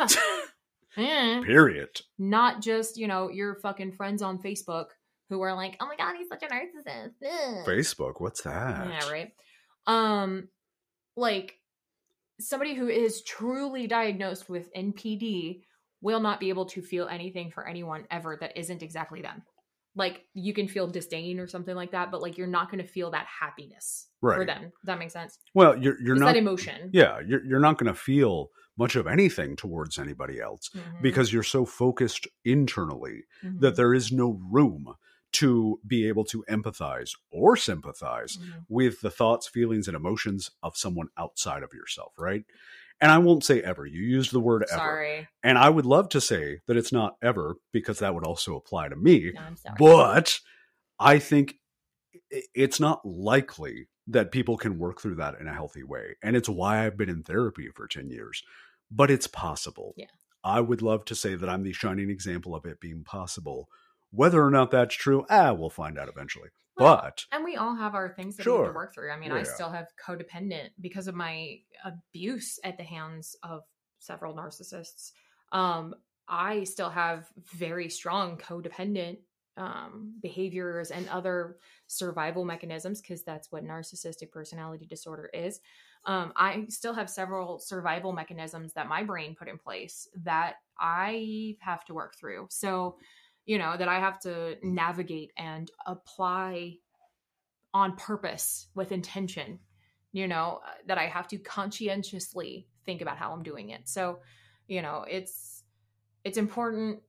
Eh. 0.97 1.43
Period. 1.43 1.89
Not 2.17 2.61
just, 2.63 2.97
you 2.97 3.07
know, 3.07 3.29
your 3.29 3.55
fucking 3.55 3.91
friends 3.91 4.23
on 4.23 4.39
Facebook 4.39 4.85
who 5.29 5.39
are 5.41 5.55
like, 5.55 5.77
oh 5.79 5.85
my 5.85 5.95
God, 5.95 6.15
he's 6.17 6.27
such 6.27 6.41
a 6.41 6.47
narcissist. 6.47 7.65
Facebook, 7.65 8.13
what's 8.17 8.41
that? 8.41 8.87
Yeah, 8.89 9.09
right. 9.11 9.31
Um, 9.85 10.49
like 11.15 11.59
somebody 12.39 12.73
who 12.73 12.87
is 12.87 13.21
truly 13.21 13.85
diagnosed 13.85 14.49
with 14.49 14.73
NPD 14.73 15.61
will 16.01 16.19
not 16.19 16.39
be 16.39 16.49
able 16.49 16.65
to 16.65 16.81
feel 16.81 17.07
anything 17.07 17.51
for 17.51 17.67
anyone 17.67 18.05
ever 18.09 18.37
that 18.39 18.57
isn't 18.57 18.81
exactly 18.81 19.21
them 19.21 19.43
like 19.97 20.25
you 20.33 20.53
can 20.53 20.67
feel 20.67 20.87
disdain 20.87 21.39
or 21.39 21.47
something 21.47 21.75
like 21.75 21.91
that, 21.91 22.11
but 22.11 22.21
like 22.21 22.37
you're 22.37 22.47
not 22.47 22.71
going 22.71 22.83
to 22.83 22.89
feel 22.89 23.11
that 23.11 23.25
happiness 23.25 24.07
right. 24.21 24.37
for 24.37 24.45
them. 24.45 24.61
Does 24.61 24.85
that 24.85 24.99
make 24.99 25.11
sense? 25.11 25.39
Well, 25.53 25.75
you're 25.75 25.99
you're 26.01 26.15
it's 26.15 26.21
not 26.21 26.27
that 26.27 26.37
emotion. 26.37 26.91
Yeah, 26.93 27.19
you're 27.25 27.43
you're 27.43 27.59
not 27.59 27.77
going 27.77 27.91
to 27.91 27.99
feel 27.99 28.49
much 28.77 28.95
of 28.95 29.07
anything 29.07 29.55
towards 29.55 29.97
anybody 29.97 30.39
else 30.39 30.69
mm-hmm. 30.69 31.01
because 31.01 31.33
you're 31.33 31.41
so 31.41 31.65
focused 31.65 32.27
internally 32.45 33.23
mm-hmm. 33.43 33.59
that 33.59 33.75
there 33.75 33.93
is 33.93 34.11
no 34.11 34.39
room 34.51 34.93
to 35.33 35.79
be 35.85 36.07
able 36.07 36.23
to 36.23 36.45
empathize 36.49 37.11
or 37.31 37.57
sympathize 37.57 38.37
mm-hmm. 38.37 38.59
with 38.69 39.01
the 39.01 39.09
thoughts, 39.09 39.47
feelings, 39.47 39.87
and 39.87 39.97
emotions 39.97 40.51
of 40.63 40.77
someone 40.77 41.07
outside 41.17 41.63
of 41.63 41.73
yourself, 41.73 42.13
right? 42.17 42.43
And 42.99 43.11
I 43.11 43.19
won't 43.19 43.43
say 43.43 43.61
ever. 43.61 43.85
You 43.85 44.01
used 44.01 44.31
the 44.31 44.39
word 44.39 44.65
ever. 44.71 44.79
Sorry. 44.79 45.27
And 45.43 45.57
I 45.57 45.69
would 45.69 45.85
love 45.85 46.09
to 46.09 46.21
say 46.21 46.61
that 46.67 46.77
it's 46.77 46.91
not 46.91 47.15
ever 47.21 47.55
because 47.71 47.99
that 47.99 48.15
would 48.15 48.25
also 48.25 48.55
apply 48.55 48.89
to 48.89 48.95
me. 48.95 49.31
No, 49.35 49.41
I'm 49.41 49.55
sorry. 49.55 49.75
But 49.77 50.39
I 50.99 51.19
think 51.19 51.55
it's 52.55 52.79
not 52.79 53.05
likely 53.05 53.87
that 54.07 54.31
people 54.31 54.57
can 54.57 54.79
work 54.79 55.01
through 55.01 55.15
that 55.15 55.35
in 55.39 55.47
a 55.47 55.53
healthy 55.53 55.83
way. 55.83 56.15
And 56.23 56.35
it's 56.35 56.49
why 56.49 56.85
I've 56.85 56.97
been 56.97 57.09
in 57.09 57.23
therapy 57.23 57.69
for 57.75 57.87
10 57.87 58.09
years. 58.09 58.41
But 58.89 59.11
it's 59.11 59.27
possible. 59.27 59.93
Yeah. 59.95 60.05
I 60.43 60.61
would 60.61 60.81
love 60.81 61.05
to 61.05 61.15
say 61.15 61.35
that 61.35 61.49
I'm 61.49 61.63
the 61.63 61.73
shining 61.73 62.09
example 62.09 62.55
of 62.55 62.65
it 62.65 62.79
being 62.79 63.03
possible. 63.03 63.67
Whether 64.11 64.41
or 64.41 64.49
not 64.49 64.71
that's 64.71 64.95
true, 64.95 65.25
ah, 65.29 65.51
we'll 65.53 65.69
find 65.69 65.99
out 65.99 66.07
eventually. 66.07 66.49
Well, 66.77 66.99
but 67.01 67.25
and 67.31 67.43
we 67.43 67.55
all 67.55 67.75
have 67.75 67.95
our 67.95 68.09
things 68.09 68.37
that 68.37 68.43
sure. 68.43 68.59
we 68.59 68.63
have 68.65 68.73
to 68.73 68.75
work 68.75 68.93
through. 68.93 69.11
I 69.11 69.17
mean, 69.17 69.31
yeah. 69.31 69.37
I 69.37 69.43
still 69.43 69.69
have 69.69 69.87
codependent 70.03 70.69
because 70.79 71.07
of 71.07 71.15
my 71.15 71.59
abuse 71.83 72.59
at 72.63 72.77
the 72.77 72.83
hands 72.83 73.35
of 73.43 73.63
several 73.99 74.35
narcissists. 74.35 75.11
Um, 75.51 75.95
I 76.27 76.63
still 76.65 76.89
have 76.89 77.27
very 77.55 77.89
strong 77.89 78.37
codependent 78.37 79.17
um, 79.57 80.13
behaviors 80.21 80.91
and 80.91 81.09
other 81.09 81.57
survival 81.87 82.45
mechanisms 82.45 83.01
because 83.01 83.23
that's 83.23 83.51
what 83.51 83.65
narcissistic 83.65 84.31
personality 84.31 84.85
disorder 84.85 85.29
is. 85.33 85.59
Um, 86.05 86.31
I 86.35 86.65
still 86.69 86.93
have 86.93 87.09
several 87.09 87.59
survival 87.59 88.13
mechanisms 88.13 88.73
that 88.73 88.87
my 88.87 89.03
brain 89.03 89.35
put 89.35 89.47
in 89.47 89.57
place 89.57 90.07
that 90.23 90.55
I 90.79 91.55
have 91.59 91.83
to 91.85 91.93
work 91.93 92.15
through. 92.15 92.47
So 92.49 92.97
you 93.47 93.57
know, 93.57 93.75
that 93.75 93.87
I 93.87 93.99
have 93.99 94.19
to 94.19 94.57
navigate 94.61 95.31
and 95.37 95.71
apply 95.87 96.75
on 97.73 97.95
purpose 97.95 98.67
with 98.75 98.91
intention, 98.91 99.59
you 100.11 100.27
know, 100.27 100.59
uh, 100.65 100.69
that 100.87 100.97
I 100.97 101.07
have 101.07 101.29
to 101.29 101.37
conscientiously 101.37 102.67
think 102.85 103.01
about 103.01 103.17
how 103.17 103.31
I'm 103.31 103.43
doing 103.43 103.69
it. 103.69 103.87
So, 103.87 104.19
you 104.67 104.81
know, 104.81 105.05
it's 105.09 105.63
it's 106.25 106.37
important 106.37 106.99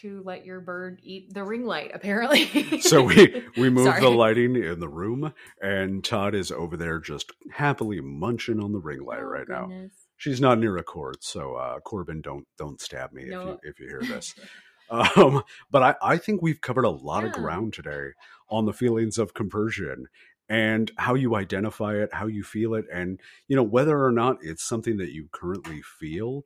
to 0.00 0.22
let 0.24 0.46
your 0.46 0.60
bird 0.60 1.00
eat 1.02 1.34
the 1.34 1.44
ring 1.44 1.64
light 1.64 1.90
apparently 1.94 2.78
so 2.80 3.02
we 3.02 3.42
we 3.56 3.70
move 3.70 3.94
the 4.00 4.08
lighting 4.08 4.54
in 4.54 4.80
the 4.80 4.88
room 4.88 5.32
and 5.62 6.04
todd 6.04 6.34
is 6.34 6.52
over 6.52 6.76
there 6.76 7.00
just 7.00 7.32
happily 7.50 7.98
munching 8.00 8.60
on 8.60 8.72
the 8.72 8.78
ring 8.78 9.02
light 9.02 9.20
oh, 9.20 9.24
right 9.24 9.46
goodness. 9.46 9.68
now 9.70 9.88
she's 10.18 10.42
not 10.42 10.58
near 10.58 10.76
a 10.76 10.82
cord 10.82 11.16
so 11.20 11.54
uh 11.54 11.80
corbin 11.80 12.20
don't 12.20 12.46
don't 12.58 12.82
stab 12.82 13.12
me 13.12 13.24
no. 13.24 13.40
if 13.40 13.46
you 13.46 13.58
if 13.62 13.80
you 13.80 13.88
hear 13.88 14.02
this 14.02 14.34
Um, 14.90 15.42
but 15.70 15.82
I, 15.82 15.94
I 16.02 16.16
think 16.16 16.42
we've 16.42 16.60
covered 16.60 16.84
a 16.84 16.90
lot 16.90 17.22
yeah. 17.22 17.30
of 17.30 17.34
ground 17.34 17.74
today 17.74 18.10
on 18.48 18.64
the 18.64 18.72
feelings 18.72 19.18
of 19.18 19.34
compersion 19.34 20.06
and 20.48 20.90
how 20.96 21.14
you 21.14 21.36
identify 21.36 21.94
it, 21.94 22.12
how 22.12 22.26
you 22.26 22.42
feel 22.42 22.74
it, 22.74 22.86
and 22.92 23.20
you 23.48 23.56
know 23.56 23.62
whether 23.62 24.02
or 24.02 24.12
not 24.12 24.38
it's 24.40 24.62
something 24.62 24.96
that 24.96 25.12
you 25.12 25.28
currently 25.32 25.82
feel. 25.82 26.44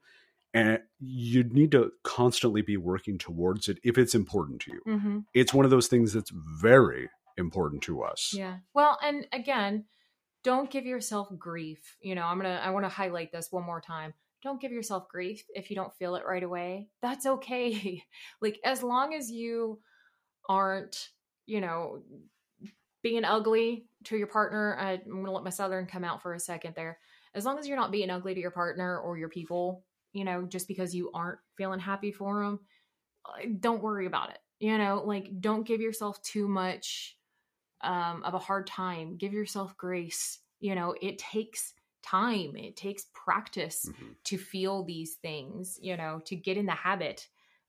And 0.55 0.81
you 1.01 1.45
need 1.45 1.71
to 1.71 1.93
constantly 2.03 2.61
be 2.61 2.77
working 2.77 3.17
towards 3.17 3.71
it 3.71 3.79
if 3.83 3.97
it's 3.97 4.15
important 4.15 4.61
to 4.63 4.73
you. 4.73 4.81
Mm-hmm. 4.87 5.19
It's 5.33 5.55
one 5.55 5.65
of 5.65 5.71
those 5.71 5.87
things 5.87 6.13
that's 6.13 6.31
very 6.31 7.09
important 7.39 7.83
to 7.85 8.03
us. 8.03 8.35
Yeah. 8.37 8.59
Well, 8.75 8.99
and 9.03 9.27
again, 9.33 9.87
don't 10.45 10.71
give 10.71 10.85
yourself 10.85 11.29
grief. 11.39 11.97
You 12.03 12.15
know, 12.15 12.25
I'm 12.25 12.37
gonna 12.37 12.61
I 12.63 12.71
want 12.71 12.85
to 12.85 12.91
highlight 12.91 13.33
this 13.33 13.49
one 13.51 13.65
more 13.65 13.81
time 13.81 14.13
don't 14.43 14.61
give 14.61 14.73
yourself 14.73 15.09
grief 15.09 15.45
if 15.55 15.71
you 15.71 15.77
don't 15.77 15.95
feel 15.97 16.17
it 16.17 16.25
right 16.27 16.43
away. 16.43 16.89
That's 17.01 17.27
okay. 17.27 18.03
like, 18.41 18.59
as 18.65 18.83
long 18.83 19.15
as 19.15 19.31
you 19.31 19.81
aren't, 20.49 21.11
you 21.47 21.61
know, 21.61 22.03
being 23.03 23.25
ugly 23.25 23.87
to 24.05 24.17
your 24.17 24.27
partner, 24.27 24.77
I, 24.79 24.93
I'm 24.93 25.11
going 25.11 25.25
to 25.27 25.31
let 25.33 25.45
my 25.45 25.51
southern 25.51 25.87
come 25.87 26.05
out 26.05 26.23
for 26.23 26.35
a 26.35 26.41
second 26.41 26.75
there. 26.75 26.99
As 27.35 27.45
long 27.45 27.59
as 27.59 27.67
you're 27.67 27.79
not 27.79 27.93
being 27.93 28.11
ugly 28.11 28.35
to 28.35 28.41
your 28.41 28.51
partner 28.51 28.99
or 28.99 29.17
your 29.17 29.29
people, 29.29 29.85
you 30.13 30.25
know, 30.25 30.43
just 30.43 30.69
because 30.69 30.95
you 30.95 31.11
aren't 31.15 31.39
feeling 31.57 31.81
happy 31.81 32.13
for 32.13 32.45
them, 32.45 32.61
uh, 33.25 33.47
don't 33.61 33.83
worry 33.83 34.07
about 34.07 34.31
it. 34.31 34.39
You 34.59 34.79
know, 34.79 35.03
like, 35.05 35.41
don't 35.41 35.67
give 35.67 35.81
yourself 35.81 36.23
too 36.23 36.47
much 36.47 37.17
um, 37.81 38.23
of 38.25 38.35
a 38.35 38.39
hard 38.39 38.67
time. 38.67 39.17
Give 39.17 39.33
yourself 39.33 39.77
grace. 39.77 40.39
You 40.61 40.75
know, 40.75 40.95
it 41.01 41.19
takes 41.19 41.75
time 42.03 42.57
it 42.57 42.77
takes 42.77 43.07
practice 43.15 43.87
mm-hmm. 43.89 44.13
to 44.25 44.37
feel 44.37 44.83
these 44.83 45.15
things 45.15 45.79
you 45.81 45.97
know 45.97 46.21
to 46.25 46.35
get 46.37 46.57
in 46.57 46.67
the 46.67 46.73
habit 46.73 47.29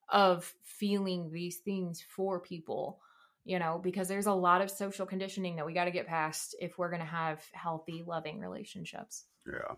of 0.10 0.54
feeling 0.64 1.32
these 1.32 1.58
things 1.58 2.04
for 2.16 2.40
people 2.40 3.00
you 3.46 3.60
know, 3.60 3.80
because 3.84 4.08
there's 4.08 4.26
a 4.26 4.34
lot 4.34 4.62
of 4.62 4.72
social 4.72 5.06
conditioning 5.06 5.58
that 5.58 5.66
we 5.66 5.74
got 5.74 5.86
to 5.86 5.92
get 5.92 6.08
past 6.08 6.56
if 6.62 6.78
we're 6.78 6.90
going 6.90 7.02
to 7.02 7.06
have 7.06 7.44
healthy, 7.52 8.04
loving 8.06 8.40
relationships. 8.40 9.26
Yeah. 9.46 9.76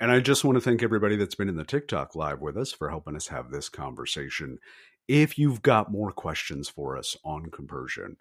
And 0.00 0.10
I 0.10 0.20
just 0.20 0.44
want 0.44 0.56
to 0.56 0.60
thank 0.60 0.82
everybody 0.82 1.16
that's 1.16 1.34
been 1.34 1.48
in 1.48 1.56
the 1.56 1.64
TikTok 1.64 2.16
live 2.16 2.40
with 2.40 2.56
us 2.56 2.72
for 2.72 2.90
helping 2.90 3.16
us 3.16 3.28
have 3.28 3.50
this 3.50 3.68
conversation. 3.68 4.58
If 5.06 5.38
you've 5.38 5.62
got 5.62 5.92
more 5.92 6.10
questions 6.10 6.68
for 6.68 6.98
us 6.98 7.16
on 7.24 7.50
compersion, 7.50 8.16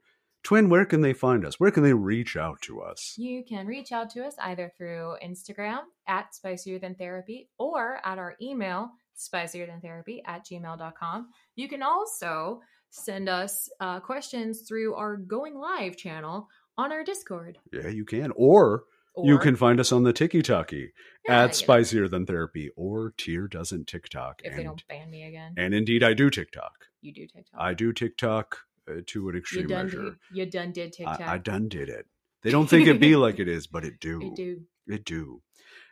Twen, 0.46 0.70
where 0.70 0.86
can 0.86 1.02
they 1.02 1.12
find 1.14 1.44
us? 1.44 1.60
Where 1.60 1.72
can 1.72 1.82
they 1.82 1.94
reach 1.94 2.38
out 2.38 2.62
to 2.62 2.80
us? 2.80 3.16
You 3.18 3.44
can 3.44 3.66
reach 3.66 3.92
out 3.92 4.12
to 4.12 4.24
us 4.24 4.36
either 4.40 4.72
through 4.78 5.16
Instagram 5.26 5.80
at 6.08 6.36
spicier 6.36 6.78
than 6.78 6.94
therapy 6.94 7.50
or 7.58 8.00
at 8.06 8.20
our 8.20 8.36
email, 8.40 8.92
spicier 9.16 9.66
than 9.66 9.82
therapy 9.82 10.22
at 10.28 10.46
gmail.com. 10.46 11.30
You 11.56 11.68
can 11.68 11.82
also 11.82 12.62
send 12.92 13.28
us 13.28 13.68
uh, 13.80 14.00
questions 14.02 14.62
through 14.68 14.94
our 14.94 15.18
going 15.18 15.56
live 15.58 15.98
channel 15.98 16.48
on 16.78 16.92
our 16.92 17.04
Discord. 17.04 17.58
Yeah, 17.74 17.88
you 17.88 18.06
can. 18.06 18.32
Or, 18.36 18.84
you 19.24 19.40
can 19.40 19.56
find 19.56 19.80
us 19.80 19.92
on 19.92 20.04
the 20.04 20.14
Tiki 20.14 20.44
Talkie 20.44 20.92
Yeah, 21.28 21.46
at 21.46 21.56
Spicier 21.56 22.08
Than 22.08 22.28
Therapy 22.28 22.70
or 22.76 23.14
Tyr 23.18 23.48
Doesn't 23.48 23.88
TikTok. 23.88 24.42
if 24.44 24.52
and, 24.52 24.60
they 24.60 24.64
don't 24.64 24.88
ban 24.88 25.10
me 25.10 25.24
again. 25.24 25.56
and 25.58 25.74
indeed, 25.74 26.04
I 26.04 26.14
do 26.14 26.30
TikTok. 26.30 26.74
you 27.02 27.14
do 27.14 27.26
TikTok. 27.26 27.60
I 27.60 27.74
do 27.74 27.94
TikTok 27.94 28.60
uh, 28.90 29.02
to 29.08 29.30
an 29.30 29.36
you 29.36 29.40
extreme 29.40 29.68
done 29.68 29.86
measure. 29.86 30.04
did, 30.04 30.14
you 30.32 30.46
done 30.46 30.72
did 30.72 30.94
TikTok. 30.94 31.22
I, 31.22 31.34
I 31.34 31.38
done 31.38 31.68
did 31.70 31.90
it. 31.90 32.06
They 32.44 32.52
don't 32.56 32.68
think 32.68 32.88
it 32.88 33.00
be 33.00 33.16
like 33.16 33.40
it 33.40 33.48
is, 33.48 33.68
but 33.68 33.84
it 33.86 34.00
do. 34.00 34.20
You 34.22 34.36
do. 34.36 34.62
It 34.88 35.06
do. 35.06 35.42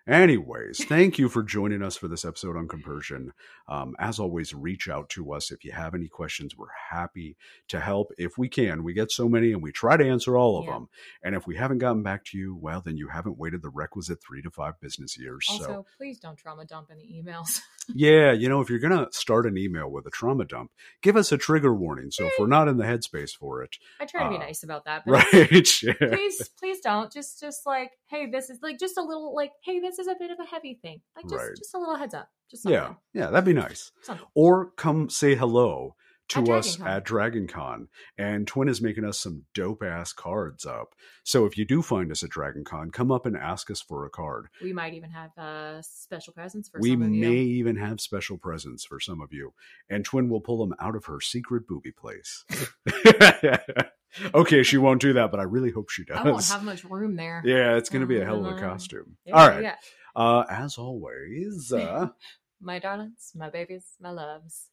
Anyways, 0.05 0.83
thank 0.83 1.17
you 1.17 1.29
for 1.29 1.41
joining 1.43 1.81
us 1.81 1.95
for 1.95 2.09
this 2.09 2.25
episode 2.25 2.57
on 2.57 2.67
compersion. 2.67 3.31
Um, 3.69 3.95
as 3.97 4.19
always, 4.19 4.53
reach 4.53 4.89
out 4.89 5.07
to 5.11 5.31
us 5.31 5.49
if 5.49 5.63
you 5.63 5.71
have 5.71 5.95
any 5.95 6.09
questions. 6.09 6.57
We're 6.57 6.67
happy 6.91 7.37
to 7.69 7.79
help 7.79 8.11
if 8.17 8.37
we 8.37 8.49
can. 8.49 8.83
We 8.83 8.93
get 8.93 9.11
so 9.13 9.29
many 9.29 9.53
and 9.53 9.63
we 9.63 9.71
try 9.71 9.95
to 9.95 10.05
answer 10.05 10.35
all 10.35 10.59
of 10.59 10.65
Yeah. 10.65 10.73
them. 10.73 10.89
And 11.23 11.35
if 11.35 11.47
we 11.47 11.55
haven't 11.55 11.77
gotten 11.77 12.03
back 12.03 12.25
to 12.25 12.37
you, 12.37 12.53
well, 12.53 12.81
then 12.81 12.97
you 12.97 13.07
haven't 13.07 13.37
waited 13.37 13.61
the 13.61 13.69
requisite 13.69 14.21
three 14.21 14.41
to 14.41 14.51
five 14.51 14.73
business 14.81 15.17
years. 15.17 15.47
Also, 15.49 15.63
so, 15.63 15.85
please 15.97 16.19
don't 16.19 16.35
trauma 16.35 16.65
dump 16.65 16.89
any 16.91 17.23
emails. 17.23 17.61
yeah, 17.87 18.33
you 18.33 18.49
know, 18.49 18.59
if 18.59 18.69
you're 18.69 18.79
going 18.79 19.05
to 19.05 19.07
start 19.13 19.45
an 19.45 19.57
email 19.57 19.89
with 19.89 20.05
a 20.05 20.09
trauma 20.11 20.43
dump, 20.43 20.71
give 21.01 21.15
us 21.15 21.31
a 21.31 21.37
trigger 21.37 21.73
warning. 21.73 22.11
So 22.11 22.25
if 22.25 22.33
we're 22.37 22.47
not 22.47 22.67
in 22.67 22.75
the 22.75 22.83
headspace 22.83 23.31
for 23.31 23.63
it, 23.63 23.77
I 24.01 24.05
try 24.05 24.23
to 24.25 24.29
be 24.31 24.35
Uh, 24.35 24.39
nice 24.39 24.63
about 24.63 24.83
that, 24.83 25.03
but 25.05 25.11
right? 25.33 25.81
Yeah. 25.81 25.93
please, 25.93 26.49
please 26.59 26.81
don't. 26.81 27.09
Just, 27.09 27.39
just 27.39 27.65
like, 27.65 27.91
hey, 28.07 28.29
this 28.29 28.49
is 28.49 28.59
like 28.61 28.77
just 28.79 28.97
a 28.97 29.01
little, 29.01 29.33
like, 29.33 29.51
hey, 29.63 29.79
this 29.79 29.92
is 29.99 30.07
a 30.07 30.15
bit 30.15 30.31
of 30.31 30.39
a 30.39 30.45
heavy 30.45 30.73
thing. 30.81 31.01
Like, 31.15 31.25
just, 31.29 31.35
Right. 31.35 31.55
just 31.57 31.73
a 31.73 31.77
little 31.79 31.95
heads 31.95 32.13
up. 32.13 32.29
Just 32.49 32.63
something. 32.63 32.79
Yeah, 32.79 32.93
yeah, 33.13 33.29
that'd 33.29 33.45
be 33.45 33.53
nice. 33.53 33.91
Something. 34.01 34.25
or 34.35 34.71
come 34.71 35.09
say 35.09 35.35
hello 35.35 35.95
to 36.29 36.39
At 36.39 36.49
us 36.49 36.77
DragonCon. 36.77 36.85
at 36.87 37.05
DragonCon. 37.05 37.87
And 38.17 38.47
Twen 38.47 38.69
is 38.69 38.81
making 38.81 39.03
us 39.03 39.19
some 39.19 39.43
dope 39.53 39.83
ass 39.83 40.13
cards 40.13 40.65
up. 40.65 40.95
So 41.23 41.45
if 41.45 41.57
you 41.57 41.65
do 41.65 41.81
find 41.81 42.11
us 42.11 42.23
at 42.23 42.29
DragonCon, 42.29 42.93
come 42.93 43.11
up 43.11 43.25
and 43.25 43.35
ask 43.35 43.69
us 43.69 43.81
for 43.81 44.05
a 44.05 44.09
card. 44.09 44.47
We 44.61 44.71
might 44.71 44.93
even 44.93 45.09
have 45.11 45.37
uh, 45.37 45.81
special 45.81 46.31
presents 46.33 46.69
for 46.69 46.79
we 46.79 46.91
some 46.91 47.01
of 47.01 47.09
may 47.09 47.33
even 47.35 47.75
have 47.75 47.99
special 47.99 48.37
presents 48.37 48.85
for 48.85 48.99
some 49.01 49.19
of 49.21 49.33
you. 49.33 49.53
And 49.89 50.05
Twen 50.05 50.29
will 50.29 50.41
pull 50.41 50.65
them 50.65 50.73
out 50.79 50.95
of 50.95 51.05
her 51.05 51.19
secret 51.19 51.67
booby 51.67 51.91
place. 51.91 52.45
okay, 54.33 54.63
she 54.63 54.77
won't 54.77 55.01
do 55.01 55.13
that, 55.13 55.31
but 55.31 55.39
I 55.39 55.43
really 55.43 55.71
hope 55.71 55.89
she 55.89 56.03
does. 56.03 56.17
I 56.17 56.23
won't 56.29 56.47
have 56.47 56.63
much 56.63 56.83
room 56.83 57.15
there. 57.15 57.41
yeah, 57.45 57.75
it's 57.77 57.89
going 57.89 58.01
to 58.01 58.07
be 58.07 58.19
a 58.19 58.25
hell 58.25 58.45
of 58.45 58.53
a 58.53 58.55
Uh, 58.55 58.59
costume. 58.59 59.17
Yeah, 59.25 59.35
All 59.41 59.47
right. 59.49 59.63
yeah. 59.63 59.75
Uh, 60.15 60.43
as 60.49 60.77
always, 60.77 61.71
uh, 61.73 62.09
My 62.61 62.79
darlings, 62.79 63.31
my 63.35 63.49
babies, 63.49 63.83
my 63.99 64.11
loves. 64.11 64.69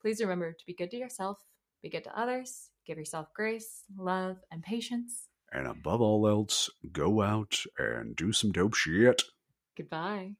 Please 0.00 0.20
remember 0.20 0.52
to 0.52 0.66
be 0.66 0.74
good 0.74 0.90
to 0.92 0.96
yourself, 0.96 1.38
be 1.82 1.88
good 1.88 2.04
to 2.04 2.16
others, 2.18 2.70
give 2.86 2.98
yourself 2.98 3.28
grace, 3.34 3.82
love, 3.96 4.36
and 4.52 4.62
patience. 4.62 5.28
and 5.52 5.66
above 5.66 6.00
all 6.00 6.28
else, 6.28 6.70
go 6.92 7.20
out 7.20 7.58
and 7.78 8.14
do 8.14 8.32
some 8.32 8.52
dope 8.52 8.74
shit. 8.74 9.22
Goodbye. 9.76 10.36